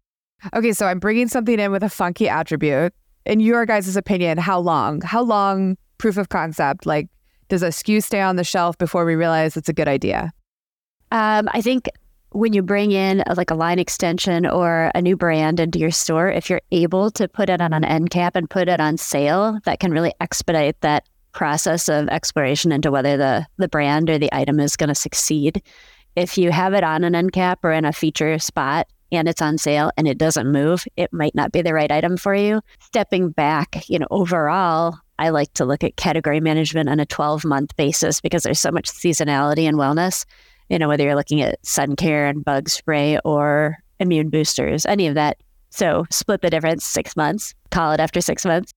Okay, 0.55 0.73
so 0.73 0.87
I'm 0.87 0.99
bringing 0.99 1.29
something 1.29 1.59
in 1.59 1.73
with 1.73 1.83
a 1.83 1.89
funky 1.89 2.29
attribute. 2.29 2.93
In 3.25 3.41
your 3.41 3.65
guys' 3.65 3.97
opinion, 3.97 4.39
how 4.39 4.59
long? 4.59 5.01
How 5.01 5.23
long 5.23 5.77
proof 5.99 6.17
of 6.17 6.29
concept? 6.29 6.85
Like, 6.85 7.09
does 7.49 7.63
a 7.63 7.69
SKU 7.69 8.03
stay 8.03 8.21
on 8.21 8.37
the 8.37 8.45
shelf 8.45 8.77
before 8.77 9.05
we 9.05 9.15
realize 9.15 9.57
it's 9.57 9.69
a 9.69 9.73
good 9.73 9.89
idea? 9.89 10.33
Um, 11.13 11.49
I 11.53 11.61
think 11.61 11.89
when 12.33 12.53
you 12.53 12.63
bring 12.63 12.93
in 12.93 13.23
a, 13.27 13.35
like 13.35 13.51
a 13.51 13.55
line 13.55 13.79
extension 13.79 14.47
or 14.47 14.91
a 14.95 15.03
new 15.03 15.17
brand 15.17 15.61
into 15.61 15.79
your 15.79 15.91
store, 15.91 16.29
if 16.31 16.49
you're 16.51 16.63
able 16.71 17.11
to 17.13 17.29
put 17.29 17.49
it 17.49 17.61
on 17.61 17.73
an 17.73 17.85
end 17.85 18.11
cap 18.11 18.37
and 18.37 18.49
put 18.49 18.69
it 18.69 18.81
on 18.81 18.97
sale, 18.97 19.59
that 19.65 19.81
can 19.81 19.93
really 19.93 20.13
expedite 20.21 20.81
that 20.81 21.09
process 21.33 21.89
of 21.89 22.09
exploration 22.09 22.73
into 22.73 22.91
whether 22.91 23.17
the 23.17 23.47
the 23.57 23.69
brand 23.69 24.11
or 24.11 24.19
the 24.19 24.33
item 24.35 24.61
is 24.61 24.77
going 24.77 24.89
to 24.89 24.95
succeed. 24.95 25.63
If 26.15 26.37
you 26.37 26.51
have 26.51 26.75
it 26.75 26.85
on 26.85 27.05
an 27.05 27.15
end 27.15 27.33
cap 27.33 27.65
or 27.65 27.73
in 27.73 27.85
a 27.85 27.93
feature 27.93 28.39
spot, 28.39 28.87
and 29.13 29.29
it's 29.29 29.43
on 29.43 29.59
sale 29.59 29.93
and 29.97 30.09
it 30.09 30.19
doesn't 30.19 30.51
move, 30.51 30.85
it 30.97 31.13
might 31.13 31.35
not 31.35 31.53
be 31.53 31.63
the 31.63 31.75
right 31.75 31.93
item 31.93 32.17
for 32.17 32.35
you. 32.35 32.63
Stepping 32.81 33.31
back, 33.31 33.89
you 33.89 33.99
know, 33.99 34.07
overall, 34.11 34.97
I 35.19 35.29
like 35.29 35.53
to 35.55 35.65
look 35.65 35.85
at 35.85 35.97
category 35.97 36.41
management 36.41 36.89
on 36.89 36.99
a 36.99 37.07
12 37.07 37.45
month 37.45 37.77
basis 37.77 38.21
because 38.21 38.43
there's 38.43 38.59
so 38.59 38.73
much 38.73 38.89
seasonality 38.89 39.69
and 39.69 39.77
wellness. 39.77 40.25
You 40.73 40.79
know, 40.79 40.89
whether 40.89 41.05
you're 41.05 41.15
looking 41.15 41.43
at 41.43 41.65
sun 41.67 41.97
care 41.97 42.27
and 42.27 42.43
bug 42.43 42.71
spray 42.71 43.19
or 43.27 43.77
immune 44.01 44.31
boosters, 44.31 44.87
any 44.87 45.07
of 45.07 45.15
that. 45.15 45.37
So 45.69 46.07
split 46.11 46.41
the 46.41 46.49
difference 46.49 46.83
six 46.83 47.15
months, 47.15 47.53
call 47.71 47.93
it 47.93 48.01
after 48.01 48.23
six 48.23 48.47
months. 48.47 48.73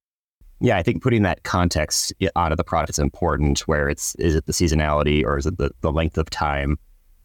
Yeah, 0.59 0.75
I 0.75 0.83
think 0.83 1.01
putting 1.01 1.23
that 1.23 1.43
context 1.43 2.13
onto 2.35 2.57
the 2.57 2.65
product 2.65 2.89
is 2.89 2.99
important. 2.99 3.59
Where 3.61 3.87
it's 3.87 4.13
is 4.15 4.35
it 4.35 4.45
the 4.45 4.51
seasonality 4.51 5.23
or 5.23 5.37
is 5.37 5.45
it 5.45 5.57
the, 5.57 5.71
the 5.79 5.91
length 5.91 6.17
of 6.17 6.29
time? 6.29 6.77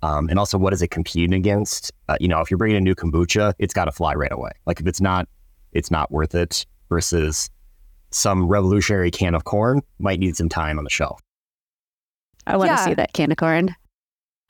Um, 0.03 0.29
and 0.29 0.39
also, 0.39 0.57
what 0.57 0.73
is 0.73 0.83
it 0.83 0.93
competing 0.93 1.35
against? 1.35 1.91
Uh, 2.09 2.17
you 2.21 2.29
know, 2.29 2.41
if 2.41 2.49
you're 2.49 2.57
bringing 2.59 2.77
a 2.77 2.81
new 2.81 2.95
kombucha, 2.95 3.55
it's 3.59 3.75
got 3.75 3.87
to 3.87 3.93
fly 3.93 4.15
right 4.15 4.33
away. 4.33 4.53
Like 4.67 4.79
if 4.81 4.87
it's 4.87 5.01
not, 5.01 5.29
it's 5.73 5.91
not 5.91 6.13
worth 6.13 6.35
it. 6.37 6.65
Versus 6.89 7.51
some 8.13 8.47
revolutionary 8.47 9.11
can 9.11 9.35
of 9.35 9.43
corn 9.45 9.83
might 9.99 10.21
need 10.21 10.37
some 10.37 10.49
time 10.49 10.79
on 10.79 10.85
the 10.85 10.91
shelf. 10.91 11.21
I 12.47 12.57
want 12.57 12.69
to 12.69 12.75
Yeah. 12.75 12.85
see 12.85 12.95
that 12.95 13.13
can 13.13 13.31
of 13.33 13.37
corn. 13.37 13.75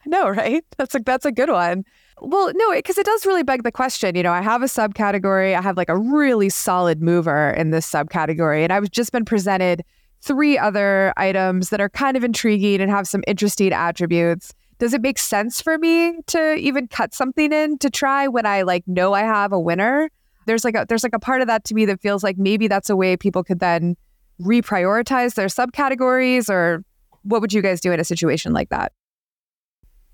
No, 0.07 0.29
right? 0.29 0.65
That's 0.79 0.95
a 0.95 1.01
that's 1.01 1.27
a 1.27 1.33
good 1.33 1.51
one. 1.51 1.85
Well, 2.23 2.53
no, 2.55 2.73
because 2.73 2.99
it 2.99 3.07
does 3.07 3.25
really 3.25 3.43
beg 3.43 3.63
the 3.63 3.73
question. 3.73 4.15
You 4.15 4.23
know, 4.23 4.33
I 4.33 4.43
have 4.43 4.63
a 4.63 4.67
subcategory. 4.67 5.55
I 5.57 5.63
have 5.63 5.77
like 5.77 5.89
a 5.89 5.97
really 5.97 6.49
solid 6.49 7.01
mover 7.01 7.51
in 7.51 7.71
this 7.71 7.91
subcategory, 7.91 8.63
and 8.63 8.73
I've 8.73 8.91
just 8.91 9.13
been 9.13 9.25
presented 9.25 9.85
three 10.23 10.59
other 10.59 11.13
items 11.17 11.71
that 11.71 11.81
are 11.81 11.89
kind 11.89 12.17
of 12.17 12.25
intriguing 12.25 12.81
and 12.81 12.91
have 12.91 13.09
some 13.09 13.23
interesting 13.27 13.73
attributes. 13.73 14.53
Does 14.79 14.95
it 14.95 15.03
make 15.03 15.19
sense 15.19 15.61
for 15.61 15.79
me 15.79 16.19
to 16.29 16.55
even 16.57 16.89
cut 16.89 17.15
something 17.15 17.53
in 17.53 17.79
to 17.79 17.91
try 17.91 18.27
when 18.29 18.47
I 18.47 18.63
like 18.63 18.87
know 18.87 19.13
I 19.13 19.21
have 19.21 19.53
a 19.53 19.61
winner? 19.61 20.11
There's 20.47 20.65
like 20.65 20.75
a 20.75 20.87
there's 20.89 21.03
like 21.03 21.15
a 21.15 21.19
part 21.19 21.41
of 21.41 21.47
that 21.47 21.65
to 21.65 21.75
me 21.75 21.85
that 21.87 22.01
feels 22.01 22.23
like 22.23 22.39
maybe 22.39 22.69
that's 22.69 22.91
a 22.91 22.97
way 22.97 23.17
people 23.17 23.45
could 23.45 23.61
then 23.61 23.97
reprioritize 24.41 25.35
their 25.35 25.49
subcategories 25.49 26.49
or 26.49 26.83
what 27.23 27.43
would 27.43 27.53
you 27.53 27.61
guys 27.61 27.81
do 27.81 27.93
in 27.93 28.01
a 28.01 28.05
situation 28.05 28.53
like 28.53 28.71
that? 28.71 28.93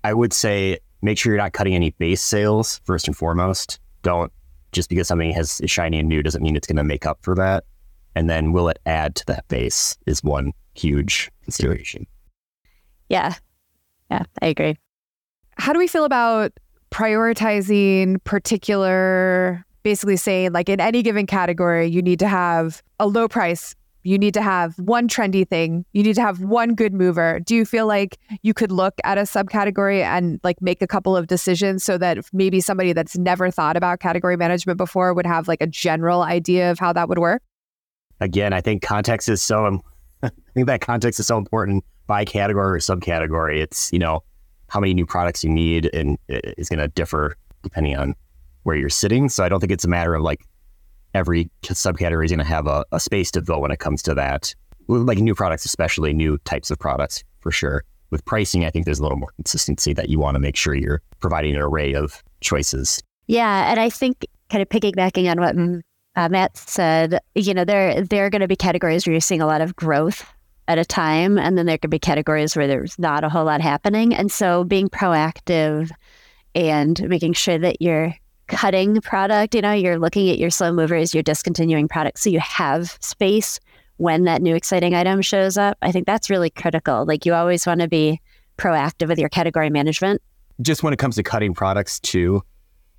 I 0.07 0.13
would 0.13 0.31
say 0.31 0.79
make 1.01 1.17
sure 1.17 1.33
you're 1.33 1.41
not 1.41 1.51
cutting 1.51 1.75
any 1.75 1.89
base 1.89 2.21
sales 2.21 2.79
first 2.85 3.09
and 3.09 3.17
foremost. 3.17 3.77
Don't 4.03 4.31
just 4.71 4.87
because 4.87 5.05
something 5.05 5.31
has 5.31 5.59
is 5.59 5.69
shiny 5.69 5.99
and 5.99 6.07
new 6.07 6.23
doesn't 6.23 6.41
mean 6.41 6.55
it's 6.55 6.65
going 6.65 6.77
to 6.77 6.83
make 6.85 7.05
up 7.05 7.19
for 7.23 7.35
that. 7.35 7.65
And 8.15 8.29
then 8.29 8.53
will 8.53 8.69
it 8.69 8.79
add 8.85 9.15
to 9.15 9.25
that 9.25 9.45
base 9.49 9.97
is 10.05 10.23
one 10.23 10.53
huge 10.75 11.29
consideration. 11.43 12.07
Yeah. 13.09 13.33
Yeah, 14.09 14.23
I 14.41 14.45
agree. 14.47 14.77
how 15.57 15.73
do 15.73 15.79
we 15.79 15.89
feel 15.89 16.05
about 16.05 16.53
prioritizing 16.89 18.23
particular 18.23 19.65
basically 19.83 20.15
saying 20.15 20.53
like 20.53 20.69
in 20.69 20.79
any 20.79 21.03
given 21.03 21.25
category 21.25 21.85
you 21.85 22.01
need 22.01 22.19
to 22.19 22.29
have 22.29 22.81
a 23.01 23.07
low 23.07 23.27
price 23.27 23.75
you 24.07 24.17
need 24.17 24.33
to 24.33 24.41
have 24.41 24.77
one 24.79 25.07
trendy 25.07 25.47
thing 25.47 25.85
you 25.93 26.03
need 26.03 26.15
to 26.15 26.21
have 26.21 26.41
one 26.41 26.75
good 26.75 26.93
mover 26.93 27.39
do 27.41 27.55
you 27.55 27.65
feel 27.65 27.87
like 27.87 28.17
you 28.41 28.53
could 28.53 28.71
look 28.71 28.93
at 29.03 29.17
a 29.17 29.21
subcategory 29.21 30.01
and 30.03 30.39
like 30.43 30.61
make 30.61 30.81
a 30.81 30.87
couple 30.87 31.15
of 31.15 31.27
decisions 31.27 31.83
so 31.83 31.97
that 31.97 32.17
maybe 32.31 32.61
somebody 32.61 32.93
that's 32.93 33.17
never 33.17 33.51
thought 33.51 33.75
about 33.75 33.99
category 33.99 34.37
management 34.37 34.77
before 34.77 35.13
would 35.13 35.25
have 35.25 35.47
like 35.47 35.61
a 35.61 35.67
general 35.67 36.21
idea 36.23 36.71
of 36.71 36.79
how 36.79 36.93
that 36.93 37.09
would 37.09 37.19
work 37.19 37.41
Again, 38.19 38.53
I 38.53 38.61
think 38.61 38.81
context 38.81 39.29
is 39.29 39.41
so. 39.41 39.81
I 40.23 40.31
think 40.53 40.67
that 40.67 40.81
context 40.81 41.19
is 41.19 41.27
so 41.27 41.37
important 41.37 41.83
by 42.07 42.25
category 42.25 42.77
or 42.77 42.79
subcategory. 42.79 43.59
It's 43.59 43.91
you 43.93 43.99
know 43.99 44.23
how 44.69 44.79
many 44.79 44.93
new 44.93 45.05
products 45.05 45.43
you 45.43 45.49
need 45.49 45.89
and 45.93 46.17
it 46.27 46.55
is 46.57 46.67
going 46.67 46.79
to 46.79 46.87
differ 46.89 47.35
depending 47.63 47.95
on 47.95 48.15
where 48.63 48.75
you're 48.75 48.89
sitting. 48.89 49.29
So 49.29 49.43
I 49.43 49.49
don't 49.49 49.59
think 49.59 49.71
it's 49.71 49.85
a 49.85 49.89
matter 49.89 50.13
of 50.13 50.23
like 50.23 50.45
every 51.17 51.49
subcategory 51.63 52.25
is 52.25 52.31
going 52.31 52.39
to 52.39 52.45
have 52.45 52.67
a, 52.67 52.85
a 52.91 52.99
space 52.99 53.31
to 53.31 53.41
fill 53.41 53.61
when 53.61 53.71
it 53.71 53.79
comes 53.79 54.01
to 54.03 54.13
that. 54.13 54.53
Like 54.87 55.17
new 55.17 55.35
products, 55.35 55.65
especially 55.65 56.13
new 56.13 56.37
types 56.39 56.71
of 56.71 56.79
products 56.79 57.23
for 57.39 57.51
sure. 57.51 57.83
With 58.09 58.23
pricing, 58.23 58.63
I 58.63 58.69
think 58.69 58.85
there's 58.85 58.99
a 58.99 59.03
little 59.03 59.17
more 59.17 59.31
consistency 59.35 59.91
that 59.93 60.07
you 60.07 60.17
want 60.17 60.35
to 60.35 60.39
make 60.39 60.55
sure 60.55 60.73
you're 60.73 61.01
providing 61.19 61.55
an 61.55 61.61
array 61.61 61.93
of 61.93 62.23
choices. 62.39 63.01
Yeah, 63.25 63.69
and 63.69 63.79
I 63.79 63.89
think 63.89 64.25
kind 64.49 64.61
of 64.61 64.69
piggybacking 64.69 65.29
on 65.29 65.41
what 65.41 65.55
mm, 65.57 65.81
uh, 66.15 66.29
Matt 66.29 66.55
said, 66.55 67.19
you 67.35 67.53
know, 67.53 67.65
there 67.65 68.01
there 68.01 68.25
are 68.25 68.29
going 68.29 68.41
to 68.41 68.47
be 68.47 68.55
categories 68.55 69.05
where 69.05 69.11
you're 69.11 69.19
seeing 69.19 69.41
a 69.41 69.45
lot 69.45 69.59
of 69.59 69.75
growth 69.75 70.25
at 70.69 70.77
a 70.77 70.85
time, 70.85 71.37
and 71.37 71.57
then 71.57 71.65
there 71.65 71.77
could 71.77 71.89
be 71.89 71.99
categories 71.99 72.55
where 72.55 72.67
there's 72.67 72.97
not 72.97 73.25
a 73.25 73.29
whole 73.29 73.45
lot 73.45 73.59
happening. 73.59 74.15
And 74.15 74.31
so, 74.31 74.63
being 74.63 74.87
proactive 74.87 75.91
and 76.55 77.09
making 77.09 77.33
sure 77.33 77.57
that 77.57 77.81
you're 77.81 78.15
cutting 78.47 78.99
product, 79.01 79.55
you 79.55 79.61
know, 79.61 79.73
you're 79.73 79.99
looking 79.99 80.29
at 80.29 80.37
your 80.37 80.49
slow 80.49 80.71
movers, 80.71 81.13
you're 81.13 81.23
discontinuing 81.23 81.87
products, 81.87 82.21
so 82.21 82.29
you 82.29 82.39
have 82.39 82.97
space 83.01 83.59
when 83.97 84.23
that 84.25 84.41
new 84.41 84.55
exciting 84.55 84.93
item 84.93 85.21
shows 85.21 85.57
up. 85.57 85.77
I 85.81 85.91
think 85.91 86.05
that's 86.05 86.29
really 86.29 86.49
critical. 86.49 87.05
Like 87.05 87.25
you 87.25 87.33
always 87.33 87.65
want 87.65 87.81
to 87.81 87.87
be 87.87 88.21
proactive 88.57 89.07
with 89.07 89.19
your 89.19 89.29
category 89.29 89.69
management. 89.69 90.21
just 90.61 90.83
when 90.83 90.93
it 90.93 90.97
comes 90.97 91.15
to 91.15 91.23
cutting 91.23 91.53
products 91.53 91.99
too, 91.99 92.43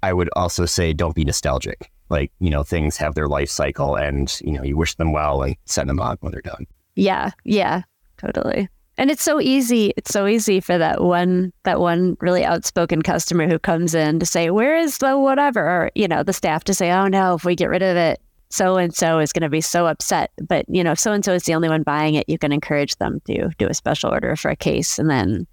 I 0.02 0.12
would 0.12 0.30
also 0.36 0.64
say 0.66 0.92
don't 0.92 1.14
be 1.14 1.24
nostalgic. 1.24 1.90
Like, 2.08 2.32
you 2.40 2.50
know, 2.50 2.62
things 2.62 2.96
have 2.96 3.14
their 3.14 3.28
life 3.28 3.50
cycle 3.50 3.96
and, 3.96 4.34
you 4.42 4.52
know, 4.52 4.62
you 4.62 4.76
wish 4.76 4.94
them 4.94 5.12
well 5.12 5.42
and 5.42 5.56
send 5.66 5.90
them 5.90 6.00
on 6.00 6.16
when 6.20 6.32
they're 6.32 6.40
done. 6.40 6.66
Yeah, 6.94 7.30
yeah, 7.44 7.82
totally. 8.16 8.68
And 8.98 9.12
it's 9.12 9.22
so 9.22 9.40
easy. 9.40 9.92
It's 9.96 10.10
so 10.10 10.26
easy 10.26 10.58
for 10.58 10.76
that 10.76 11.02
one 11.04 11.52
that 11.62 11.78
one 11.78 12.16
really 12.20 12.44
outspoken 12.44 13.00
customer 13.00 13.46
who 13.46 13.58
comes 13.60 13.94
in 13.94 14.18
to 14.18 14.26
say, 14.26 14.50
"Where 14.50 14.76
is 14.76 14.98
the 14.98 15.16
whatever?" 15.16 15.62
Or 15.62 15.90
you 15.94 16.08
know, 16.08 16.24
the 16.24 16.32
staff 16.32 16.64
to 16.64 16.74
say, 16.74 16.90
"Oh 16.90 17.06
no, 17.06 17.34
if 17.34 17.44
we 17.44 17.54
get 17.54 17.70
rid 17.70 17.82
of 17.82 17.96
it, 17.96 18.20
so 18.50 18.76
and 18.76 18.92
so 18.92 19.20
is 19.20 19.32
going 19.32 19.44
to 19.44 19.48
be 19.48 19.60
so 19.60 19.86
upset." 19.86 20.32
But 20.48 20.64
you 20.68 20.82
know, 20.82 20.92
if 20.92 20.98
so 20.98 21.12
and 21.12 21.24
so 21.24 21.32
is 21.32 21.44
the 21.44 21.54
only 21.54 21.68
one 21.68 21.84
buying 21.84 22.16
it, 22.16 22.28
you 22.28 22.38
can 22.38 22.50
encourage 22.50 22.96
them 22.96 23.20
to 23.26 23.50
do 23.56 23.68
a 23.68 23.74
special 23.74 24.10
order 24.10 24.34
for 24.34 24.50
a 24.50 24.56
case, 24.56 24.98
and 24.98 25.08
then 25.08 25.46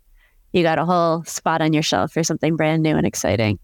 you 0.52 0.64
got 0.64 0.80
a 0.80 0.86
whole 0.86 1.24
spot 1.26 1.62
on 1.62 1.72
your 1.72 1.84
shelf 1.84 2.14
for 2.14 2.24
something 2.24 2.56
brand 2.56 2.82
new 2.82 2.98
and 2.98 3.06
exciting. 3.06 3.60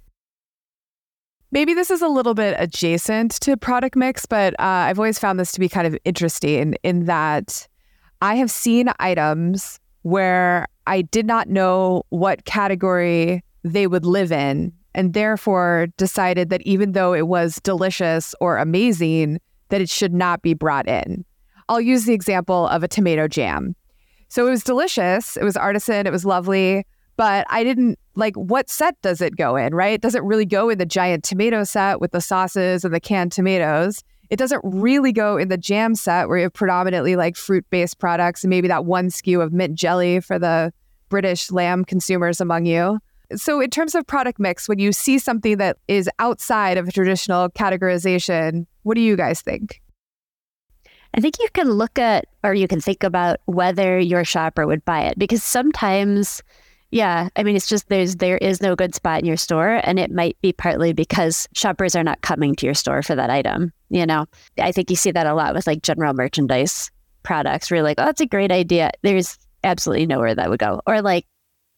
Maybe 1.51 1.73
this 1.73 1.89
is 1.89 2.03
a 2.03 2.07
little 2.07 2.35
bit 2.35 2.55
adjacent 2.59 3.31
to 3.41 3.57
product 3.57 3.95
mix, 3.95 4.27
but 4.27 4.53
uh, 4.53 4.87
I've 4.87 4.99
always 4.99 5.17
found 5.17 5.39
this 5.39 5.51
to 5.53 5.59
be 5.59 5.67
kind 5.67 5.87
of 5.87 5.97
interesting 6.05 6.75
in 6.83 7.05
that 7.05 7.67
I 8.21 8.35
have 8.35 8.51
seen 8.51 8.89
items 8.99 9.79
where 10.03 10.67
I 10.87 11.01
did 11.01 11.25
not 11.25 11.49
know 11.49 12.03
what 12.09 12.45
category 12.45 13.43
they 13.63 13.87
would 13.87 14.05
live 14.05 14.31
in, 14.31 14.73
and 14.93 15.13
therefore 15.13 15.87
decided 15.97 16.49
that 16.49 16.61
even 16.63 16.91
though 16.91 17.13
it 17.13 17.27
was 17.27 17.59
delicious 17.63 18.35
or 18.41 18.57
amazing, 18.57 19.39
that 19.69 19.81
it 19.81 19.89
should 19.89 20.13
not 20.13 20.41
be 20.41 20.53
brought 20.53 20.87
in. 20.87 21.23
I'll 21.69 21.81
use 21.81 22.05
the 22.05 22.13
example 22.13 22.67
of 22.67 22.83
a 22.83 22.87
tomato 22.87 23.27
jam. 23.27 23.75
So 24.27 24.47
it 24.47 24.49
was 24.49 24.63
delicious. 24.63 25.37
It 25.37 25.43
was 25.43 25.57
artisan. 25.57 26.07
It 26.07 26.11
was 26.11 26.25
lovely. 26.25 26.85
But 27.17 27.45
I 27.49 27.63
didn't 27.63 27.99
like 28.15 28.35
what 28.35 28.69
set 28.69 28.99
does 29.01 29.21
it 29.21 29.35
go 29.35 29.55
in, 29.55 29.73
right? 29.75 29.93
It 29.93 30.01
doesn't 30.01 30.25
really 30.25 30.45
go 30.45 30.69
in 30.69 30.77
the 30.77 30.85
giant 30.85 31.23
tomato 31.23 31.63
set 31.63 32.01
with 32.01 32.11
the 32.11 32.21
sauces 32.21 32.83
and 32.83 32.93
the 32.93 32.99
canned 32.99 33.31
tomatoes. 33.31 34.03
It 34.31 34.37
doesn't 34.37 34.61
really 34.63 35.11
go 35.11 35.35
in 35.35 35.49
the 35.49 35.57
jam 35.57 35.93
set 35.93 36.29
where 36.29 36.37
you 36.37 36.43
have 36.43 36.53
predominantly 36.53 37.17
like 37.17 37.35
fruit 37.35 37.65
based 37.69 37.99
products 37.99 38.45
and 38.45 38.49
maybe 38.49 38.69
that 38.69 38.85
one 38.85 39.09
SKU 39.09 39.43
of 39.43 39.51
mint 39.51 39.75
jelly 39.75 40.21
for 40.21 40.39
the 40.39 40.71
British 41.09 41.51
lamb 41.51 41.83
consumers 41.83 42.39
among 42.39 42.65
you. 42.65 42.97
So, 43.35 43.59
in 43.59 43.69
terms 43.69 43.93
of 43.93 44.07
product 44.07 44.39
mix, 44.39 44.69
when 44.69 44.79
you 44.79 44.93
see 44.93 45.19
something 45.19 45.57
that 45.57 45.77
is 45.89 46.09
outside 46.19 46.77
of 46.77 46.87
a 46.87 46.91
traditional 46.93 47.49
categorization, 47.49 48.65
what 48.83 48.95
do 48.95 49.01
you 49.01 49.17
guys 49.17 49.41
think? 49.41 49.81
I 51.13 51.19
think 51.19 51.37
you 51.39 51.47
can 51.53 51.69
look 51.69 51.99
at 51.99 52.25
or 52.41 52.53
you 52.53 52.69
can 52.69 52.79
think 52.79 53.03
about 53.03 53.41
whether 53.45 53.99
your 53.99 54.23
shopper 54.23 54.65
would 54.65 54.85
buy 54.85 55.01
it 55.01 55.19
because 55.19 55.43
sometimes 55.43 56.41
yeah, 56.91 57.29
I 57.35 57.43
mean 57.43 57.55
it's 57.55 57.67
just 57.67 57.89
there's 57.89 58.17
there 58.17 58.37
is 58.37 58.61
no 58.61 58.75
good 58.75 58.93
spot 58.93 59.19
in 59.19 59.25
your 59.25 59.37
store 59.37 59.79
and 59.83 59.97
it 59.97 60.11
might 60.11 60.39
be 60.41 60.53
partly 60.53 60.93
because 60.93 61.47
shoppers 61.53 61.95
are 61.95 62.03
not 62.03 62.21
coming 62.21 62.55
to 62.55 62.65
your 62.65 62.75
store 62.75 63.01
for 63.01 63.15
that 63.15 63.29
item, 63.29 63.73
you 63.89 64.05
know. 64.05 64.25
I 64.59 64.71
think 64.71 64.89
you 64.89 64.95
see 64.95 65.11
that 65.11 65.27
a 65.27 65.33
lot 65.33 65.53
with 65.53 65.67
like 65.67 65.81
general 65.81 66.13
merchandise 66.13 66.91
products 67.23 67.69
you're 67.69 67.81
like, 67.81 67.99
"Oh, 67.99 68.05
that's 68.05 68.21
a 68.21 68.25
great 68.25 68.51
idea." 68.51 68.91
There's 69.01 69.37
absolutely 69.63 70.05
nowhere 70.05 70.35
that 70.35 70.49
would 70.49 70.59
go. 70.59 70.81
Or 70.85 71.01
like, 71.01 71.25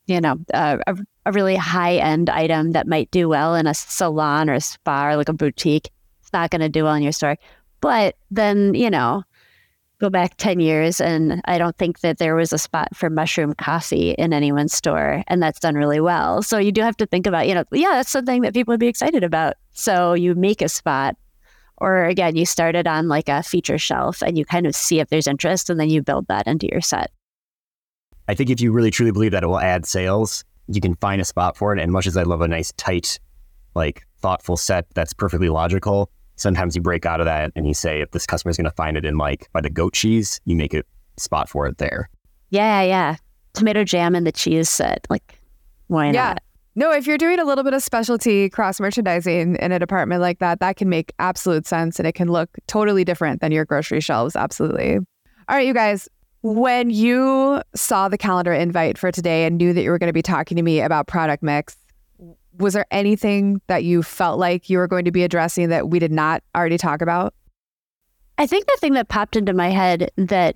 you 0.07 0.19
know, 0.21 0.37
uh, 0.53 0.77
a, 0.87 0.97
a 1.25 1.31
really 1.31 1.55
high-end 1.55 2.29
item 2.29 2.71
that 2.71 2.87
might 2.87 3.11
do 3.11 3.29
well 3.29 3.55
in 3.55 3.67
a 3.67 3.73
salon 3.73 4.49
or 4.49 4.53
a 4.53 4.61
spa 4.61 5.09
or 5.09 5.15
like 5.15 5.29
a 5.29 5.33
boutique. 5.33 5.89
It's 6.21 6.33
not 6.33 6.49
going 6.49 6.61
to 6.61 6.69
do 6.69 6.83
well 6.83 6.95
in 6.95 7.03
your 7.03 7.11
store. 7.11 7.37
But 7.81 8.15
then, 8.31 8.73
you 8.73 8.89
know, 8.89 9.23
go 10.03 10.09
back 10.09 10.35
10 10.35 10.59
years 10.59 10.99
and 10.99 11.41
I 11.45 11.57
don't 11.57 11.77
think 11.77 12.01
that 12.01 12.17
there 12.17 12.35
was 12.35 12.51
a 12.51 12.57
spot 12.57 12.93
for 12.93 13.09
mushroom 13.09 13.53
coffee 13.53 14.11
in 14.11 14.33
anyone's 14.33 14.73
store 14.73 15.23
and 15.27 15.41
that's 15.41 15.61
done 15.61 15.75
really 15.75 16.01
well. 16.01 16.43
So 16.43 16.57
you 16.57 16.73
do 16.73 16.81
have 16.81 16.97
to 16.97 17.05
think 17.05 17.25
about, 17.25 17.47
you 17.47 17.55
know, 17.55 17.63
yeah, 17.71 17.91
that's 17.93 18.11
something 18.11 18.41
that 18.41 18.53
people 18.53 18.73
would 18.73 18.81
be 18.81 18.89
excited 18.89 19.23
about. 19.23 19.53
So 19.71 20.13
you 20.13 20.35
make 20.35 20.61
a 20.61 20.67
spot 20.67 21.15
or 21.77 22.03
again, 22.03 22.35
you 22.35 22.45
start 22.45 22.75
it 22.75 22.85
on 22.85 23.07
like 23.07 23.29
a 23.29 23.43
feature 23.43 23.77
shelf 23.77 24.21
and 24.21 24.37
you 24.37 24.43
kind 24.43 24.67
of 24.67 24.75
see 24.75 24.99
if 24.99 25.07
there's 25.07 25.25
interest 25.25 25.69
and 25.69 25.79
then 25.79 25.89
you 25.89 26.03
build 26.03 26.27
that 26.27 26.47
into 26.47 26.67
your 26.69 26.81
set. 26.81 27.09
I 28.27 28.35
think 28.35 28.49
if 28.49 28.59
you 28.59 28.73
really 28.73 28.91
truly 28.91 29.13
believe 29.13 29.31
that 29.31 29.43
it 29.43 29.47
will 29.47 29.59
add 29.59 29.85
sales, 29.85 30.43
you 30.67 30.81
can 30.81 30.95
find 30.95 31.21
a 31.21 31.25
spot 31.25 31.55
for 31.55 31.73
it. 31.73 31.81
And 31.81 31.93
much 31.93 32.07
as 32.07 32.17
I 32.17 32.23
love 32.23 32.41
a 32.41 32.47
nice, 32.49 32.73
tight, 32.73 33.21
like 33.73 34.05
thoughtful 34.19 34.57
set 34.57 34.85
that's 34.95 35.13
perfectly 35.13 35.47
logical, 35.47 36.11
sometimes 36.43 36.75
you 36.75 36.81
break 36.81 37.05
out 37.05 37.19
of 37.19 37.25
that 37.25 37.51
and 37.55 37.65
you 37.65 37.73
say 37.73 38.01
if 38.01 38.11
this 38.11 38.27
customer 38.27 38.51
is 38.51 38.57
going 38.57 38.65
to 38.65 38.71
find 38.75 38.95
it 38.97 39.05
in 39.05 39.17
like 39.17 39.49
by 39.53 39.61
the 39.61 39.69
goat 39.69 39.93
cheese, 39.93 40.39
you 40.45 40.55
make 40.55 40.73
a 40.73 40.83
spot 41.17 41.49
for 41.49 41.65
it 41.65 41.79
there. 41.79 42.09
Yeah, 42.51 42.81
yeah. 42.83 43.15
Tomato 43.53 43.83
jam 43.83 44.13
and 44.13 44.27
the 44.27 44.31
cheese 44.31 44.69
set. 44.69 45.07
Like, 45.09 45.39
why 45.87 46.07
Yeah. 46.07 46.11
not? 46.11 46.43
No, 46.75 46.91
if 46.91 47.05
you're 47.05 47.19
doing 47.19 47.39
a 47.39 47.45
little 47.45 47.63
bit 47.63 47.73
of 47.75 47.83
specialty 47.83 48.49
cross 48.49 48.79
merchandising 48.79 49.57
in 49.57 49.71
a 49.71 49.77
department 49.77 50.21
like 50.21 50.39
that, 50.39 50.59
that 50.59 50.75
can 50.75 50.89
make 50.89 51.13
absolute 51.19 51.67
sense 51.67 51.99
and 51.99 52.07
it 52.07 52.13
can 52.13 52.27
look 52.31 52.49
totally 52.67 53.03
different 53.03 53.41
than 53.41 53.51
your 53.51 53.63
grocery 53.63 53.99
shelves. 54.01 54.35
Absolutely. 54.35 54.95
All 54.97 55.05
right, 55.55 55.67
you 55.67 55.73
guys. 55.73 56.09
When 56.41 56.89
you 56.89 57.61
saw 57.73 58.09
the 58.09 58.17
calendar 58.17 58.51
invite 58.51 58.97
for 58.97 59.11
today 59.13 59.45
and 59.45 59.57
knew 59.57 59.71
that 59.71 59.81
you 59.81 59.89
were 59.91 59.97
going 59.99 60.09
to 60.09 60.13
be 60.13 60.21
talking 60.21 60.57
to 60.57 60.63
me 60.63 60.81
about 60.81 61.07
product 61.07 61.41
mix, 61.41 61.77
was 62.57 62.73
there 62.73 62.85
anything 62.91 63.61
that 63.67 63.83
you 63.83 64.03
felt 64.03 64.39
like 64.39 64.69
you 64.69 64.77
were 64.77 64.87
going 64.87 65.05
to 65.05 65.11
be 65.11 65.23
addressing 65.23 65.69
that 65.69 65.89
we 65.89 65.99
did 65.99 66.11
not 66.11 66.43
already 66.55 66.77
talk 66.77 67.01
about? 67.01 67.33
I 68.37 68.47
think 68.47 68.65
the 68.65 68.77
thing 68.79 68.93
that 68.93 69.09
popped 69.09 69.35
into 69.35 69.53
my 69.53 69.69
head 69.69 70.11
that 70.17 70.55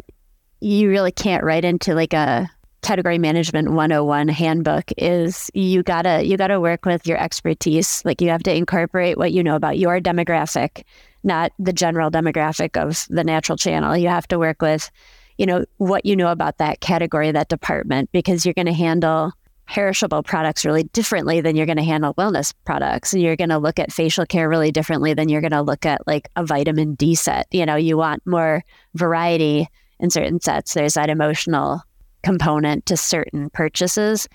you 0.59 0.89
really 0.89 1.11
can't 1.11 1.43
write 1.43 1.65
into 1.65 1.93
like 1.93 2.13
a 2.13 2.49
category 2.81 3.17
management 3.17 3.71
101 3.71 4.27
handbook 4.29 4.91
is 4.97 5.51
you 5.53 5.83
gotta 5.83 6.23
you 6.23 6.37
gotta 6.37 6.59
work 6.59 6.85
with 6.85 7.05
your 7.05 7.17
expertise 7.17 8.03
like 8.05 8.21
you 8.21 8.29
have 8.29 8.43
to 8.43 8.55
incorporate 8.55 9.17
what 9.17 9.33
you 9.33 9.43
know 9.43 9.55
about 9.55 9.77
your 9.77 9.99
demographic 9.99 10.83
not 11.23 11.51
the 11.59 11.73
general 11.73 12.09
demographic 12.09 12.81
of 12.81 13.05
the 13.09 13.23
natural 13.23 13.57
channel 13.57 13.97
you 13.97 14.07
have 14.07 14.27
to 14.27 14.39
work 14.39 14.61
with 14.61 14.89
you 15.37 15.45
know 15.45 15.65
what 15.77 16.05
you 16.05 16.15
know 16.15 16.31
about 16.31 16.59
that 16.59 16.79
category 16.79 17.31
that 17.31 17.49
department 17.49 18.09
because 18.11 18.45
you're 18.45 18.53
going 18.53 18.67
to 18.67 18.73
handle 18.73 19.33
perishable 19.67 20.23
products 20.23 20.65
really 20.65 20.83
differently 20.83 21.41
than 21.41 21.55
you're 21.55 21.65
going 21.65 21.77
to 21.77 21.83
handle 21.83 22.13
wellness 22.15 22.53
products. 22.65 23.13
And 23.13 23.21
you're 23.21 23.35
going 23.35 23.49
to 23.49 23.57
look 23.57 23.79
at 23.79 23.91
facial 23.91 24.25
care 24.25 24.49
really 24.49 24.71
differently 24.71 25.13
than 25.13 25.29
you're 25.29 25.41
going 25.41 25.51
to 25.51 25.61
look 25.61 25.85
at 25.85 26.05
like 26.07 26.29
a 26.35 26.45
vitamin 26.45 26.95
d 26.95 27.15
set. 27.15 27.47
You 27.51 27.65
know 27.65 27.75
you 27.75 27.97
want 27.97 28.25
more 28.25 28.63
variety 28.95 29.67
in 29.99 30.09
certain 30.09 30.39
sets. 30.39 30.73
There's 30.73 30.95
that 30.95 31.09
emotional 31.09 31.81
component 32.23 32.85
to 32.87 32.97
certain 32.97 33.49
purchases. 33.49 34.27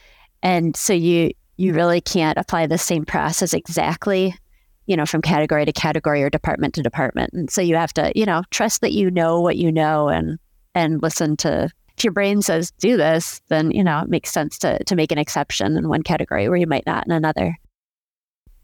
And 0.42 0.76
so 0.76 0.92
you 0.92 1.32
you 1.56 1.74
really 1.74 2.00
can't 2.00 2.38
apply 2.38 2.66
the 2.66 2.78
same 2.78 3.04
process 3.04 3.52
exactly 3.52 4.34
you 4.86 4.96
know 4.96 5.06
from 5.06 5.22
category 5.22 5.64
to 5.64 5.72
category 5.72 6.22
or 6.22 6.30
department 6.30 6.74
to 6.74 6.82
department. 6.82 7.32
And 7.32 7.50
so 7.50 7.62
you 7.62 7.76
have 7.76 7.92
to 7.94 8.12
you 8.14 8.26
know 8.26 8.42
trust 8.50 8.80
that 8.82 8.92
you 8.92 9.10
know 9.10 9.40
what 9.40 9.56
you 9.56 9.72
know 9.72 10.08
and 10.08 10.38
and 10.74 11.02
listen 11.02 11.36
to 11.38 11.70
if 12.02 12.04
your 12.04 12.12
brain 12.12 12.42
says 12.42 12.70
do 12.72 12.96
this 12.96 13.40
then 13.48 13.70
you 13.70 13.84
know 13.84 14.00
it 14.00 14.08
makes 14.08 14.30
sense 14.30 14.58
to 14.58 14.82
to 14.84 14.96
make 14.96 15.12
an 15.12 15.18
exception 15.18 15.76
in 15.76 15.88
one 15.88 16.02
category 16.02 16.48
where 16.48 16.58
you 16.58 16.66
might 16.66 16.84
not 16.86 17.06
in 17.06 17.12
another 17.12 17.56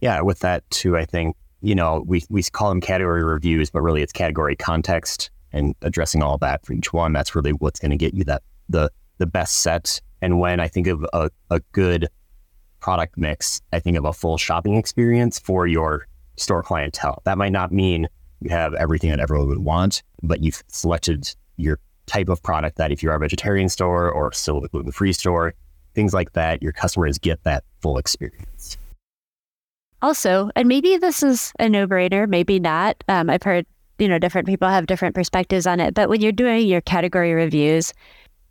Yeah, 0.01 0.20
with 0.20 0.41
that 0.41 0.68
too, 0.70 0.97
I 0.97 1.05
think, 1.05 1.36
you 1.61 1.74
know, 1.74 2.05
we, 2.07 2.22
we 2.30 2.43
call 2.45 2.68
them 2.68 2.80
category 2.80 3.24
reviews, 3.24 3.70
but 3.70 3.82
really 3.82 4.03
it's 4.03 4.12
category 4.12 4.55
context 4.55 5.30
and 5.53 5.74
addressing 5.82 6.22
all 6.22 6.39
that 6.39 6.64
for 6.64 6.72
each 6.72 6.93
one. 6.93 7.12
That's 7.12 7.34
really 7.34 7.53
what's 7.53 7.80
going 7.80 7.91
to 7.91 7.97
get 7.97 8.14
you 8.14 8.24
that 8.24 8.43
the 8.68 8.91
the 9.18 9.26
best 9.26 9.62
set. 9.62 10.01
And 10.22 10.39
when 10.39 10.61
I 10.61 10.68
think 10.68 10.86
of 10.86 11.05
a, 11.12 11.30
a 11.51 11.61
good 11.72 12.09
product 12.80 13.16
mix, 13.16 13.61
I 13.72 13.80
think 13.80 13.97
of 13.97 14.05
a 14.05 14.12
full 14.12 14.39
shopping 14.39 14.76
experience 14.76 15.39
for 15.39 15.66
your 15.66 16.07
store 16.36 16.62
clientele. 16.62 17.22
That 17.24 17.39
might 17.39 17.53
not 17.53 17.72
mean 17.72 18.09
you 18.41 18.51
have 18.51 18.74
everything 18.74 19.11
that 19.11 19.18
everyone 19.18 19.49
would 19.49 19.59
want, 19.59 20.05
but 20.22 20.45
you've 20.45 20.62
selected 20.68 21.34
your 21.57 21.80
type 22.09 22.28
of 22.28 22.42
product 22.42 22.76
that 22.78 22.90
if 22.90 23.02
you're 23.02 23.14
a 23.14 23.18
vegetarian 23.18 23.68
store 23.68 24.11
or 24.11 24.32
still 24.32 24.64
a 24.64 24.68
gluten 24.68 24.90
free 24.90 25.12
store, 25.12 25.54
things 25.94 26.12
like 26.12 26.32
that, 26.32 26.62
your 26.62 26.72
customers 26.72 27.18
get 27.18 27.42
that 27.44 27.64
full 27.80 27.98
experience. 27.98 28.76
also 30.02 30.50
and 30.54 30.68
maybe 30.68 30.96
this 30.96 31.22
is 31.22 31.52
a 31.59 31.68
no-brainer 31.68 32.28
maybe 32.28 32.61
not 32.61 33.02
um, 33.09 33.28
i've 33.28 33.42
heard 33.42 33.66
you 33.98 34.06
know 34.09 34.18
different 34.18 34.46
people 34.46 34.68
have 34.68 34.86
different 34.86 35.14
perspectives 35.14 35.66
on 35.66 35.80
it 35.80 35.94
but 35.94 36.09
when 36.09 36.20
you're 36.20 36.32
doing 36.32 36.66
your 36.66 36.80
category 36.80 37.32
reviews 37.34 37.92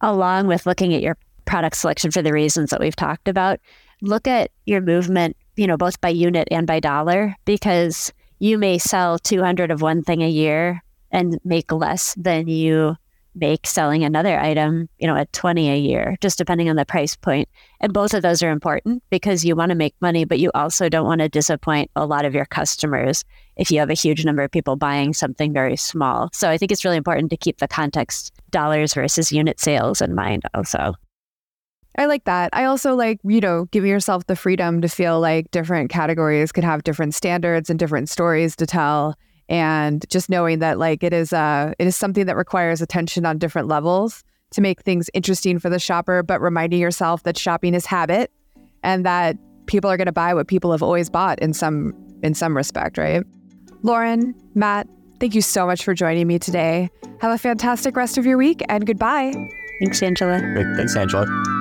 along 0.02 0.48
with 0.48 0.66
looking 0.66 0.94
at 0.94 1.02
your 1.02 1.18
product 1.46 1.78
selection 1.78 2.12
for 2.12 2.22
the 2.22 2.34
reasons 2.34 2.70
that 2.70 2.80
we've 2.82 2.96
talked 2.96 3.28
about 3.30 3.60
look 4.02 4.28
at 4.28 4.52
your 4.66 4.82
movement 4.82 5.38
you 5.56 5.66
know 5.68 5.78
both 5.78 6.00
by 6.02 6.10
unit 6.10 6.48
and 6.52 6.68
by 6.68 6.80
dollar 6.80 7.34
because 7.46 8.12
you 8.40 8.58
may 8.58 8.78
sell 8.78 9.18
200 9.18 9.72
of 9.72 9.82
one 9.82 10.04
thing 10.04 10.22
a 10.22 10.30
year 10.30 10.84
and 11.12 11.40
make 11.46 11.72
less 11.72 12.14
than 12.16 12.48
you 12.48 12.96
make 13.40 13.66
selling 13.66 14.04
another 14.04 14.40
item 14.40 14.90
you 15.00 15.08
know 15.08 15.16
at 15.16 15.32
20 15.34 15.70
a 15.70 15.78
year 15.78 16.18
just 16.22 16.38
depending 16.38 16.70
on 16.70 16.76
the 16.76 16.86
price 16.86 17.16
point. 17.16 17.48
and 17.80 17.94
both 17.94 18.14
of 18.14 18.22
those 18.22 18.42
are 18.44 18.50
important 18.50 19.04
because 19.10 19.46
you 19.46 19.56
want 19.56 19.70
to 19.70 19.76
make 19.76 19.96
money 20.02 20.26
but 20.26 20.40
you 20.40 20.52
also 20.54 20.90
don't 20.90 21.06
want 21.06 21.22
to 21.22 21.30
disappoint 21.30 21.90
a 21.96 22.06
lot 22.06 22.26
of 22.26 22.34
your 22.34 22.46
customers 22.46 23.24
if 23.56 23.72
you 23.72 23.80
have 23.80 23.90
a 23.90 23.94
huge 23.96 24.26
number 24.26 24.44
of 24.44 24.52
people 24.52 24.76
buying 24.76 25.14
something 25.14 25.54
very 25.54 25.76
small 25.76 26.30
so 26.34 26.50
i 26.50 26.58
think 26.58 26.72
it's 26.72 26.86
really 26.86 26.98
important 26.98 27.30
to 27.30 27.38
keep 27.38 27.58
the 27.60 27.68
context 27.68 28.34
dollars 28.52 28.94
versus 28.94 29.32
unit 29.32 29.60
sales 29.60 30.02
in 30.02 30.16
mind 30.16 30.44
also 30.54 30.94
I 31.98 32.06
like 32.06 32.26
that. 32.26 32.52
I 32.54 32.66
also 32.66 32.94
like, 32.94 33.20
you 33.24 33.40
know, 33.40 33.66
giving 33.72 33.90
yourself 33.90 34.28
the 34.28 34.36
freedom 34.36 34.82
to 34.82 34.88
feel 34.88 35.20
like 35.20 35.50
different 35.50 35.90
categories 35.90 36.52
could 36.52 36.64
have 36.64 36.84
different 36.84 37.16
standards 37.16 37.72
and 37.72 37.80
different 37.80 38.08
stories 38.08 38.56
to 38.58 38.68
tell. 38.68 39.16
And 39.50 40.08
just 40.10 40.30
knowing 40.30 40.60
that 40.60 40.78
like 40.78 41.04
it 41.04 41.14
is 41.14 41.32
uh 41.34 41.74
it 41.80 41.88
is 41.88 41.96
something 41.96 42.26
that 42.26 42.36
requires 42.36 42.82
attention 42.82 43.26
on 43.26 43.38
different 43.38 43.68
levels 43.68 44.24
to 44.52 44.62
make 44.62 44.82
things 44.82 45.10
interesting 45.14 45.60
for 45.60 45.70
the 45.70 45.80
shopper, 45.80 46.24
but 46.24 46.42
reminding 46.42 46.80
yourself 46.80 47.24
that 47.24 47.38
shopping 47.38 47.74
is 47.74 47.86
habit 47.86 48.32
and 48.84 49.06
that 49.06 49.38
people 49.66 49.90
are 49.90 49.98
gonna 49.98 50.12
buy 50.12 50.34
what 50.34 50.48
people 50.48 50.72
have 50.72 50.84
always 50.84 51.10
bought 51.10 51.40
in 51.40 51.54
some 51.54 51.94
in 52.24 52.34
some 52.34 52.56
respect, 52.56 52.98
right? 52.98 53.24
Lauren, 53.84 54.34
Matt, 54.56 54.88
thank 55.20 55.36
you 55.36 55.42
so 55.42 55.66
much 55.66 55.84
for 55.84 55.94
joining 55.94 56.28
me 56.28 56.40
today. 56.40 56.90
Have 57.22 57.32
a 57.32 57.38
fantastic 57.38 57.96
rest 57.96 58.18
of 58.18 58.26
your 58.26 58.38
week 58.38 58.62
and 58.70 58.86
goodbye. 58.86 59.34
thanks 59.80 60.02
angela 60.02 60.40
Thanks, 60.76 60.96
Angela. 60.96 61.56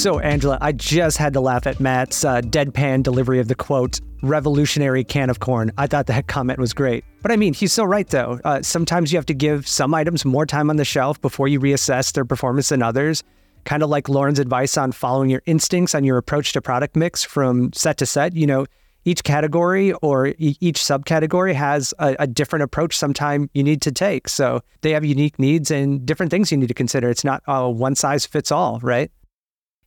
So, 0.00 0.18
Angela, 0.18 0.56
I 0.62 0.72
just 0.72 1.18
had 1.18 1.34
to 1.34 1.40
laugh 1.40 1.66
at 1.66 1.78
Matt's 1.78 2.24
uh, 2.24 2.40
deadpan 2.40 3.02
delivery 3.02 3.38
of 3.38 3.48
the 3.48 3.54
quote, 3.54 4.00
revolutionary 4.22 5.04
can 5.04 5.28
of 5.28 5.40
corn. 5.40 5.72
I 5.76 5.88
thought 5.88 6.06
that 6.06 6.26
comment 6.26 6.58
was 6.58 6.72
great. 6.72 7.04
But 7.20 7.32
I 7.32 7.36
mean, 7.36 7.52
he's 7.52 7.74
so 7.74 7.84
right, 7.84 8.08
though. 8.08 8.40
Uh, 8.42 8.62
sometimes 8.62 9.12
you 9.12 9.18
have 9.18 9.26
to 9.26 9.34
give 9.34 9.68
some 9.68 9.92
items 9.92 10.24
more 10.24 10.46
time 10.46 10.70
on 10.70 10.76
the 10.76 10.86
shelf 10.86 11.20
before 11.20 11.48
you 11.48 11.60
reassess 11.60 12.14
their 12.14 12.24
performance 12.24 12.70
than 12.70 12.82
others. 12.82 13.22
Kind 13.64 13.82
of 13.82 13.90
like 13.90 14.08
Lauren's 14.08 14.38
advice 14.38 14.78
on 14.78 14.92
following 14.92 15.28
your 15.28 15.42
instincts 15.44 15.94
on 15.94 16.02
your 16.02 16.16
approach 16.16 16.54
to 16.54 16.62
product 16.62 16.96
mix 16.96 17.22
from 17.22 17.70
set 17.74 17.98
to 17.98 18.06
set. 18.06 18.34
You 18.34 18.46
know, 18.46 18.64
each 19.04 19.22
category 19.22 19.92
or 19.92 20.28
each 20.38 20.78
subcategory 20.78 21.52
has 21.52 21.92
a, 21.98 22.16
a 22.20 22.26
different 22.26 22.62
approach 22.62 22.96
sometime 22.96 23.50
you 23.52 23.62
need 23.62 23.82
to 23.82 23.92
take. 23.92 24.30
So 24.30 24.62
they 24.80 24.92
have 24.92 25.04
unique 25.04 25.38
needs 25.38 25.70
and 25.70 26.06
different 26.06 26.30
things 26.30 26.50
you 26.50 26.56
need 26.56 26.68
to 26.68 26.74
consider. 26.74 27.10
It's 27.10 27.22
not 27.22 27.42
a 27.46 27.68
one 27.68 27.96
size 27.96 28.24
fits 28.24 28.50
all, 28.50 28.80
right? 28.80 29.10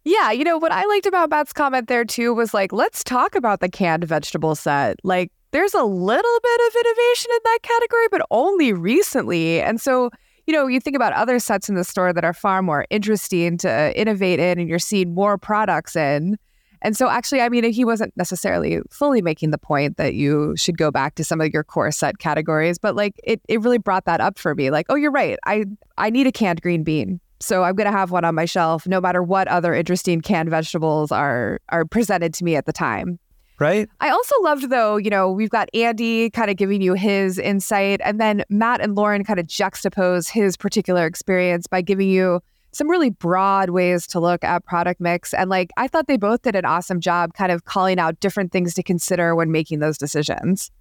Yeah, 0.06 0.32
you 0.32 0.44
know 0.44 0.58
what 0.58 0.72
I 0.72 0.86
liked 0.86 1.06
about 1.06 1.30
Matt's 1.30 1.54
comment 1.54 1.88
there 1.88 2.04
too 2.04 2.34
was 2.34 2.54
like, 2.54 2.74
let's 2.74 3.04
talk 3.04 3.36
about 3.36 3.62
the 3.62 3.70
canned 3.70 4.04
vegetable 4.04 4.54
set. 4.54 4.98
Like, 5.04 5.32
there's 5.52 5.74
a 5.74 5.84
little 5.84 6.40
bit 6.44 6.62
of 6.68 6.76
innovation 6.76 7.32
in 7.32 7.40
that 7.44 7.60
category, 7.62 8.08
but 8.12 8.26
only 8.32 8.74
recently. 8.74 9.62
And 9.62 9.80
so, 9.80 10.10
you 10.46 10.54
know, 10.54 10.68
you 10.68 10.82
think 10.82 10.96
about 10.96 11.14
other 11.14 11.40
sets 11.40 11.70
in 11.70 11.76
the 11.76 11.84
store 11.84 12.12
that 12.12 12.26
are 12.26 12.34
far 12.34 12.62
more 12.62 12.86
interesting 12.90 13.58
to 13.60 13.98
innovate 13.98 14.40
in, 14.40 14.60
and 14.60 14.68
you're 14.68 14.80
seeing 14.80 15.14
more 15.14 15.38
products 15.38 15.96
in. 15.96 16.38
And 16.82 16.98
so, 16.98 17.08
actually, 17.08 17.40
I 17.40 17.48
mean, 17.48 17.64
he 17.72 17.86
wasn't 17.86 18.12
necessarily 18.18 18.82
fully 18.92 19.22
making 19.22 19.52
the 19.52 19.58
point 19.58 19.96
that 19.96 20.16
you 20.16 20.54
should 20.58 20.78
go 20.78 20.92
back 20.92 21.16
to 21.16 21.24
some 21.24 21.40
of 21.40 21.54
your 21.54 21.64
core 21.64 21.92
set 21.92 22.18
categories, 22.18 22.78
but 22.78 22.94
like 22.94 23.14
it, 23.24 23.42
it 23.48 23.62
really 23.62 23.78
brought 23.78 24.04
that 24.04 24.20
up 24.20 24.38
for 24.38 24.54
me. 24.54 24.70
Like, 24.70 24.88
oh, 24.90 24.96
you're 24.96 25.12
right. 25.12 25.40
I, 25.46 25.64
I 25.98 26.10
need 26.10 26.28
a 26.28 26.32
canned 26.32 26.62
green 26.62 26.84
bean. 26.84 27.22
So 27.44 27.64
I'm 27.64 27.76
going 27.76 27.92
to 27.92 27.98
have 27.98 28.10
one 28.10 28.24
on 28.24 28.36
my 28.36 28.46
shelf 28.46 28.88
no 28.88 29.02
matter 29.02 29.22
what 29.22 29.50
other 29.50 29.74
interesting 29.74 30.22
canned 30.22 30.50
vegetables 30.50 31.12
are 31.12 31.60
are 31.70 31.84
presented 31.84 32.34
to 32.36 32.46
me 32.46 32.56
at 32.56 32.66
the 32.66 32.72
time. 32.72 33.20
Right? 33.60 33.90
I 34.00 34.10
also 34.10 34.34
loved 34.42 34.70
though, 34.70 34.96
you 34.96 35.10
know, 35.10 35.30
we've 35.30 35.50
got 35.50 35.70
Andy 35.74 36.30
kind 36.30 36.50
of 36.50 36.56
giving 36.56 36.82
you 36.82 36.94
his 36.94 37.38
insight 37.38 38.00
and 38.04 38.20
then 38.20 38.44
Matt 38.50 38.80
and 38.80 38.96
Lauren 38.96 39.26
kind 39.26 39.40
of 39.40 39.48
juxtapose 39.48 40.30
his 40.30 40.56
particular 40.56 41.06
experience 41.06 41.68
by 41.68 41.82
giving 41.82 42.10
you 42.10 42.40
some 42.72 42.90
really 42.90 43.10
broad 43.10 43.72
ways 43.72 44.08
to 44.08 44.22
look 44.22 44.44
at 44.46 44.66
product 44.66 45.02
mix 45.02 45.34
and 45.34 45.50
like 45.50 45.70
I 45.76 45.90
thought 45.90 46.08
they 46.08 46.18
both 46.18 46.44
did 46.44 46.56
an 46.56 46.64
awesome 46.64 47.02
job 47.02 47.34
kind 47.34 47.52
of 47.52 47.66
calling 47.66 48.00
out 48.00 48.22
different 48.22 48.54
things 48.54 48.74
to 48.76 48.84
consider 48.84 49.36
when 49.36 49.52
making 49.52 49.80
those 49.80 49.98
decisions. 49.98 50.72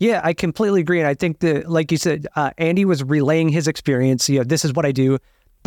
Yeah, 0.00 0.20
I 0.22 0.32
completely 0.32 0.80
agree. 0.80 1.00
And 1.00 1.08
I 1.08 1.14
think 1.14 1.40
that, 1.40 1.68
like 1.68 1.90
you 1.90 1.98
said, 1.98 2.28
uh, 2.36 2.50
Andy 2.58 2.84
was 2.84 3.02
relaying 3.02 3.48
his 3.48 3.66
experience. 3.66 4.28
You 4.28 4.38
know, 4.38 4.44
this 4.44 4.64
is 4.64 4.72
what 4.72 4.86
I 4.86 4.92
do. 4.92 5.18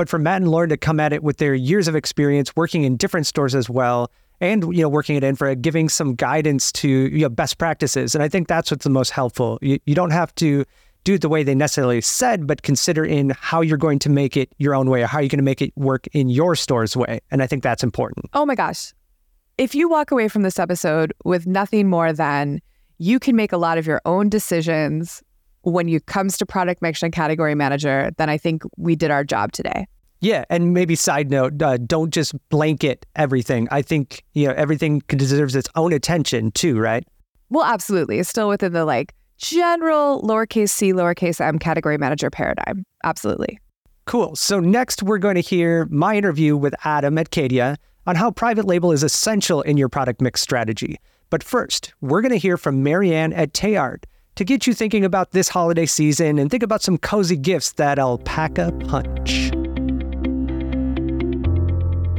But 0.02 0.10
for 0.10 0.18
Matt 0.18 0.41
and 0.41 0.49
Lauren 0.49 0.70
to 0.70 0.78
come 0.78 0.99
at 0.99 1.14
it 1.14 1.22
with 1.22 1.38
their 1.38 1.54
years 1.54 1.88
of 1.88 1.95
experience 1.95 2.56
working 2.56 2.86
in 2.86 2.97
different 2.97 3.28
stores 3.28 3.54
as 3.54 3.70
well, 3.70 4.12
and 4.39 4.64
you 4.76 4.82
know 4.82 4.89
working 4.89 5.16
at 5.16 5.24
Infra, 5.24 5.56
giving 5.56 5.89
some 5.89 6.16
guidance 6.16 6.72
to 6.72 6.89
you 6.89 7.20
know 7.20 7.30
best 7.30 7.60
practices, 7.60 8.16
and 8.16 8.24
I 8.24 8.28
think 8.28 8.47
that's 8.47 8.72
what's 8.72 8.84
the 8.84 8.89
most 8.89 9.12
helpful. 9.12 9.60
You, 9.62 9.78
you 9.86 9.93
don't 9.93 10.10
have 10.10 10.34
to 10.38 10.66
do 11.04 11.14
it 11.14 11.22
the 11.22 11.30
way 11.30 11.43
they 11.43 11.54
necessarily 11.54 12.02
said, 12.02 12.47
but 12.47 12.64
consider 12.64 13.06
in 13.06 13.34
how 13.39 13.62
you're 13.62 13.78
going 13.78 13.99
to 13.99 14.10
make 14.10 14.36
it 14.36 14.52
your 14.58 14.74
own 14.74 14.89
way, 14.89 15.04
or 15.04 15.06
how 15.06 15.20
you're 15.20 15.30
going 15.30 15.38
to 15.38 15.43
make 15.43 15.62
it 15.62 15.72
work 15.78 16.08
in 16.14 16.30
your 16.30 16.56
store's 16.56 16.97
way, 16.97 17.20
and 17.30 17.43
I 17.43 17.45
think 17.45 17.62
that's 17.62 17.84
important. 17.84 18.26
Oh 18.34 18.43
my 18.43 18.56
gosh, 18.56 18.95
if 19.60 19.76
you 19.76 19.88
walk 19.88 20.10
away 20.10 20.30
from 20.30 20.41
this 20.41 20.58
episode 20.58 21.14
with 21.26 21.45
nothing 21.45 21.88
more 21.88 22.12
than 22.12 22.60
you 22.97 23.20
can 23.20 23.36
make 23.36 23.52
a 23.52 23.58
lot 23.58 23.78
of 23.78 23.86
your 23.86 24.02
own 24.06 24.30
decisions 24.30 25.22
when 25.64 25.88
it 25.89 26.05
comes 26.05 26.38
to 26.38 26.45
product 26.45 26.82
mix 26.82 27.03
and 27.03 27.14
category 27.14 27.55
manager, 27.55 28.12
then 28.18 28.30
I 28.30 28.38
think 28.38 28.64
we 28.78 28.95
did 28.95 29.12
our 29.12 29.24
job 29.24 29.51
today. 29.51 29.88
Yeah, 30.20 30.45
and 30.49 30.74
maybe 30.74 30.95
side 30.95 31.32
note, 31.32 31.62
uh, 31.62 31.78
don't 31.78 32.14
just 32.14 32.34
blanket 32.49 33.07
everything. 33.16 33.68
I 33.72 33.82
think 33.82 34.24
you 34.34 34.47
know 34.47 34.53
everything 34.53 35.01
deserves 35.07 35.55
its 35.55 35.68
own 35.76 35.93
attention 35.93 36.51
too, 36.51 36.80
right? 36.80 37.03
Well, 37.49 37.66
absolutely. 37.66 38.20
It's 38.20 38.30
still 38.30 38.47
within 38.47 38.74
the 38.74 38.86
like 38.86 39.16
general 39.38 40.22
lowercase 40.22 40.70
c, 40.70 40.93
lowercase 40.93 41.41
m 41.41 41.57
category 41.57 41.97
manager 41.97 42.30
paradigm. 42.30 42.86
Absolutely. 43.03 43.59
Cool. 44.05 44.36
So 44.36 44.59
next, 44.59 45.01
we're 45.03 45.18
going 45.18 45.36
to 45.36 45.41
hear 45.41 45.88
my 45.89 46.16
interview 46.16 46.55
with 46.55 46.76
Adam 46.86 47.18
at 47.18 47.32
Cadia 47.32 47.78
on 48.05 48.16
how 48.16 48.32
private 48.32 48.66
label 48.66 48.91
is 48.91 49.03
essential 49.03 49.62
in 49.62 49.78
your 49.78 49.89
product 49.89 50.22
mix 50.22 50.41
strategy. 50.41 50.97
But 51.30 51.43
first, 51.43 51.93
we're 52.01 52.22
going 52.22 52.32
to 52.32 52.38
hear 52.38 52.57
from 52.57 52.84
Marianne 52.84 53.34
at 53.34 53.53
Tey 53.53 53.76
Art 53.76 54.05
to 54.36 54.46
get 54.46 54.66
you 54.66 54.74
thinking 54.74 55.04
about 55.04 55.32
this 55.32 55.50
holiday 55.50 55.86
season 55.86 56.40
and 56.40 56.50
think 56.50 56.64
about 56.64 56.82
some 56.82 56.98
cozy 56.98 57.36
gifts 57.36 57.74
that 57.74 58.00
alpaca 58.00 58.72
punch. 58.88 59.52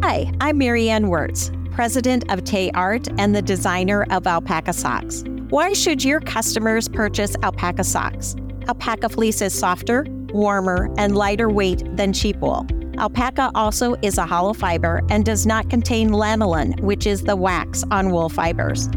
Hi, 0.03 0.31
I'm 0.41 0.59
Marianne 0.59 1.09
Wirtz, 1.09 1.51
president 1.73 2.31
of 2.31 2.45
Tey 2.45 2.71
Art 2.73 3.09
and 3.19 3.35
the 3.35 3.43
designer 3.43 4.05
of 4.11 4.27
alpaca 4.27 4.73
socks. 4.73 5.25
Why 5.49 5.73
should 5.73 6.05
your 6.05 6.21
customers 6.21 6.89
purchase 6.89 7.37
alpaca 7.43 7.85
socks? 7.85 8.37
Alpaca 8.69 9.09
fleece 9.09 9.41
is 9.41 9.59
softer, 9.59 10.07
warmer, 10.33 10.93
and 10.99 11.17
lighter 11.17 11.49
weight 11.49 11.83
than 11.97 12.13
sheep 12.13 12.37
wool. 12.39 12.67
Alpaca 12.99 13.51
also 13.55 13.95
is 14.03 14.19
a 14.19 14.27
hollow 14.27 14.53
fiber 14.53 15.03
and 15.09 15.25
does 15.25 15.47
not 15.47 15.71
contain 15.71 16.11
lanolin, 16.11 16.79
which 16.81 17.07
is 17.07 17.23
the 17.23 17.37
wax 17.37 17.85
on 17.91 18.11
wool 18.11 18.29
fibers. 18.29 18.89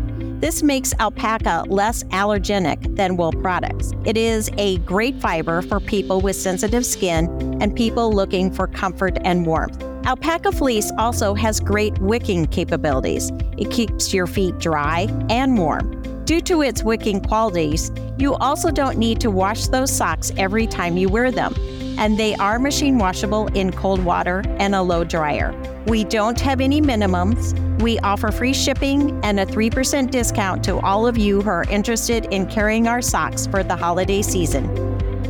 This 0.45 0.61
makes 0.61 0.93
alpaca 0.99 1.63
less 1.69 2.03
allergenic 2.03 2.95
than 2.95 3.17
wool 3.17 3.31
products. 3.31 3.93
It 4.05 4.15
is 4.15 4.51
a 4.59 4.77
great 4.77 5.19
fiber 5.19 5.63
for 5.63 5.79
people 5.79 6.21
with 6.21 6.35
sensitive 6.35 6.85
skin 6.85 7.57
and 7.63 7.75
people 7.75 8.13
looking 8.13 8.51
for 8.51 8.67
comfort 8.67 9.17
and 9.23 9.47
warmth. 9.47 9.81
Alpaca 10.05 10.51
fleece 10.51 10.91
also 10.99 11.33
has 11.33 11.59
great 11.59 11.97
wicking 11.97 12.45
capabilities. 12.45 13.31
It 13.57 13.71
keeps 13.71 14.13
your 14.13 14.27
feet 14.27 14.59
dry 14.59 15.07
and 15.31 15.57
warm. 15.57 16.14
Due 16.26 16.41
to 16.41 16.61
its 16.63 16.84
wicking 16.84 17.21
qualities, 17.21 17.91
you 18.17 18.34
also 18.36 18.71
don't 18.71 18.97
need 18.97 19.21
to 19.21 19.30
wash 19.30 19.67
those 19.67 19.91
socks 19.91 20.32
every 20.38 20.65
time 20.65 20.97
you 20.97 21.07
wear 21.07 21.30
them. 21.30 21.53
And 21.99 22.17
they 22.17 22.34
are 22.36 22.57
machine 22.57 22.97
washable 22.97 23.45
in 23.49 23.71
cold 23.71 24.03
water 24.03 24.41
and 24.57 24.73
a 24.73 24.82
low 24.82 25.03
dryer. 25.03 25.53
We 25.86 26.03
don't 26.03 26.41
have 26.41 26.61
any 26.61 26.82
minimums. 26.82 27.53
We 27.80 27.99
offer 27.99 28.32
free 28.32 28.53
shipping 28.53 29.23
and 29.23 29.39
a 29.39 29.45
3% 29.45 30.09
discount 30.09 30.63
to 30.63 30.80
all 30.80 31.05
of 31.05 31.15
you 31.15 31.43
who 31.43 31.49
are 31.49 31.65
interested 31.69 32.26
in 32.32 32.47
carrying 32.47 32.88
our 32.88 33.03
socks 33.03 33.45
for 33.45 33.61
the 33.61 33.76
holiday 33.76 34.23
season. 34.23 34.65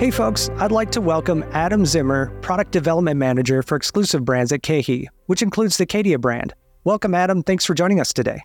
Hey 0.02 0.10
folks, 0.10 0.50
I'd 0.56 0.72
like 0.72 0.90
to 0.90 1.00
welcome 1.00 1.44
Adam 1.52 1.86
Zimmer, 1.86 2.36
Product 2.40 2.72
Development 2.72 3.16
Manager 3.16 3.62
for 3.62 3.76
Exclusive 3.76 4.24
Brands 4.24 4.50
at 4.50 4.62
KeHE, 4.62 5.06
which 5.26 5.42
includes 5.42 5.76
the 5.76 5.86
Cadia 5.86 6.20
brand. 6.20 6.54
Welcome, 6.82 7.14
Adam. 7.14 7.44
Thanks 7.44 7.64
for 7.64 7.74
joining 7.74 8.00
us 8.00 8.12
today. 8.12 8.40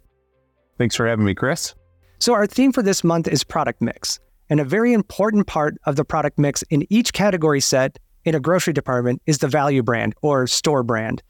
Thanks 0.78 0.96
for 0.96 1.08
having 1.08 1.26
me, 1.26 1.34
Chris. 1.34 1.74
So, 2.20 2.36
our 2.36 2.46
theme 2.46 2.72
for 2.72 2.84
this 2.84 3.04
month 3.04 3.28
is 3.28 3.44
product 3.44 3.82
mix. 3.82 4.20
And 4.52 4.60
a 4.60 4.64
very 4.64 4.94
important 4.94 5.48
part 5.48 5.74
of 5.88 5.96
the 5.96 6.06
product 6.06 6.38
mix 6.38 6.62
in 6.70 6.86
each 6.94 7.12
category 7.12 7.60
set 7.60 7.98
in 8.24 8.36
a 8.36 8.40
grocery 8.40 8.74
department 8.74 9.24
is 9.26 9.40
the 9.40 9.48
value 9.48 9.82
brand 9.82 10.14
or 10.22 10.46
store 10.46 10.84
brand. 10.84 11.24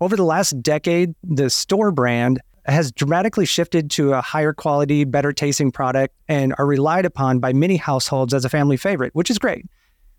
Over 0.00 0.16
the 0.16 0.24
last 0.24 0.60
decade, 0.60 1.14
the 1.22 1.50
store 1.50 1.92
brand 1.92 2.40
has 2.68 2.92
dramatically 2.92 3.46
shifted 3.46 3.90
to 3.92 4.12
a 4.12 4.20
higher 4.20 4.52
quality, 4.52 5.04
better 5.04 5.32
tasting 5.32 5.72
product 5.72 6.14
and 6.28 6.54
are 6.58 6.66
relied 6.66 7.04
upon 7.04 7.38
by 7.38 7.52
many 7.52 7.76
households 7.76 8.34
as 8.34 8.44
a 8.44 8.48
family 8.48 8.76
favorite, 8.76 9.14
which 9.14 9.30
is 9.30 9.38
great. 9.38 9.66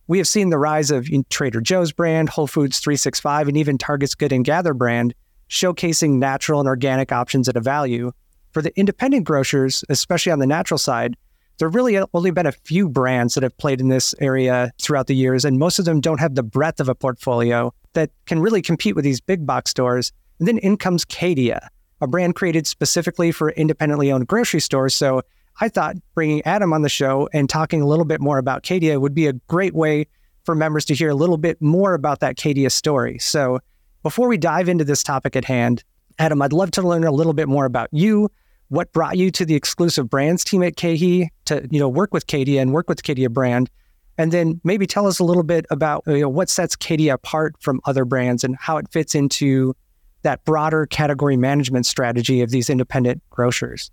We 0.08 0.18
have 0.18 0.28
seen 0.28 0.50
the 0.50 0.58
rise 0.58 0.90
of 0.90 1.08
Trader 1.30 1.62
Joe's 1.62 1.92
brand, 1.92 2.30
Whole 2.30 2.48
Foods 2.48 2.80
365, 2.80 3.48
and 3.48 3.58
even 3.58 3.78
Target's 3.78 4.16
Good 4.16 4.32
and 4.32 4.44
Gather 4.44 4.74
brand 4.74 5.14
showcasing 5.50 6.18
natural 6.18 6.60
and 6.60 6.68
organic 6.68 7.12
options 7.12 7.48
at 7.48 7.56
a 7.56 7.62
value. 7.62 8.12
For 8.52 8.62
the 8.62 8.78
independent 8.80 9.26
grocers, 9.26 9.84
especially 9.90 10.32
on 10.32 10.40
the 10.40 10.48
natural 10.48 10.78
side, 10.78 11.16
there 11.60 11.70
really 11.70 12.02
only 12.14 12.32
been 12.32 12.46
a 12.46 12.52
few 12.52 12.90
brands 12.90 13.36
that 13.36 13.44
have 13.44 13.58
played 13.58 13.82
in 13.82 13.90
this 13.90 14.16
area 14.20 14.72
throughout 14.82 15.08
the 15.08 15.16
years, 15.16 15.46
and 15.46 15.60
most 15.60 15.78
of 15.78 15.86
them 15.86 16.02
don't 16.02 16.20
have 16.20 16.36
the 16.36 16.44
breadth 16.44 16.80
of 16.80 16.90
a 16.90 16.96
portfolio 16.96 17.74
that 17.94 18.10
can 18.26 18.40
really 18.40 18.62
compete 18.62 18.96
with 18.96 19.04
these 19.04 19.22
big 19.22 19.46
box 19.46 19.70
stores. 19.70 20.12
And 20.40 20.48
then 20.48 20.58
in 20.60 20.78
comes 20.78 21.04
Cadia, 21.04 21.68
a 22.02 22.08
brand 22.08 22.36
created 22.36 22.68
specifically 22.68 23.32
for 23.32 23.52
independently 23.52 24.12
owned 24.12 24.28
grocery 24.28 24.60
stores. 24.60 24.96
So 24.96 25.22
I 25.60 25.70
thought 25.70 25.98
bringing 26.14 26.42
Adam 26.46 26.74
on 26.74 26.82
the 26.82 26.90
show 26.90 27.30
and 27.34 27.50
talking 27.50 27.82
a 27.82 27.88
little 27.88 28.06
bit 28.06 28.22
more 28.22 28.38
about 28.38 28.64
Cadia 28.64 29.00
would 29.00 29.14
be 29.14 29.28
a 29.28 29.34
great 29.34 29.74
way 29.74 30.08
for 30.46 30.56
members 30.56 30.86
to 30.86 30.96
hear 30.96 31.10
a 31.10 31.16
little 31.16 31.38
bit 31.38 31.62
more 31.62 31.94
about 31.94 32.22
that 32.22 32.38
Cadia 32.38 32.72
story. 32.72 33.20
So 33.20 33.60
before 34.04 34.28
we 34.28 34.38
dive 34.38 34.70
into 34.70 34.86
this 34.86 35.04
topic 35.04 35.36
at 35.36 35.46
hand, 35.46 35.84
Adam, 36.18 36.42
I'd 36.42 36.54
love 36.54 36.72
to 36.72 36.82
learn 36.82 37.04
a 37.04 37.12
little 37.12 37.34
bit 37.34 37.48
more 37.48 37.66
about 37.66 37.90
you. 37.92 38.30
What 38.70 38.92
brought 38.94 39.18
you 39.18 39.32
to 39.32 39.46
the 39.46 39.56
exclusive 39.56 40.10
brands 40.10 40.44
team 40.44 40.64
at 40.64 40.76
KeHE 40.76 41.28
to 41.46 41.68
you 41.72 41.80
know 41.80 41.90
work 41.90 42.14
with 42.14 42.28
Cadia 42.28 42.62
and 42.62 42.74
work 42.74 42.88
with 42.88 43.04
Cadia 43.04 43.30
brand? 43.30 43.70
And 44.18 44.32
then 44.32 44.60
maybe 44.64 44.86
tell 44.86 45.08
us 45.08 45.20
a 45.20 45.24
little 45.24 45.44
bit 45.44 45.66
about 45.70 46.04
you 46.06 46.20
know, 46.20 46.30
what 46.30 46.50
sets 46.50 46.76
Cadia 46.76 47.14
apart 47.14 47.56
from 47.60 47.80
other 47.86 48.04
brands 48.04 48.44
and 48.44 48.56
how 48.58 48.78
it 48.78 48.88
fits 48.92 49.16
into 49.16 49.76
that 50.24 50.44
broader 50.46 50.86
category 50.86 51.38
management 51.38 51.86
strategy 51.86 52.42
of 52.42 52.50
these 52.52 52.70
independent 52.70 53.22
grocers. 53.30 53.92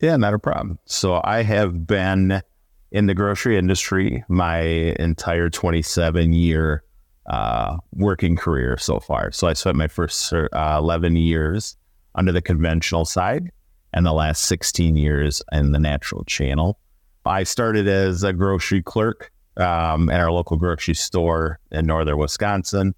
Yeah, 0.00 0.16
not 0.16 0.34
a 0.34 0.38
problem. 0.38 0.78
So 0.86 1.20
I 1.24 1.42
have 1.42 1.86
been 1.86 2.42
in 2.90 3.06
the 3.06 3.14
grocery 3.14 3.56
industry 3.56 4.24
my 4.28 4.60
entire 4.60 5.50
27 5.50 6.32
year 6.32 6.82
uh, 7.26 7.76
working 7.92 8.36
career 8.36 8.76
so 8.78 8.98
far. 8.98 9.30
So 9.30 9.46
I 9.46 9.52
spent 9.52 9.76
my 9.76 9.88
first 9.88 10.32
uh, 10.32 10.48
11 10.52 11.16
years 11.16 11.76
under 12.14 12.32
the 12.32 12.42
conventional 12.42 13.04
side 13.04 13.50
and 13.92 14.04
the 14.04 14.12
last 14.12 14.44
16 14.44 14.96
years 14.96 15.42
in 15.52 15.72
the 15.72 15.78
natural 15.78 16.24
channel. 16.24 16.78
I 17.24 17.44
started 17.44 17.86
as 17.86 18.24
a 18.24 18.32
grocery 18.32 18.82
clerk 18.82 19.30
um, 19.56 20.08
at 20.10 20.20
our 20.20 20.32
local 20.32 20.56
grocery 20.56 20.94
store 20.94 21.60
in 21.70 21.86
northern 21.86 22.18
Wisconsin. 22.18 22.94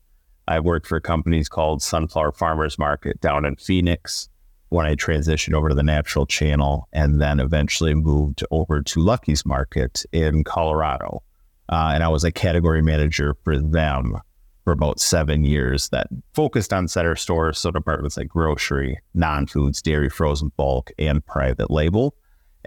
I 0.53 0.61
worked 0.61 0.87
for 0.87 1.01
companies 1.01 1.49
called 1.49 1.81
Sunflower 1.81 2.33
Farmers 2.33 2.79
Market 2.79 3.23
down 3.23 3.47
in 3.47 3.57
Phoenix 3.57 4.29
when 4.69 4.85
I 4.85 4.95
transitioned 4.97 5.55
over 5.55 5.71
to 5.71 5.75
the 5.75 5.83
natural 5.83 6.27
channel 6.27 6.89
and 6.93 7.23
then 7.23 7.41
eventually 7.41 7.95
moved 7.95 8.45
over 8.51 8.83
to 8.83 9.01
Lucky's 9.01 9.47
Market 9.47 10.05
in 10.13 10.45
Colorado. 10.45 11.23
Uh, 11.71 11.93
and 11.95 12.05
I 12.05 12.09
was 12.09 12.23
a 12.23 12.31
category 12.31 12.83
manager 12.83 13.35
for 13.45 13.59
them 13.59 14.19
for 14.65 14.75
about 14.75 15.01
seven 15.01 15.43
years 15.43 15.89
that 15.89 16.09
focused 16.35 16.75
on 16.75 16.87
center 16.87 17.17
stores, 17.17 17.59
so 17.59 17.71
departments 17.71 18.19
like 18.19 18.29
grocery, 18.29 19.01
non 19.15 19.47
foods, 19.47 19.81
dairy, 19.81 20.11
frozen 20.11 20.53
bulk, 20.59 20.91
and 20.99 21.25
private 21.25 21.71
label. 21.71 22.15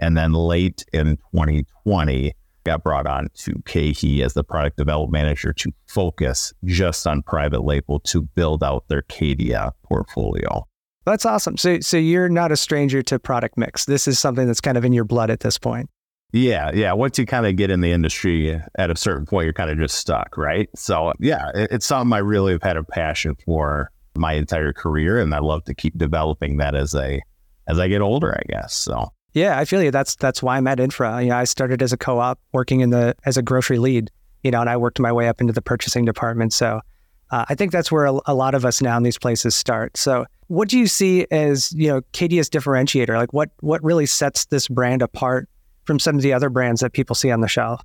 And 0.00 0.16
then 0.16 0.32
late 0.32 0.84
in 0.92 1.18
2020, 1.32 2.34
got 2.66 2.82
brought 2.82 3.06
on 3.06 3.28
to 3.34 3.52
KeHE 3.64 4.20
as 4.20 4.34
the 4.34 4.44
product 4.44 4.76
development 4.76 5.12
manager 5.12 5.52
to 5.54 5.72
focus 5.86 6.52
just 6.64 7.06
on 7.06 7.22
private 7.22 7.64
label 7.64 8.00
to 8.00 8.22
build 8.22 8.62
out 8.62 8.84
their 8.88 9.02
Cadia 9.02 9.72
portfolio. 9.84 10.66
That's 11.06 11.24
awesome. 11.24 11.56
So, 11.56 11.80
so 11.80 11.96
you're 11.96 12.28
not 12.28 12.50
a 12.50 12.56
stranger 12.56 13.00
to 13.04 13.18
product 13.18 13.56
mix. 13.56 13.84
This 13.84 14.08
is 14.08 14.18
something 14.18 14.46
that's 14.46 14.60
kind 14.60 14.76
of 14.76 14.84
in 14.84 14.92
your 14.92 15.04
blood 15.04 15.30
at 15.30 15.40
this 15.40 15.56
point. 15.56 15.88
Yeah, 16.32 16.72
yeah. 16.74 16.92
Once 16.92 17.18
you 17.18 17.24
kind 17.24 17.46
of 17.46 17.54
get 17.54 17.70
in 17.70 17.80
the 17.80 17.92
industry 17.92 18.60
at 18.76 18.90
a 18.90 18.96
certain 18.96 19.24
point, 19.24 19.44
you're 19.44 19.52
kind 19.52 19.70
of 19.70 19.78
just 19.78 19.96
stuck, 19.96 20.36
right? 20.36 20.68
So, 20.74 21.12
yeah, 21.20 21.50
it, 21.54 21.68
it's 21.70 21.86
something 21.86 22.12
I 22.12 22.18
really 22.18 22.52
have 22.52 22.62
had 22.62 22.76
a 22.76 22.82
passion 22.82 23.36
for 23.44 23.92
my 24.16 24.32
entire 24.32 24.72
career, 24.72 25.20
and 25.20 25.32
I 25.32 25.38
love 25.38 25.64
to 25.64 25.74
keep 25.74 25.96
developing 25.96 26.56
that 26.56 26.74
as 26.74 26.94
a 26.94 27.20
as 27.68 27.78
I 27.78 27.88
get 27.88 28.00
older, 28.00 28.34
I 28.34 28.42
guess. 28.48 28.74
So, 28.74 29.12
yeah, 29.36 29.58
I 29.58 29.66
feel 29.66 29.82
you. 29.82 29.90
That's 29.90 30.16
that's 30.16 30.42
why 30.42 30.56
I'm 30.56 30.66
at 30.66 30.80
Infra. 30.80 31.22
You 31.22 31.28
know, 31.28 31.36
I 31.36 31.44
started 31.44 31.82
as 31.82 31.92
a 31.92 31.98
co-op, 31.98 32.40
working 32.52 32.80
in 32.80 32.88
the 32.88 33.14
as 33.26 33.36
a 33.36 33.42
grocery 33.42 33.78
lead. 33.78 34.10
You 34.42 34.50
know, 34.50 34.62
and 34.62 34.70
I 34.70 34.78
worked 34.78 34.98
my 34.98 35.12
way 35.12 35.28
up 35.28 35.42
into 35.42 35.52
the 35.52 35.60
purchasing 35.60 36.06
department. 36.06 36.54
So, 36.54 36.80
uh, 37.30 37.44
I 37.46 37.54
think 37.54 37.70
that's 37.70 37.92
where 37.92 38.06
a, 38.06 38.18
a 38.24 38.34
lot 38.34 38.54
of 38.54 38.64
us 38.64 38.80
now 38.80 38.96
in 38.96 39.02
these 39.02 39.18
places 39.18 39.54
start. 39.54 39.98
So, 39.98 40.24
what 40.46 40.70
do 40.70 40.78
you 40.78 40.86
see 40.86 41.26
as 41.30 41.70
you 41.72 41.88
know 41.88 42.00
Cadia's 42.12 42.48
differentiator? 42.48 43.14
Like, 43.14 43.34
what 43.34 43.50
what 43.60 43.84
really 43.84 44.06
sets 44.06 44.46
this 44.46 44.68
brand 44.68 45.02
apart 45.02 45.50
from 45.84 45.98
some 45.98 46.16
of 46.16 46.22
the 46.22 46.32
other 46.32 46.48
brands 46.48 46.80
that 46.80 46.94
people 46.94 47.14
see 47.14 47.30
on 47.30 47.42
the 47.42 47.48
shelf? 47.48 47.82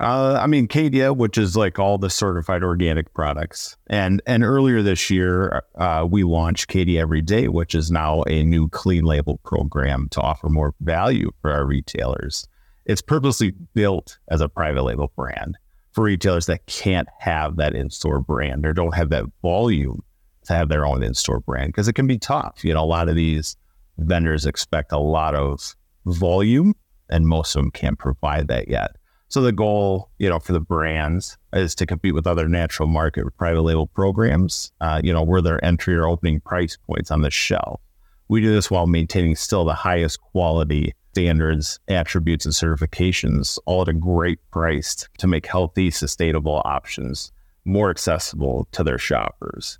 Uh, 0.00 0.38
I 0.40 0.46
mean, 0.46 0.68
Cadia, 0.68 1.16
which 1.16 1.36
is 1.36 1.56
like 1.56 1.78
all 1.78 1.98
the 1.98 2.10
certified 2.10 2.62
organic 2.62 3.12
products, 3.14 3.76
and 3.88 4.22
and 4.26 4.44
earlier 4.44 4.80
this 4.80 5.10
year, 5.10 5.64
uh, 5.74 6.06
we 6.08 6.22
launched 6.22 6.70
Cadia 6.70 7.00
Every 7.00 7.20
Day, 7.20 7.48
which 7.48 7.74
is 7.74 7.90
now 7.90 8.22
a 8.28 8.44
new 8.44 8.68
clean 8.68 9.04
label 9.04 9.38
program 9.44 10.08
to 10.12 10.20
offer 10.20 10.48
more 10.48 10.74
value 10.80 11.32
for 11.42 11.50
our 11.50 11.66
retailers. 11.66 12.46
It's 12.86 13.02
purposely 13.02 13.54
built 13.74 14.18
as 14.28 14.40
a 14.40 14.48
private 14.48 14.82
label 14.82 15.12
brand 15.16 15.58
for 15.92 16.04
retailers 16.04 16.46
that 16.46 16.64
can't 16.66 17.08
have 17.18 17.56
that 17.56 17.74
in-store 17.74 18.20
brand 18.20 18.64
or 18.64 18.72
don't 18.72 18.94
have 18.94 19.10
that 19.10 19.24
volume 19.42 20.02
to 20.44 20.52
have 20.52 20.68
their 20.68 20.86
own 20.86 21.02
in-store 21.02 21.40
brand 21.40 21.68
because 21.68 21.88
it 21.88 21.94
can 21.94 22.06
be 22.06 22.18
tough. 22.18 22.64
You 22.64 22.72
know, 22.72 22.84
a 22.84 22.86
lot 22.86 23.08
of 23.08 23.16
these 23.16 23.56
vendors 23.98 24.46
expect 24.46 24.92
a 24.92 24.98
lot 24.98 25.34
of 25.34 25.74
volume 26.06 26.74
and 27.10 27.26
most 27.26 27.56
of 27.56 27.62
them 27.62 27.70
can't 27.72 27.98
provide 27.98 28.48
that 28.48 28.68
yet. 28.68 28.92
So 29.28 29.42
the 29.42 29.52
goal, 29.52 30.08
you 30.18 30.28
know, 30.28 30.38
for 30.38 30.52
the 30.52 30.60
brands 30.60 31.36
is 31.52 31.74
to 31.76 31.86
compete 31.86 32.14
with 32.14 32.26
other 32.26 32.48
natural 32.48 32.88
market 32.88 33.24
private 33.36 33.62
label 33.62 33.86
programs. 33.86 34.72
Uh, 34.80 35.00
you 35.04 35.12
know, 35.12 35.22
where 35.22 35.42
their 35.42 35.62
entry 35.64 35.94
or 35.94 36.06
opening 36.06 36.40
price 36.40 36.78
points 36.86 37.10
on 37.10 37.22
the 37.22 37.30
shelf. 37.30 37.80
We 38.28 38.40
do 38.40 38.52
this 38.52 38.70
while 38.70 38.86
maintaining 38.86 39.36
still 39.36 39.64
the 39.64 39.74
highest 39.74 40.20
quality 40.20 40.94
standards, 41.12 41.80
attributes, 41.88 42.44
and 42.44 42.54
certifications, 42.54 43.58
all 43.66 43.82
at 43.82 43.88
a 43.88 43.92
great 43.92 44.38
price 44.50 45.08
to 45.18 45.26
make 45.26 45.46
healthy, 45.46 45.90
sustainable 45.90 46.62
options 46.64 47.32
more 47.64 47.90
accessible 47.90 48.66
to 48.72 48.82
their 48.82 48.98
shoppers. 48.98 49.78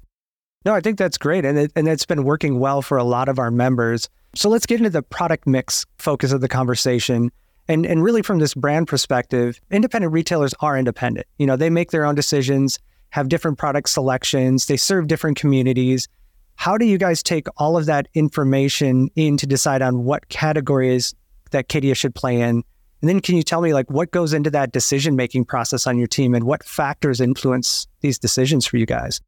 No, 0.65 0.75
I 0.75 0.81
think 0.81 0.99
that's 0.99 1.17
great. 1.17 1.45
And, 1.45 1.59
it, 1.59 1.73
and 1.75 1.89
it's 1.89 2.05
been 2.05 2.25
working 2.25 2.59
well 2.59 2.83
for 2.83 2.99
a 2.99 3.05
lot 3.05 3.29
of 3.29 3.39
our 3.39 3.51
members. 3.51 4.09
So 4.35 4.49
let's 4.49 4.67
get 4.67 4.79
into 4.79 4.91
the 4.91 5.03
product 5.03 5.47
mix 5.47 5.87
focus 5.99 6.33
of 6.33 6.41
the 6.41 6.49
conversation. 6.49 7.31
And, 7.69 7.85
and 7.85 8.03
really, 8.03 8.23
from 8.23 8.39
this 8.39 8.55
brand 8.55 8.89
perspective, 8.89 9.61
independent 9.71 10.13
retailers 10.13 10.55
are 10.61 10.79
independent. 10.79 11.27
You 11.39 11.47
know, 11.47 11.57
they 11.57 11.69
make 11.69 11.91
their 11.91 12.07
own 12.07 12.15
decisions, 12.15 12.79
have 13.11 13.29
different 13.29 13.59
product 13.59 13.91
selections, 13.91 14.67
they 14.67 14.77
serve 14.77 15.07
different 15.07 15.37
communities. 15.37 16.09
How 16.57 16.79
do 16.79 16.87
you 16.87 16.99
guys 16.99 17.23
take 17.23 17.47
all 17.59 17.77
of 17.77 17.87
that 17.87 18.09
information 18.15 19.11
in 19.15 19.37
to 19.37 19.47
decide 19.47 19.83
on 19.83 20.05
what 20.05 20.29
categories 20.29 21.15
that 21.51 21.69
Cadia 21.69 21.95
should 21.95 22.15
play 22.15 22.41
in? 22.41 22.65
And 23.01 23.09
then 23.09 23.21
can 23.21 23.37
you 23.37 23.43
tell 23.43 23.61
me 23.61 23.75
like 23.75 23.91
what 23.91 24.11
goes 24.11 24.33
into 24.33 24.51
that 24.51 24.73
decision 24.73 25.15
making 25.15 25.45
process 25.45 25.87
on 25.87 25.99
your 25.99 26.09
team 26.09 26.35
and 26.35 26.45
what 26.45 26.65
factors 26.65 27.21
influence 27.21 27.87
these 28.01 28.19
decisions 28.19 28.67
for 28.67 28.77
you 28.77 28.87
guys? 28.87 29.21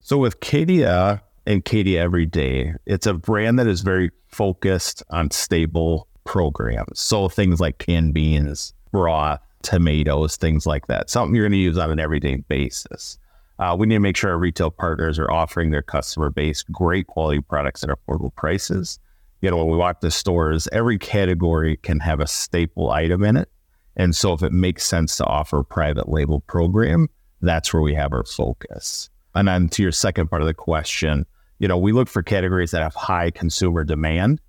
So 0.00 0.18
with 0.18 0.40
Cadia 0.40 1.22
and 1.46 1.64
Cadia 1.64 1.98
Every 1.98 2.26
Day, 2.26 2.74
it's 2.86 3.06
a 3.06 3.14
brand 3.14 3.58
that 3.58 3.66
is 3.66 3.80
very 3.80 4.10
focused 4.26 5.02
on 5.10 5.30
stable 5.30 6.07
programs. 6.28 7.00
So 7.00 7.30
things 7.30 7.58
like 7.58 7.78
canned 7.78 8.12
beans, 8.12 8.74
broth, 8.92 9.40
tomatoes, 9.62 10.36
things 10.36 10.66
like 10.66 10.86
that. 10.88 11.08
Something 11.08 11.34
you're 11.34 11.44
going 11.44 11.52
to 11.52 11.58
use 11.58 11.78
on 11.78 11.90
an 11.90 11.98
everyday 11.98 12.36
basis. 12.36 13.18
Uh, 13.58 13.74
we 13.76 13.86
need 13.86 13.94
to 13.94 14.00
make 14.00 14.16
sure 14.16 14.32
our 14.32 14.38
retail 14.38 14.70
partners 14.70 15.18
are 15.18 15.30
offering 15.30 15.70
their 15.70 15.82
customer 15.82 16.28
base 16.28 16.62
great 16.64 17.06
quality 17.06 17.40
products 17.40 17.82
at 17.82 17.88
affordable 17.88 18.32
prices. 18.34 19.00
You 19.40 19.50
know, 19.50 19.56
when 19.56 19.68
we 19.68 19.78
walk 19.78 20.02
the 20.02 20.10
stores, 20.10 20.68
every 20.70 20.98
category 20.98 21.78
can 21.78 21.98
have 22.00 22.20
a 22.20 22.26
staple 22.26 22.90
item 22.90 23.24
in 23.24 23.38
it. 23.38 23.48
And 23.96 24.14
so 24.14 24.34
if 24.34 24.42
it 24.42 24.52
makes 24.52 24.86
sense 24.86 25.16
to 25.16 25.24
offer 25.24 25.60
a 25.60 25.64
private 25.64 26.10
label 26.10 26.40
program, 26.40 27.08
that's 27.40 27.72
where 27.72 27.82
we 27.82 27.94
have 27.94 28.12
our 28.12 28.24
focus. 28.24 29.08
And 29.34 29.48
then 29.48 29.70
to 29.70 29.82
your 29.82 29.92
second 29.92 30.28
part 30.28 30.42
of 30.42 30.46
the 30.46 30.52
question, 30.52 31.24
you 31.58 31.68
know, 31.68 31.78
we 31.78 31.92
look 31.92 32.08
for 32.08 32.22
categories 32.22 32.72
that 32.72 32.82
have 32.82 32.94
high 32.94 33.30
consumer 33.30 33.82
demand 33.82 34.42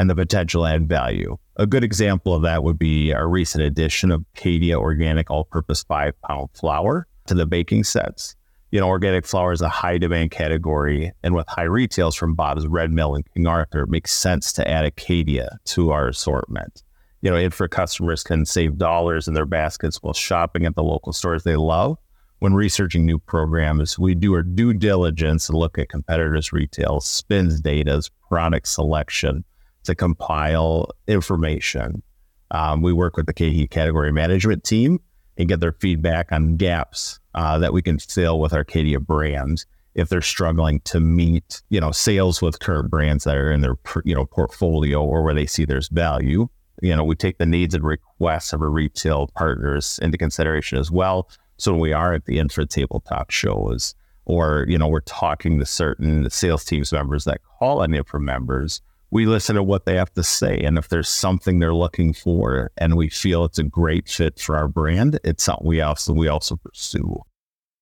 and 0.00 0.08
the 0.08 0.14
potential 0.14 0.66
add 0.66 0.88
value. 0.88 1.36
A 1.56 1.66
good 1.66 1.84
example 1.84 2.34
of 2.34 2.40
that 2.40 2.64
would 2.64 2.78
be 2.78 3.12
our 3.12 3.28
recent 3.28 3.62
addition 3.62 4.10
of 4.10 4.24
Cadia 4.34 4.76
Organic 4.76 5.30
All 5.30 5.44
Purpose 5.44 5.82
five 5.82 6.14
pound 6.22 6.48
flour 6.54 7.06
to 7.26 7.34
the 7.34 7.44
baking 7.44 7.84
sets. 7.84 8.34
You 8.70 8.80
know, 8.80 8.88
organic 8.88 9.26
flour 9.26 9.52
is 9.52 9.60
a 9.60 9.68
high 9.68 9.98
demand 9.98 10.30
category, 10.30 11.12
and 11.22 11.34
with 11.34 11.46
high 11.48 11.64
retails 11.64 12.16
from 12.16 12.34
Bob's 12.34 12.66
Red 12.66 12.90
Mill 12.90 13.14
and 13.14 13.30
King 13.34 13.46
Arthur, 13.46 13.82
it 13.82 13.90
makes 13.90 14.10
sense 14.10 14.54
to 14.54 14.66
add 14.66 14.90
Cadia 14.96 15.58
to 15.66 15.90
our 15.90 16.08
assortment. 16.08 16.82
You 17.20 17.30
know, 17.30 17.36
Infra 17.36 17.68
customers 17.68 18.22
can 18.22 18.46
save 18.46 18.78
dollars 18.78 19.28
in 19.28 19.34
their 19.34 19.44
baskets 19.44 20.02
while 20.02 20.14
shopping 20.14 20.64
at 20.64 20.76
the 20.76 20.82
local 20.82 21.12
stores 21.12 21.44
they 21.44 21.56
love 21.56 21.98
when 22.40 22.54
researching 22.54 23.04
new 23.04 23.18
programs, 23.18 23.98
we 23.98 24.14
do 24.14 24.32
our 24.34 24.42
due 24.42 24.72
diligence 24.72 25.50
and 25.50 25.58
look 25.58 25.78
at 25.78 25.90
competitors' 25.90 26.54
retail, 26.54 27.00
SPINS 27.00 27.60
data, 27.60 28.02
product 28.30 28.66
selection 28.66 29.44
to 29.84 29.94
compile 29.94 30.90
information. 31.06 32.02
Um, 32.50 32.82
we 32.82 32.92
work 32.92 33.16
with 33.16 33.26
the 33.26 33.34
KeHE 33.34 33.70
category 33.70 34.12
management 34.12 34.64
team 34.64 35.00
and 35.36 35.48
get 35.48 35.60
their 35.60 35.72
feedback 35.72 36.32
on 36.32 36.56
gaps 36.56 37.20
uh, 37.34 37.58
that 37.58 37.72
we 37.72 37.82
can 37.82 37.98
fill 37.98 38.40
with 38.40 38.52
our 38.52 38.64
Cadia 38.64 39.00
brands 39.00 39.66
if 39.94 40.08
they're 40.08 40.22
struggling 40.22 40.80
to 40.80 41.00
meet, 41.00 41.62
you 41.70 41.80
know, 41.80 41.92
sales 41.92 42.42
with 42.42 42.60
current 42.60 42.90
brands 42.90 43.24
that 43.24 43.36
are 43.36 43.50
in 43.50 43.60
their, 43.60 43.76
you 44.04 44.14
know, 44.14 44.26
portfolio 44.26 45.02
or 45.02 45.22
where 45.22 45.34
they 45.34 45.46
see 45.46 45.64
there's 45.64 45.88
value. 45.88 46.48
You 46.82 46.96
know, 46.96 47.04
we 47.04 47.14
take 47.14 47.38
the 47.38 47.46
needs 47.46 47.74
and 47.74 47.84
requests 47.84 48.52
of 48.52 48.62
our 48.62 48.70
retail 48.70 49.28
partners 49.34 49.98
into 50.02 50.16
consideration 50.16 50.78
as 50.78 50.90
well 50.90 51.28
so 51.60 51.74
we 51.74 51.92
are 51.92 52.14
at 52.14 52.24
the 52.24 52.38
Infra 52.38 52.64
tabletop 52.64 53.30
shows, 53.30 53.94
or 54.24 54.64
you 54.66 54.78
know, 54.78 54.88
we're 54.88 55.00
talking 55.00 55.58
to 55.58 55.66
certain 55.66 56.28
sales 56.30 56.64
teams 56.64 56.90
members 56.90 57.24
that 57.24 57.42
call 57.58 57.82
on 57.82 57.92
Infra 57.92 58.18
members, 58.18 58.80
we 59.10 59.26
listen 59.26 59.56
to 59.56 59.62
what 59.62 59.86
they 59.86 59.96
have 59.96 60.12
to 60.12 60.22
say, 60.22 60.58
and 60.58 60.78
if 60.78 60.88
there's 60.88 61.08
something 61.08 61.58
they're 61.58 61.74
looking 61.74 62.12
for, 62.12 62.70
and 62.76 62.96
we 62.96 63.08
feel 63.08 63.44
it's 63.44 63.58
a 63.58 63.64
great 63.64 64.08
fit 64.08 64.38
for 64.38 64.56
our 64.56 64.68
brand, 64.68 65.18
it's 65.24 65.44
something 65.44 65.66
we 65.66 65.80
also 65.80 66.12
we 66.12 66.28
also 66.28 66.56
pursue. 66.56 67.20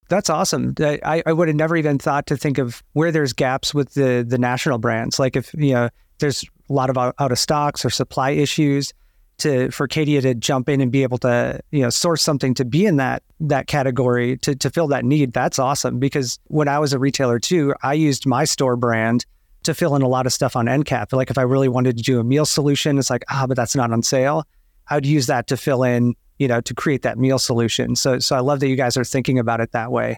That's 0.08 0.30
awesome. 0.30 0.74
I, 0.80 1.22
I 1.26 1.32
would 1.32 1.48
have 1.48 1.56
never 1.56 1.76
even 1.76 1.98
thought 1.98 2.26
to 2.28 2.36
think 2.36 2.56
of 2.56 2.82
where 2.94 3.12
there's 3.12 3.34
gaps 3.34 3.74
with 3.74 3.94
the 3.94 4.24
the 4.26 4.38
national 4.38 4.78
brands. 4.78 5.18
Like 5.18 5.36
if 5.36 5.52
you 5.54 5.74
know 5.74 5.88
there's 6.18 6.44
a 6.68 6.72
lot 6.72 6.90
of 6.90 6.96
out, 6.96 7.14
out 7.18 7.30
of 7.30 7.38
stocks 7.38 7.84
or 7.84 7.90
supply 7.90 8.30
issues, 8.30 8.94
to 9.38 9.70
for 9.70 9.88
Cadia 9.88 10.20
to 10.22 10.34
jump 10.34 10.68
in 10.68 10.80
and 10.80 10.92
be 10.92 11.02
able 11.02 11.18
to 11.18 11.60
you 11.70 11.82
know 11.82 11.90
source 11.90 12.22
something 12.22 12.54
to 12.54 12.64
be 12.64 12.86
in 12.86 12.96
that 12.96 13.22
that 13.40 13.66
category 13.66 14.36
to 14.38 14.54
to 14.54 14.70
fill 14.70 14.88
that 14.88 15.04
need 15.04 15.32
that's 15.32 15.58
awesome 15.58 15.98
because 15.98 16.38
when 16.44 16.68
I 16.68 16.78
was 16.78 16.92
a 16.92 16.98
retailer 16.98 17.38
too 17.38 17.74
I 17.82 17.94
used 17.94 18.26
my 18.26 18.44
store 18.44 18.76
brand 18.76 19.24
to 19.68 19.74
fill 19.74 19.94
in 19.94 20.02
a 20.02 20.08
lot 20.08 20.26
of 20.26 20.32
stuff 20.32 20.56
on 20.56 20.68
end 20.68 20.84
cap 20.84 21.12
like 21.12 21.30
if 21.30 21.38
I 21.38 21.42
really 21.42 21.68
wanted 21.68 21.96
to 21.96 22.02
do 22.02 22.20
a 22.20 22.24
meal 22.24 22.44
solution 22.44 22.98
it's 22.98 23.10
like 23.10 23.24
ah 23.30 23.46
but 23.46 23.56
that's 23.56 23.76
not 23.76 23.92
on 23.92 24.02
sale 24.02 24.44
I 24.88 24.96
would 24.96 25.06
use 25.06 25.26
that 25.26 25.46
to 25.48 25.56
fill 25.56 25.82
in 25.82 26.14
you 26.38 26.48
know 26.48 26.60
to 26.60 26.74
create 26.74 27.02
that 27.02 27.18
meal 27.18 27.38
solution 27.38 27.96
so 27.96 28.18
so 28.18 28.36
I 28.36 28.40
love 28.40 28.60
that 28.60 28.68
you 28.68 28.76
guys 28.76 28.96
are 28.96 29.04
thinking 29.04 29.38
about 29.38 29.60
it 29.60 29.72
that 29.72 29.92
way 29.92 30.16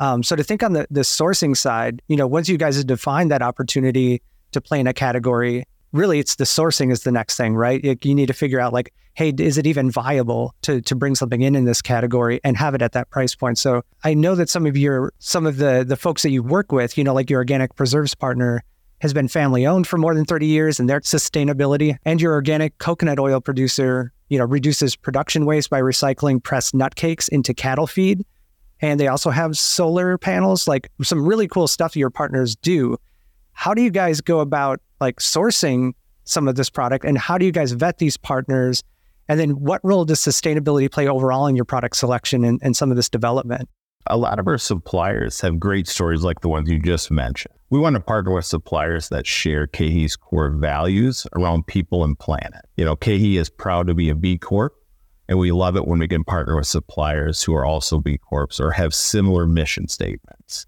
um, 0.00 0.22
so 0.22 0.34
to 0.34 0.42
think 0.42 0.62
on 0.62 0.72
the 0.72 0.86
the 0.90 1.02
sourcing 1.02 1.56
side 1.56 2.02
you 2.08 2.16
know 2.16 2.26
once 2.26 2.48
you 2.48 2.56
guys 2.56 2.76
have 2.76 2.86
defined 2.86 3.30
that 3.30 3.42
opportunity 3.42 4.22
to 4.52 4.60
play 4.60 4.80
in 4.80 4.86
a 4.86 4.94
category 4.94 5.64
really 5.94 6.18
it's 6.18 6.34
the 6.34 6.44
sourcing 6.44 6.92
is 6.92 7.04
the 7.04 7.12
next 7.12 7.36
thing, 7.36 7.54
right? 7.54 7.82
You 8.04 8.14
need 8.14 8.26
to 8.26 8.34
figure 8.34 8.60
out 8.60 8.72
like, 8.72 8.92
hey, 9.14 9.32
is 9.38 9.56
it 9.56 9.66
even 9.66 9.90
viable 9.90 10.54
to 10.62 10.82
to 10.82 10.94
bring 10.94 11.14
something 11.14 11.40
in 11.40 11.54
in 11.54 11.64
this 11.64 11.80
category 11.80 12.40
and 12.44 12.56
have 12.56 12.74
it 12.74 12.82
at 12.82 12.92
that 12.92 13.08
price 13.10 13.34
point? 13.34 13.56
So 13.58 13.82
I 14.02 14.12
know 14.12 14.34
that 14.34 14.50
some 14.50 14.66
of 14.66 14.76
your 14.76 15.12
some 15.20 15.46
of 15.46 15.56
the 15.56 15.84
the 15.86 15.96
folks 15.96 16.22
that 16.22 16.30
you 16.30 16.42
work 16.42 16.72
with, 16.72 16.98
you 16.98 17.04
know, 17.04 17.14
like 17.14 17.30
your 17.30 17.38
organic 17.38 17.74
preserves 17.76 18.14
partner 18.14 18.62
has 19.04 19.12
been 19.12 19.28
family 19.28 19.66
owned 19.66 19.86
for 19.86 19.98
more 19.98 20.14
than 20.14 20.24
30 20.24 20.46
years 20.46 20.80
and 20.80 20.88
their 20.88 21.00
sustainability 21.00 21.94
and 22.06 22.22
your 22.22 22.32
organic 22.32 22.78
coconut 22.78 23.18
oil 23.18 23.38
producer, 23.38 24.10
you 24.30 24.38
know, 24.38 24.46
reduces 24.46 24.96
production 24.96 25.44
waste 25.44 25.68
by 25.68 25.78
recycling 25.78 26.42
pressed 26.42 26.72
nut 26.72 26.94
cakes 26.94 27.28
into 27.28 27.52
cattle 27.52 27.86
feed. 27.86 28.24
And 28.80 28.98
they 28.98 29.06
also 29.06 29.28
have 29.28 29.58
solar 29.58 30.16
panels, 30.16 30.66
like 30.66 30.90
some 31.02 31.22
really 31.22 31.46
cool 31.46 31.68
stuff 31.68 31.94
your 31.94 32.08
partners 32.08 32.56
do. 32.56 32.96
How 33.52 33.74
do 33.74 33.82
you 33.82 33.90
guys 33.90 34.22
go 34.22 34.40
about 34.40 34.80
like 35.02 35.16
sourcing 35.16 35.92
some 36.24 36.48
of 36.48 36.54
this 36.54 36.70
product 36.70 37.04
and 37.04 37.18
how 37.18 37.36
do 37.36 37.44
you 37.44 37.52
guys 37.52 37.72
vet 37.72 37.98
these 37.98 38.16
partners? 38.16 38.82
And 39.28 39.38
then 39.38 39.50
what 39.50 39.82
role 39.84 40.06
does 40.06 40.20
sustainability 40.20 40.90
play 40.90 41.08
overall 41.08 41.46
in 41.46 41.56
your 41.56 41.66
product 41.66 41.96
selection 41.96 42.42
and, 42.42 42.58
and 42.62 42.74
some 42.74 42.90
of 42.90 42.96
this 42.96 43.10
development? 43.10 43.68
A 44.08 44.18
lot 44.18 44.38
of 44.38 44.46
our 44.46 44.58
suppliers 44.58 45.40
have 45.40 45.58
great 45.58 45.88
stories 45.88 46.22
like 46.22 46.40
the 46.40 46.48
ones 46.48 46.68
you 46.68 46.78
just 46.78 47.10
mentioned. 47.10 47.54
We 47.70 47.78
want 47.78 47.94
to 47.94 48.00
partner 48.00 48.34
with 48.34 48.44
suppliers 48.44 49.08
that 49.08 49.26
share 49.26 49.66
KeHE's 49.66 50.14
core 50.14 50.50
values 50.50 51.26
around 51.34 51.66
people 51.66 52.04
and 52.04 52.18
planet. 52.18 52.66
You 52.76 52.84
know, 52.84 52.96
KeHE 52.96 53.38
is 53.38 53.48
proud 53.48 53.86
to 53.86 53.94
be 53.94 54.10
a 54.10 54.14
B 54.14 54.36
Corp, 54.36 54.74
and 55.26 55.38
we 55.38 55.52
love 55.52 55.74
it 55.76 55.88
when 55.88 56.00
we 56.00 56.06
can 56.06 56.22
partner 56.22 56.54
with 56.54 56.66
suppliers 56.66 57.42
who 57.42 57.54
are 57.54 57.64
also 57.64 57.98
B 57.98 58.18
Corps 58.18 58.60
or 58.60 58.70
have 58.72 58.94
similar 58.94 59.46
mission 59.46 59.88
statements. 59.88 60.66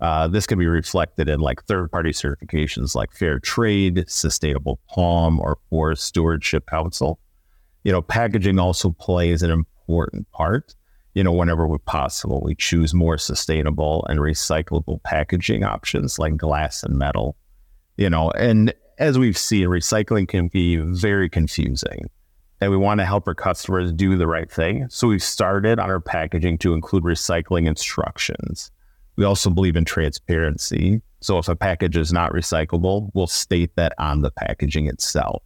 Uh, 0.00 0.26
this 0.26 0.46
can 0.46 0.58
be 0.58 0.66
reflected 0.66 1.28
in 1.28 1.40
like 1.40 1.62
third 1.64 1.90
party 1.90 2.10
certifications 2.10 2.94
like 2.94 3.12
Fair 3.12 3.38
Trade, 3.38 4.04
Sustainable 4.08 4.80
Palm, 4.88 5.38
or 5.40 5.58
Forest 5.68 6.04
Stewardship 6.04 6.66
Council. 6.66 7.18
You 7.84 7.92
know, 7.92 8.00
packaging 8.00 8.58
also 8.58 8.90
plays 8.92 9.42
an 9.42 9.50
important 9.50 10.30
part. 10.30 10.74
You 11.14 11.24
know, 11.24 11.32
whenever 11.32 11.66
possible, 11.78 12.40
we 12.44 12.54
choose 12.54 12.94
more 12.94 13.18
sustainable 13.18 14.06
and 14.08 14.20
recyclable 14.20 15.02
packaging 15.02 15.64
options 15.64 16.18
like 16.18 16.36
glass 16.36 16.82
and 16.82 16.96
metal. 16.96 17.36
You 17.96 18.10
know, 18.10 18.30
and 18.32 18.72
as 18.98 19.18
we've 19.18 19.38
seen, 19.38 19.68
recycling 19.68 20.28
can 20.28 20.48
be 20.48 20.76
very 20.76 21.28
confusing. 21.28 22.08
And 22.60 22.70
we 22.70 22.76
want 22.76 23.00
to 23.00 23.06
help 23.06 23.26
our 23.26 23.34
customers 23.34 23.92
do 23.92 24.16
the 24.16 24.26
right 24.26 24.50
thing. 24.50 24.86
So 24.90 25.08
we've 25.08 25.22
started 25.22 25.78
on 25.78 25.90
our 25.90 26.00
packaging 26.00 26.58
to 26.58 26.74
include 26.74 27.04
recycling 27.04 27.66
instructions 27.66 28.70
we 29.18 29.24
also 29.24 29.50
believe 29.50 29.74
in 29.74 29.84
transparency. 29.84 31.02
So 31.20 31.38
if 31.38 31.48
a 31.48 31.56
package 31.56 31.96
is 31.96 32.12
not 32.12 32.32
recyclable, 32.32 33.10
we'll 33.14 33.26
state 33.26 33.74
that 33.74 33.92
on 33.98 34.22
the 34.22 34.30
packaging 34.30 34.86
itself. 34.86 35.42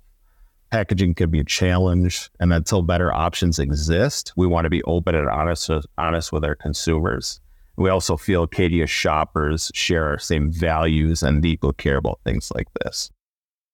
Packaging 0.72 1.14
can 1.14 1.28
be 1.28 1.38
a 1.38 1.44
challenge, 1.44 2.30
and 2.40 2.50
until 2.50 2.80
better 2.80 3.12
options 3.12 3.58
exist, 3.58 4.32
we 4.36 4.46
want 4.46 4.64
to 4.64 4.70
be 4.70 4.82
open 4.84 5.14
and 5.14 5.28
honest, 5.28 5.70
honest 5.98 6.32
with 6.32 6.46
our 6.46 6.54
consumers. 6.54 7.42
We 7.76 7.90
also 7.90 8.16
feel 8.16 8.48
Cadia 8.48 8.88
shoppers 8.88 9.70
share 9.74 10.06
our 10.08 10.18
same 10.18 10.50
values 10.50 11.22
and 11.22 11.42
deeply 11.42 11.74
care 11.74 11.98
about 11.98 12.20
things 12.24 12.50
like 12.54 12.68
this. 12.82 13.10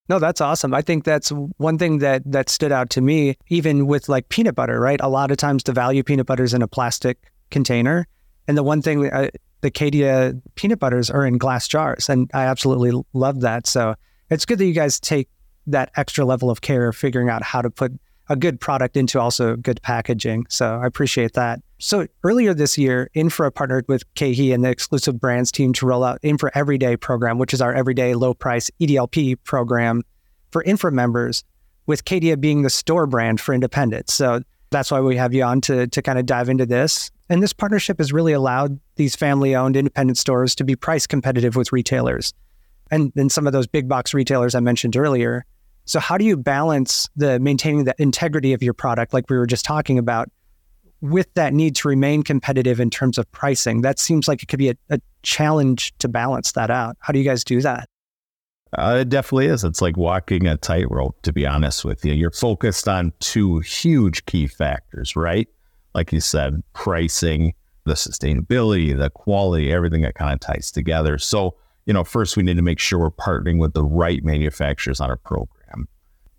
No, 0.09 0.18
that's 0.18 0.40
awesome. 0.40 0.74
I 0.74 0.82
think 0.82 1.05
that's 1.05 1.28
one 1.59 1.78
thing 1.78 1.99
that 1.99 2.22
that 2.26 2.49
stood 2.49 2.72
out 2.72 2.90
to 2.90 3.01
me, 3.01 3.36
even 3.46 3.86
with 3.86 4.09
like 4.09 4.28
peanut 4.28 4.57
butter, 4.57 4.80
right? 4.80 5.01
A 5.01 5.09
lot 5.09 5.30
of 5.30 5.36
times 5.36 5.62
the 5.62 5.72
value 5.72 6.03
peanut 6.03 6.26
butter 6.26 6.42
is 6.42 6.53
in 6.53 6.62
a 6.62 6.68
plastic 6.68 7.30
container. 7.53 8.09
And 8.49 8.59
the 8.59 8.64
one 8.64 8.82
thing 8.82 9.09
uh, 9.09 9.28
the 9.61 9.70
Cadia 9.70 10.40
peanut 10.57 10.80
butters 10.80 11.11
are 11.11 11.24
in 11.24 11.38
glass 11.38 11.68
jars. 11.68 12.09
And 12.09 12.28
I 12.34 12.46
absolutely 12.46 13.01
love 13.12 13.42
that. 13.42 13.68
So 13.68 13.94
it's 14.30 14.44
good 14.44 14.59
that 14.59 14.66
you 14.66 14.74
guys 14.74 14.99
take 14.99 15.28
that 15.72 15.90
extra 15.96 16.24
level 16.24 16.50
of 16.50 16.60
care 16.60 16.92
figuring 16.92 17.28
out 17.28 17.42
how 17.42 17.62
to 17.62 17.70
put 17.70 17.92
a 18.28 18.36
good 18.36 18.60
product 18.60 18.96
into 18.96 19.18
also 19.18 19.56
good 19.56 19.80
packaging. 19.82 20.44
So 20.50 20.78
I 20.82 20.86
appreciate 20.86 21.32
that. 21.32 21.60
So 21.78 22.06
earlier 22.24 22.52
this 22.52 22.76
year, 22.76 23.08
Infra 23.14 23.50
partnered 23.50 23.86
with 23.88 24.02
KeHE 24.14 24.52
and 24.52 24.64
the 24.64 24.68
exclusive 24.68 25.18
brands 25.18 25.50
team 25.50 25.72
to 25.74 25.86
roll 25.86 26.04
out 26.04 26.18
Infra 26.22 26.50
Everyday 26.54 26.96
program, 26.96 27.38
which 27.38 27.54
is 27.54 27.62
our 27.62 27.72
everyday 27.72 28.14
low 28.14 28.34
price 28.34 28.70
EDLP 28.80 29.36
program 29.44 30.02
for 30.50 30.62
Infra 30.64 30.92
members, 30.92 31.44
with 31.86 32.04
Cadia 32.04 32.38
being 32.38 32.62
the 32.62 32.70
store 32.70 33.06
brand 33.06 33.40
for 33.40 33.54
independents. 33.54 34.12
So 34.12 34.42
that's 34.70 34.90
why 34.90 35.00
we 35.00 35.16
have 35.16 35.32
you 35.32 35.42
on 35.42 35.62
to, 35.62 35.86
to 35.86 36.02
kind 36.02 36.18
of 36.18 36.26
dive 36.26 36.50
into 36.50 36.66
this. 36.66 37.10
And 37.30 37.42
this 37.42 37.54
partnership 37.54 37.98
has 37.98 38.12
really 38.12 38.32
allowed 38.32 38.78
these 38.96 39.16
family 39.16 39.54
owned 39.54 39.76
independent 39.76 40.18
stores 40.18 40.54
to 40.56 40.64
be 40.64 40.76
price 40.76 41.06
competitive 41.06 41.56
with 41.56 41.72
retailers 41.72 42.34
and 42.90 43.12
then 43.14 43.28
some 43.28 43.46
of 43.46 43.52
those 43.52 43.66
big 43.66 43.88
box 43.88 44.14
retailers 44.14 44.54
I 44.54 44.60
mentioned 44.60 44.96
earlier. 44.96 45.44
So, 45.89 46.01
how 46.01 46.18
do 46.18 46.24
you 46.26 46.36
balance 46.36 47.09
the 47.16 47.41
maintaining 47.41 47.84
the 47.84 47.95
integrity 47.99 48.53
of 48.53 48.62
your 48.62 48.74
product, 48.74 49.14
like 49.14 49.30
we 49.30 49.39
were 49.39 49.47
just 49.47 49.64
talking 49.64 49.99
about, 49.99 50.28
with 51.01 51.32
that 51.32 51.55
need 51.55 51.74
to 51.76 51.89
remain 51.89 52.22
competitive 52.22 52.78
in 52.78 52.91
terms 52.91 53.16
of 53.16 53.30
pricing? 53.32 53.80
That 53.80 53.99
seems 53.99 54.28
like 54.28 54.43
it 54.43 54.47
could 54.49 54.59
be 54.59 54.68
a, 54.68 54.74
a 54.91 55.01
challenge 55.22 55.95
to 56.01 56.09
balance 56.09 56.53
that 56.53 56.70
out. 56.70 56.99
How 57.01 57.14
do 57.14 57.18
you 57.18 57.24
guys 57.24 57.43
do 57.43 57.62
that? 57.62 57.89
Uh, 58.76 58.99
it 59.01 59.09
definitely 59.09 59.47
is. 59.47 59.64
It's 59.64 59.80
like 59.80 59.97
walking 59.97 60.47
a 60.47 60.59
tightrope, 60.59 61.22
to 61.22 61.32
be 61.32 61.47
honest 61.47 61.86
with 61.86 62.05
you. 62.05 62.12
You're 62.12 62.32
focused 62.32 62.86
on 62.86 63.14
two 63.20 63.61
huge 63.61 64.26
key 64.26 64.47
factors, 64.47 65.16
right? 65.16 65.49
Like 65.95 66.12
you 66.12 66.20
said, 66.20 66.62
pricing, 66.74 67.55
the 67.86 67.95
sustainability, 67.95 68.95
the 68.95 69.09
quality, 69.09 69.72
everything 69.72 70.03
that 70.03 70.16
kind 70.16 70.34
of 70.34 70.41
ties 70.41 70.70
together. 70.70 71.16
So, 71.16 71.57
you 71.86 71.95
know, 71.95 72.05
first 72.05 72.36
we 72.36 72.43
need 72.43 72.59
to 72.59 72.62
make 72.62 72.78
sure 72.78 72.99
we're 72.99 73.11
partnering 73.11 73.59
with 73.59 73.72
the 73.72 73.84
right 73.84 74.22
manufacturers 74.22 75.01
on 75.01 75.09
our 75.09 75.16
program. 75.16 75.57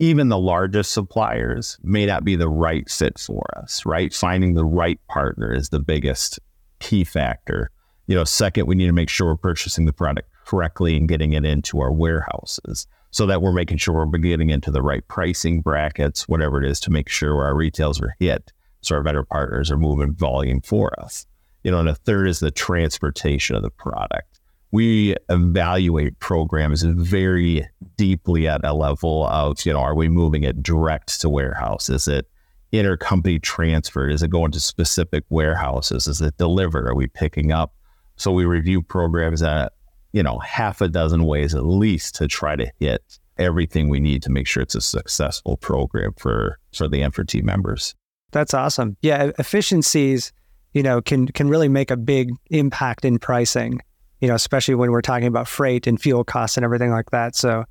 Even 0.02 0.30
the 0.30 0.38
largest 0.38 0.94
suppliers 0.94 1.78
may 1.84 2.06
not 2.06 2.24
be 2.24 2.38
the 2.38 2.48
right 2.48 2.90
fit 2.90 3.20
for 3.20 3.44
us, 3.58 3.86
right? 3.86 4.14
Finding 4.14 4.54
the 4.54 4.64
right 4.64 5.00
partner 5.10 5.54
is 5.54 5.70
the 5.70 5.80
biggest 5.82 6.40
key 6.80 7.04
factor. 7.04 7.70
You 8.08 8.16
know, 8.16 8.24
second, 8.24 8.66
we 8.66 8.76
need 8.76 8.88
to 8.88 8.94
make 8.94 9.10
sure 9.10 9.28
we're 9.28 9.36
purchasing 9.36 9.86
the 9.86 9.94
product 9.94 10.30
correctly 10.46 10.96
and 10.96 11.08
getting 11.08 11.34
it 11.34 11.44
into 11.44 11.82
our 11.82 11.92
warehouses 11.92 12.88
so 13.12 13.26
that 13.26 13.42
we're 13.42 13.52
making 13.52 13.78
sure 13.78 13.94
we're 13.94 14.18
getting 14.18 14.50
into 14.50 14.72
the 14.72 14.82
right 14.82 15.06
pricing 15.10 15.62
brackets, 15.62 16.30
whatever 16.30 16.64
it 16.64 16.70
is, 16.70 16.80
to 16.80 16.92
make 16.92 17.10
sure 17.10 17.44
our 17.44 17.54
retails 17.54 18.02
are 18.02 18.16
hit. 18.20 18.54
So 18.82 18.96
our 18.96 19.04
vendor 19.04 19.24
partners 19.24 19.70
are 19.70 19.78
moving 19.78 20.14
volume 20.14 20.62
for 20.62 20.98
us. 21.00 21.26
You 21.64 21.72
know, 21.72 21.80
and 21.80 21.90
a 21.90 21.96
third 21.96 22.30
is 22.30 22.40
the 22.40 22.52
transportation 22.52 23.56
of 23.58 23.64
the 23.64 23.70
product. 23.70 24.39
We 24.72 25.16
evaluate 25.30 26.20
programs 26.20 26.84
very 26.84 27.68
deeply 27.98 28.48
at 28.48 28.64
a 28.64 28.74
level 28.74 29.26
of, 29.28 29.66
you 29.66 29.74
know, 29.74 29.80
are 29.80 29.96
we 29.96 30.08
moving 30.08 30.44
it 30.44 30.62
direct 30.62 31.20
to 31.22 31.30
warehouse? 31.30 31.90
Is 31.90 32.08
it 32.08 32.30
intercompany 32.72 33.42
transfer? 33.42 34.08
Is 34.08 34.22
it 34.22 34.30
going 34.30 34.52
to 34.52 34.60
specific 34.60 35.24
warehouses? 35.30 36.08
Is 36.08 36.22
it 36.22 36.38
delivered? 36.38 36.88
Are 36.88 36.96
we 36.96 37.08
picking 37.08 37.52
up? 37.52 37.74
So 38.16 38.32
we 38.32 38.46
review 38.46 38.82
programs 38.82 39.42
at 39.42 39.74
you 40.12 40.24
know, 40.24 40.40
half 40.40 40.82
a 40.82 40.88
dozen 40.88 41.26
ways 41.26 41.54
at 41.54 41.66
least 41.66 42.16
to 42.16 42.28
try 42.28 42.56
to 42.56 42.72
hit 42.80 43.20
everything 43.38 43.90
we 43.90 44.00
need 44.00 44.22
to 44.24 44.30
make 44.30 44.48
sure 44.48 44.62
it's 44.62 44.76
a 44.76 44.82
successful 44.82 45.58
program 45.58 46.14
for 46.18 46.60
for 46.74 46.88
the 46.88 47.08
team 47.28 47.46
members. 47.46 47.96
That's 48.32 48.54
awesome. 48.54 48.98
Yeah, 49.02 49.32
efficiencies, 49.40 50.32
you 50.74 50.84
know, 50.84 51.02
can 51.02 51.28
can 51.28 51.48
really 51.50 51.70
make 51.70 51.92
a 51.92 51.98
big 51.98 52.32
impact 52.50 53.06
in 53.06 53.20
pricing. 53.20 53.82
You 54.20 54.28
know, 54.28 54.36
especially 54.36 54.76
when 54.76 54.92
we're 54.92 55.02
talking 55.02 55.28
about 55.28 55.48
freight 55.48 55.88
and 55.88 56.00
fuel 56.00 56.24
costs 56.24 56.58
and 56.58 56.64
everything 56.64 56.92
like 56.92 57.12
that. 57.12 57.36
So 57.36 57.66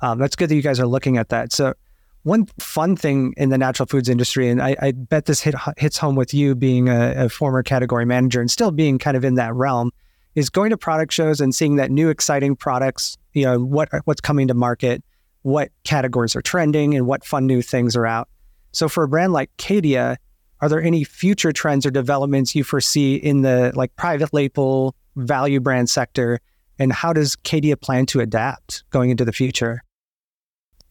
um, 0.00 0.18
that's 0.18 0.34
good 0.34 0.48
that 0.48 0.54
you 0.56 0.62
guys 0.62 0.80
are 0.80 0.86
looking 0.86 1.16
at 1.16 1.28
that. 1.28 1.52
So 1.52 1.74
one 2.24 2.46
fun 2.58 2.96
thing 2.96 3.34
in 3.36 3.48
the 3.48 3.58
natural 3.58 3.86
foods 3.86 4.08
industry, 4.08 4.48
and 4.48 4.62
I, 4.62 4.76
I 4.80 4.92
bet 4.92 5.26
this 5.26 5.40
hit, 5.40 5.54
hits 5.76 5.98
home 5.98 6.14
with 6.14 6.32
you 6.32 6.54
being 6.54 6.88
a, 6.88 7.24
a 7.24 7.28
former 7.28 7.62
category 7.62 8.04
manager 8.04 8.40
and 8.40 8.50
still 8.50 8.70
being 8.70 8.98
kind 8.98 9.16
of 9.16 9.24
in 9.24 9.34
that 9.36 9.54
realm, 9.54 9.90
is 10.34 10.48
going 10.48 10.70
to 10.70 10.76
product 10.76 11.12
shows 11.12 11.40
and 11.40 11.54
seeing 11.54 11.76
that 11.76 11.90
new 11.90 12.08
exciting 12.08 12.56
products, 12.56 13.18
you 13.32 13.44
know, 13.44 13.58
what 13.60 13.88
what's 14.04 14.20
coming 14.20 14.48
to 14.48 14.54
market, 14.54 15.02
what 15.42 15.70
categories 15.84 16.34
are 16.34 16.42
trending, 16.42 16.94
and 16.94 17.06
what 17.06 17.24
fun 17.24 17.46
new 17.46 17.60
things 17.60 17.96
are 17.96 18.06
out. 18.06 18.28
So 18.72 18.88
for 18.88 19.04
a 19.04 19.08
brand 19.08 19.32
like 19.32 19.50
Cadia, 19.58 20.16
are 20.62 20.68
there 20.68 20.80
any 20.80 21.02
future 21.02 21.52
trends 21.52 21.84
or 21.84 21.90
developments 21.90 22.54
you 22.54 22.62
foresee 22.62 23.16
in 23.16 23.42
the 23.42 23.72
like 23.74 23.94
private 23.96 24.32
label 24.32 24.94
value 25.16 25.58
brand 25.58 25.90
sector? 25.90 26.38
And 26.78 26.92
how 26.92 27.12
does 27.12 27.34
Cadia 27.36 27.78
plan 27.78 28.06
to 28.06 28.20
adapt 28.20 28.84
going 28.90 29.10
into 29.10 29.24
the 29.24 29.32
future? 29.32 29.82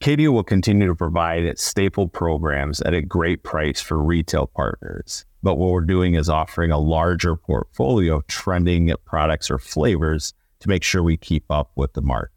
Cadia 0.00 0.30
will 0.30 0.44
continue 0.44 0.86
to 0.86 0.94
provide 0.94 1.44
its 1.44 1.64
staple 1.64 2.06
programs 2.06 2.82
at 2.82 2.92
a 2.92 3.00
great 3.00 3.44
price 3.44 3.80
for 3.80 4.02
retail 4.02 4.46
partners. 4.46 5.24
But 5.42 5.56
what 5.56 5.70
we're 5.70 5.80
doing 5.80 6.14
is 6.14 6.28
offering 6.28 6.70
a 6.70 6.78
larger 6.78 7.34
portfolio 7.34 8.16
of 8.16 8.26
trending 8.26 8.92
products 9.06 9.50
or 9.50 9.58
flavors 9.58 10.34
to 10.60 10.68
make 10.68 10.82
sure 10.82 11.02
we 11.02 11.16
keep 11.16 11.44
up 11.50 11.70
with 11.76 11.94
the 11.94 12.02
market. 12.02 12.30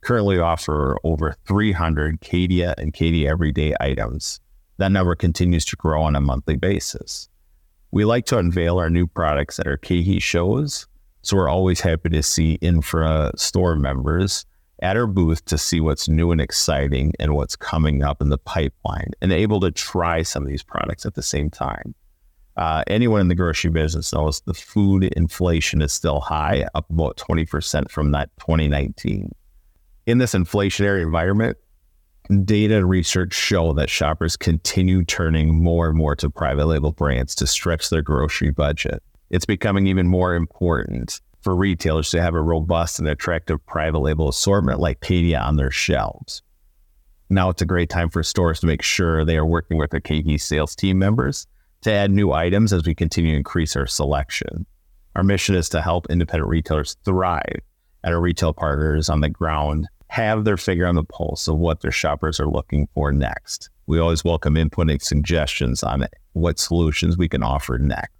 Currently 0.00 0.38
offer 0.38 0.98
over 1.04 1.36
300 1.46 2.20
Cadia 2.20 2.74
and 2.78 2.92
Cadia 2.92 3.28
Everyday 3.28 3.74
items. 3.80 4.40
That 4.78 4.92
number 4.92 5.14
continues 5.14 5.64
to 5.66 5.76
grow 5.76 6.02
on 6.02 6.16
a 6.16 6.20
monthly 6.20 6.56
basis. 6.56 7.28
We 7.90 8.04
like 8.04 8.26
to 8.26 8.38
unveil 8.38 8.78
our 8.78 8.90
new 8.90 9.06
products 9.06 9.58
at 9.58 9.66
our 9.66 9.76
KeHE 9.76 10.22
shows, 10.22 10.86
so 11.22 11.36
we're 11.36 11.48
always 11.48 11.80
happy 11.80 12.10
to 12.10 12.22
see 12.22 12.54
infra 12.60 13.32
store 13.36 13.74
members 13.74 14.46
at 14.80 14.96
our 14.96 15.06
booth 15.06 15.44
to 15.46 15.58
see 15.58 15.80
what's 15.80 16.08
new 16.08 16.30
and 16.30 16.40
exciting 16.40 17.12
and 17.18 17.34
what's 17.34 17.56
coming 17.56 18.04
up 18.04 18.22
in 18.22 18.28
the 18.28 18.38
pipeline 18.38 19.10
and 19.20 19.32
able 19.32 19.58
to 19.60 19.72
try 19.72 20.22
some 20.22 20.44
of 20.44 20.48
these 20.48 20.62
products 20.62 21.04
at 21.04 21.14
the 21.14 21.22
same 21.22 21.50
time. 21.50 21.94
Uh, 22.56 22.82
anyone 22.86 23.20
in 23.20 23.28
the 23.28 23.34
grocery 23.34 23.70
business 23.70 24.12
knows 24.12 24.40
the 24.42 24.54
food 24.54 25.04
inflation 25.16 25.82
is 25.82 25.92
still 25.92 26.20
high, 26.20 26.66
up 26.74 26.88
about 26.90 27.16
20% 27.16 27.90
from 27.90 28.12
that 28.12 28.30
2019. 28.38 29.32
In 30.06 30.18
this 30.18 30.34
inflationary 30.34 31.02
environment, 31.02 31.56
data 32.44 32.76
and 32.76 32.88
research 32.88 33.32
show 33.32 33.72
that 33.72 33.88
shoppers 33.88 34.36
continue 34.36 35.04
turning 35.04 35.62
more 35.62 35.88
and 35.88 35.96
more 35.96 36.14
to 36.16 36.28
private 36.28 36.66
label 36.66 36.92
brands 36.92 37.34
to 37.36 37.46
stretch 37.46 37.88
their 37.88 38.02
grocery 38.02 38.50
budget. 38.50 39.02
It's 39.30 39.46
becoming 39.46 39.86
even 39.86 40.06
more 40.06 40.34
important 40.34 41.20
for 41.40 41.56
retailers 41.56 42.10
to 42.10 42.20
have 42.20 42.34
a 42.34 42.42
robust 42.42 42.98
and 42.98 43.08
attractive 43.08 43.64
private 43.66 44.00
label 44.00 44.28
assortment 44.28 44.80
like 44.80 45.00
Cadia 45.00 45.40
on 45.42 45.56
their 45.56 45.70
shelves. 45.70 46.42
Now 47.30 47.50
it's 47.50 47.62
a 47.62 47.66
great 47.66 47.90
time 47.90 48.10
for 48.10 48.22
stores 48.22 48.60
to 48.60 48.66
make 48.66 48.82
sure 48.82 49.24
they 49.24 49.36
are 49.36 49.46
working 49.46 49.78
with 49.78 49.90
their 49.90 50.00
KeHE 50.00 50.40
sales 50.40 50.74
team 50.74 50.98
members 50.98 51.46
to 51.82 51.92
add 51.92 52.10
new 52.10 52.32
items 52.32 52.72
as 52.72 52.84
we 52.84 52.94
continue 52.94 53.32
to 53.32 53.36
increase 53.36 53.76
our 53.76 53.86
selection. 53.86 54.66
Our 55.14 55.22
mission 55.22 55.54
is 55.54 55.68
to 55.70 55.80
help 55.80 56.06
independent 56.10 56.48
retailers 56.48 56.96
thrive 57.04 57.60
and 58.02 58.14
our 58.14 58.20
retail 58.20 58.52
partners 58.52 59.08
on 59.08 59.20
the 59.20 59.28
ground 59.28 59.88
have 60.08 60.44
their 60.44 60.56
finger 60.56 60.86
on 60.86 60.94
the 60.94 61.04
pulse 61.04 61.48
of 61.48 61.56
what 61.56 61.80
their 61.80 61.92
shoppers 61.92 62.40
are 62.40 62.46
looking 62.46 62.88
for 62.94 63.12
next. 63.12 63.70
We 63.86 63.98
always 63.98 64.24
welcome 64.24 64.56
input 64.56 64.90
and 64.90 65.00
suggestions 65.00 65.82
on 65.82 66.06
what 66.32 66.58
solutions 66.58 67.16
we 67.16 67.28
can 67.28 67.42
offer 67.42 67.78
next. 67.78 68.12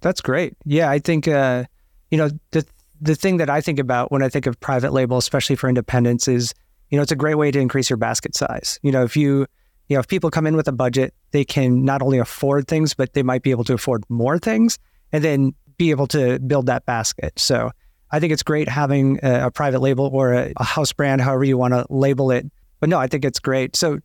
That's 0.00 0.20
great. 0.20 0.54
Yeah, 0.64 0.90
I 0.90 0.98
think 0.98 1.28
uh, 1.28 1.64
you 2.10 2.18
know 2.18 2.30
the 2.50 2.66
the 3.00 3.14
thing 3.14 3.38
that 3.38 3.50
I 3.50 3.60
think 3.60 3.78
about 3.78 4.12
when 4.12 4.22
I 4.22 4.28
think 4.28 4.46
of 4.46 4.58
private 4.60 4.92
label, 4.92 5.16
especially 5.16 5.56
for 5.56 5.68
independents, 5.68 6.28
is 6.28 6.54
you 6.90 6.96
know 6.96 7.02
it's 7.02 7.12
a 7.12 7.16
great 7.16 7.36
way 7.36 7.50
to 7.50 7.58
increase 7.58 7.88
your 7.88 7.96
basket 7.96 8.34
size. 8.34 8.78
You 8.82 8.92
know, 8.92 9.02
if 9.02 9.16
you 9.16 9.46
you 9.88 9.96
know 9.96 10.00
if 10.00 10.08
people 10.08 10.30
come 10.30 10.46
in 10.46 10.56
with 10.56 10.68
a 10.68 10.72
budget, 10.72 11.14
they 11.30 11.44
can 11.44 11.84
not 11.84 12.02
only 12.02 12.18
afford 12.18 12.68
things, 12.68 12.94
but 12.94 13.12
they 13.12 13.22
might 13.22 13.42
be 13.42 13.50
able 13.50 13.64
to 13.64 13.74
afford 13.74 14.04
more 14.08 14.38
things, 14.38 14.78
and 15.12 15.22
then 15.22 15.54
be 15.78 15.90
able 15.90 16.06
to 16.08 16.38
build 16.40 16.66
that 16.66 16.84
basket. 16.84 17.38
So 17.38 17.70
I 18.12 18.20
think 18.20 18.32
it's 18.32 18.42
great 18.42 18.68
having 18.68 19.18
a, 19.22 19.46
a 19.46 19.50
private 19.50 19.80
label 19.80 20.10
or 20.12 20.34
a, 20.34 20.52
a 20.56 20.64
house 20.64 20.92
brand, 20.92 21.22
however 21.22 21.44
you 21.44 21.56
want 21.56 21.72
to 21.72 21.86
label 21.88 22.30
it. 22.30 22.46
But 22.78 22.90
no, 22.90 22.98
I 22.98 23.06
think 23.06 23.24
it's 23.24 23.38
great. 23.38 23.74
So, 23.74 23.98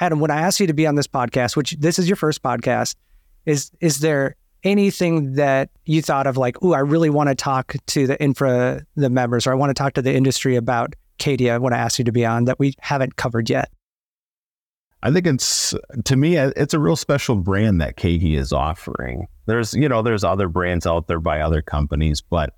Adam, 0.00 0.20
when 0.20 0.30
I 0.30 0.40
asked 0.40 0.60
you 0.60 0.66
to 0.66 0.74
be 0.74 0.86
on 0.86 0.96
this 0.96 1.06
podcast, 1.06 1.56
which 1.56 1.72
this 1.78 1.98
is 1.98 2.08
your 2.08 2.16
first 2.16 2.42
podcast, 2.42 2.96
is 3.46 3.70
is 3.80 4.00
there 4.00 4.36
anything 4.62 5.34
that 5.34 5.70
you 5.84 6.02
thought 6.02 6.26
of 6.26 6.36
like, 6.36 6.56
oh, 6.62 6.72
I 6.72 6.80
really 6.80 7.10
want 7.10 7.28
to 7.28 7.34
talk 7.34 7.74
to 7.86 8.06
the 8.06 8.20
infra 8.22 8.82
the 8.96 9.10
members, 9.10 9.46
or 9.46 9.52
I 9.52 9.54
want 9.54 9.70
to 9.70 9.74
talk 9.74 9.94
to 9.94 10.02
the 10.02 10.14
industry 10.14 10.56
about 10.56 10.94
Cadia 11.18 11.60
when 11.60 11.72
I 11.72 11.78
asked 11.78 11.98
you 11.98 12.04
to 12.04 12.12
be 12.12 12.26
on 12.26 12.44
that 12.44 12.58
we 12.58 12.74
haven't 12.80 13.16
covered 13.16 13.48
yet? 13.48 13.70
I 15.02 15.12
think 15.12 15.26
it's 15.26 15.74
to 16.04 16.16
me 16.16 16.36
it's 16.36 16.74
a 16.74 16.78
real 16.78 16.96
special 16.96 17.36
brand 17.36 17.80
that 17.80 17.96
KeHE 17.96 18.36
is 18.36 18.52
offering. 18.52 19.28
There's 19.46 19.74
you 19.74 19.88
know 19.88 20.02
there's 20.02 20.24
other 20.24 20.48
brands 20.48 20.86
out 20.86 21.06
there 21.06 21.20
by 21.20 21.40
other 21.40 21.62
companies, 21.62 22.20
but 22.22 22.54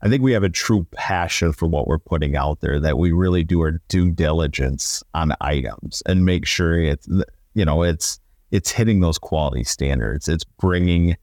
I 0.00 0.08
think 0.08 0.22
we 0.22 0.32
have 0.32 0.44
a 0.44 0.48
true 0.48 0.86
passion 0.92 1.52
for 1.52 1.66
what 1.66 1.88
we're 1.88 1.98
putting 1.98 2.36
out 2.36 2.60
there 2.60 2.78
that 2.80 2.98
we 2.98 3.10
really 3.10 3.42
do 3.42 3.60
our 3.60 3.80
due 3.88 4.10
diligence 4.10 5.02
on 5.14 5.32
items 5.40 6.02
and 6.06 6.24
make 6.24 6.46
sure 6.46 6.80
it's 6.80 7.08
you 7.54 7.64
know 7.64 7.82
it's 7.82 8.20
it's 8.50 8.70
hitting 8.70 9.00
those 9.00 9.18
quality 9.18 9.64
standards. 9.64 10.28
It's 10.28 10.44
bringing 10.44 11.16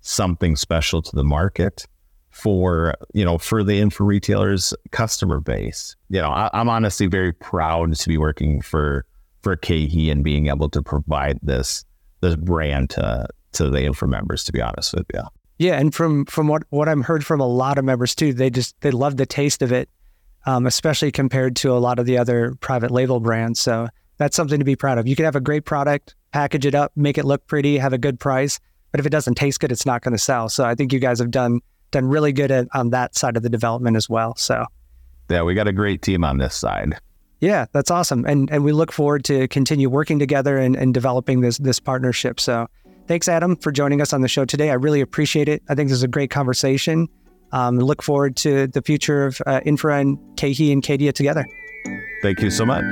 something 0.00 0.56
special 0.56 1.02
to 1.02 1.14
the 1.14 1.24
market 1.24 1.86
for 2.30 2.94
you 3.12 3.24
know 3.24 3.38
for 3.38 3.64
the 3.64 3.78
Infra 3.80 4.06
retailers 4.06 4.72
customer 4.92 5.40
base. 5.40 5.96
You 6.08 6.20
know, 6.20 6.30
I, 6.30 6.50
am 6.52 6.68
honestly 6.68 7.06
very 7.06 7.32
proud 7.32 7.94
to 7.94 8.08
be 8.08 8.16
working 8.16 8.62
for 8.62 9.04
for 9.42 9.56
KeHE 9.56 10.10
and 10.10 10.22
being 10.22 10.48
able 10.48 10.68
to 10.70 10.82
provide 10.82 11.38
this 11.42 11.84
this 12.20 12.36
brand 12.36 12.90
to 12.90 13.26
to 13.52 13.68
the 13.68 13.82
Infra 13.82 14.06
members. 14.06 14.44
To 14.44 14.52
be 14.52 14.60
honest 14.60 14.94
with 14.94 15.06
you. 15.12 15.22
Yeah, 15.60 15.78
and 15.78 15.94
from 15.94 16.24
from 16.24 16.48
what 16.48 16.62
what 16.70 16.88
I've 16.88 17.04
heard 17.04 17.22
from 17.22 17.38
a 17.38 17.46
lot 17.46 17.76
of 17.76 17.84
members 17.84 18.14
too, 18.14 18.32
they 18.32 18.48
just 18.48 18.80
they 18.80 18.90
love 18.90 19.18
the 19.18 19.26
taste 19.26 19.60
of 19.60 19.72
it, 19.72 19.90
um, 20.46 20.66
especially 20.66 21.12
compared 21.12 21.54
to 21.56 21.72
a 21.72 21.76
lot 21.76 21.98
of 21.98 22.06
the 22.06 22.16
other 22.16 22.54
private 22.60 22.90
label 22.90 23.20
brands. 23.20 23.60
So 23.60 23.88
that's 24.16 24.34
something 24.34 24.58
to 24.58 24.64
be 24.64 24.74
proud 24.74 24.96
of. 24.96 25.06
You 25.06 25.14
can 25.14 25.26
have 25.26 25.36
a 25.36 25.40
great 25.40 25.66
product, 25.66 26.14
package 26.32 26.64
it 26.64 26.74
up, 26.74 26.92
make 26.96 27.18
it 27.18 27.26
look 27.26 27.46
pretty, 27.46 27.76
have 27.76 27.92
a 27.92 27.98
good 27.98 28.18
price, 28.18 28.58
but 28.90 29.00
if 29.00 29.06
it 29.06 29.10
doesn't 29.10 29.34
taste 29.34 29.60
good, 29.60 29.70
it's 29.70 29.84
not 29.84 30.00
going 30.00 30.12
to 30.12 30.18
sell. 30.18 30.48
So 30.48 30.64
I 30.64 30.74
think 30.74 30.94
you 30.94 30.98
guys 30.98 31.18
have 31.18 31.30
done 31.30 31.60
done 31.90 32.06
really 32.06 32.32
good 32.32 32.50
at, 32.50 32.66
on 32.72 32.88
that 32.90 33.14
side 33.14 33.36
of 33.36 33.42
the 33.42 33.50
development 33.50 33.98
as 33.98 34.08
well. 34.08 34.34
So 34.36 34.64
yeah, 35.28 35.42
we 35.42 35.52
got 35.52 35.68
a 35.68 35.74
great 35.74 36.00
team 36.00 36.24
on 36.24 36.38
this 36.38 36.56
side. 36.56 36.94
Yeah, 37.40 37.66
that's 37.72 37.90
awesome, 37.90 38.24
and 38.24 38.50
and 38.50 38.64
we 38.64 38.72
look 38.72 38.92
forward 38.92 39.24
to 39.26 39.46
continue 39.48 39.90
working 39.90 40.18
together 40.18 40.56
and, 40.56 40.74
and 40.74 40.94
developing 40.94 41.42
this 41.42 41.58
this 41.58 41.80
partnership. 41.80 42.40
So 42.40 42.66
Thanks, 43.10 43.26
Adam, 43.28 43.56
for 43.56 43.72
joining 43.72 44.00
us 44.00 44.12
on 44.12 44.20
the 44.20 44.28
show 44.28 44.44
today. 44.44 44.70
I 44.70 44.74
really 44.74 45.00
appreciate 45.00 45.48
it. 45.48 45.64
I 45.68 45.74
think 45.74 45.88
this 45.88 45.96
is 45.96 46.04
a 46.04 46.06
great 46.06 46.30
conversation. 46.30 47.08
Um, 47.50 47.76
look 47.76 48.04
forward 48.04 48.36
to 48.36 48.68
the 48.68 48.82
future 48.82 49.26
of 49.26 49.42
uh, 49.46 49.60
Infra 49.64 49.98
and 49.98 50.16
KeHE 50.36 50.72
and 50.72 50.80
Cadia 50.80 51.12
together. 51.12 51.44
Thank 52.22 52.40
you 52.40 52.50
so 52.50 52.64
much. 52.64 52.84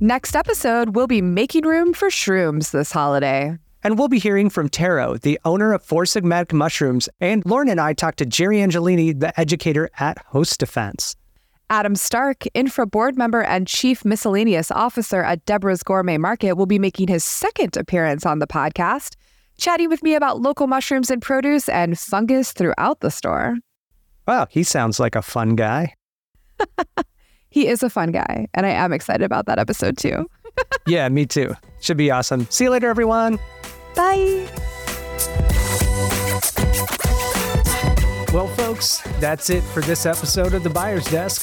Next 0.00 0.34
episode, 0.34 0.96
we'll 0.96 1.06
be 1.06 1.22
making 1.22 1.64
room 1.64 1.94
for 1.94 2.08
shrooms 2.08 2.72
this 2.72 2.90
holiday. 2.90 3.56
And 3.84 4.00
we'll 4.00 4.08
be 4.08 4.18
hearing 4.18 4.50
from 4.50 4.68
Tero, 4.68 5.16
the 5.16 5.38
owner 5.44 5.72
of 5.72 5.84
Four 5.84 6.06
Sigmatic 6.06 6.52
Mushrooms, 6.52 7.08
and 7.20 7.46
Lauren 7.46 7.68
and 7.68 7.80
I 7.80 7.92
talked 7.92 8.18
to 8.18 8.26
Jerry 8.26 8.56
Angelini, 8.56 9.16
the 9.16 9.38
educator 9.38 9.90
at 9.96 10.18
Host 10.26 10.58
Defense. 10.58 11.14
Adam 11.68 11.96
Stark, 11.96 12.44
Infra 12.54 12.86
board 12.86 13.16
member 13.16 13.42
and 13.42 13.66
chief 13.66 14.04
miscellaneous 14.04 14.70
officer 14.70 15.22
at 15.22 15.44
Deborah's 15.46 15.82
Gourmet 15.82 16.18
Market, 16.18 16.52
will 16.52 16.66
be 16.66 16.78
making 16.78 17.08
his 17.08 17.24
second 17.24 17.76
appearance 17.76 18.24
on 18.24 18.38
the 18.38 18.46
podcast, 18.46 19.16
chatting 19.58 19.88
with 19.88 20.02
me 20.02 20.14
about 20.14 20.40
local 20.40 20.66
mushrooms 20.66 21.10
and 21.10 21.20
produce 21.20 21.68
and 21.68 21.98
fungus 21.98 22.52
throughout 22.52 23.00
the 23.00 23.10
store. 23.10 23.56
Wow, 24.28 24.46
he 24.50 24.62
sounds 24.62 25.00
like 25.00 25.16
a 25.16 25.22
fun 25.22 25.56
guy. 25.56 25.94
he 27.50 27.66
is 27.66 27.82
a 27.82 27.90
fun 27.90 28.12
guy, 28.12 28.46
and 28.54 28.64
I 28.64 28.70
am 28.70 28.92
excited 28.92 29.24
about 29.24 29.46
that 29.46 29.58
episode 29.58 29.98
too. 29.98 30.26
yeah, 30.86 31.08
me 31.08 31.26
too. 31.26 31.54
Should 31.80 31.96
be 31.96 32.10
awesome. 32.10 32.46
See 32.50 32.64
you 32.64 32.70
later, 32.70 32.88
everyone. 32.88 33.38
Bye. 33.94 34.46
Folks, 38.66 39.00
that's 39.20 39.48
it 39.48 39.62
for 39.62 39.80
this 39.82 40.06
episode 40.06 40.52
of 40.52 40.64
The 40.64 40.70
Buyer's 40.70 41.04
Desk. 41.04 41.42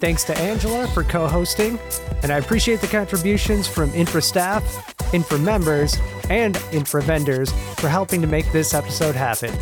Thanks 0.00 0.24
to 0.24 0.38
Angela 0.38 0.86
for 0.88 1.04
co 1.04 1.28
hosting, 1.28 1.78
and 2.22 2.32
I 2.32 2.38
appreciate 2.38 2.80
the 2.80 2.86
contributions 2.86 3.68
from 3.68 3.90
Infra 3.90 4.22
staff, 4.22 4.64
Infra 5.12 5.38
members, 5.38 5.98
and 6.30 6.56
Infra 6.72 7.02
vendors 7.02 7.52
for 7.76 7.88
helping 7.88 8.22
to 8.22 8.26
make 8.26 8.50
this 8.52 8.72
episode 8.72 9.14
happen. 9.14 9.54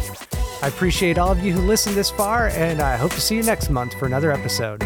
I 0.63 0.69
appreciate 0.69 1.19
all 1.19 1.33
of 1.33 1.43
you 1.43 1.53
who 1.53 1.63
listened 1.63 1.97
this 1.97 2.11
far, 2.11 2.51
and 2.51 2.81
I 2.81 2.97
hope 2.97 3.11
to 3.15 3.21
see 3.21 3.35
you 3.35 3.43
next 3.43 3.71
month 3.71 3.99
for 3.99 4.07
another 4.07 4.31
episode. 4.31 4.81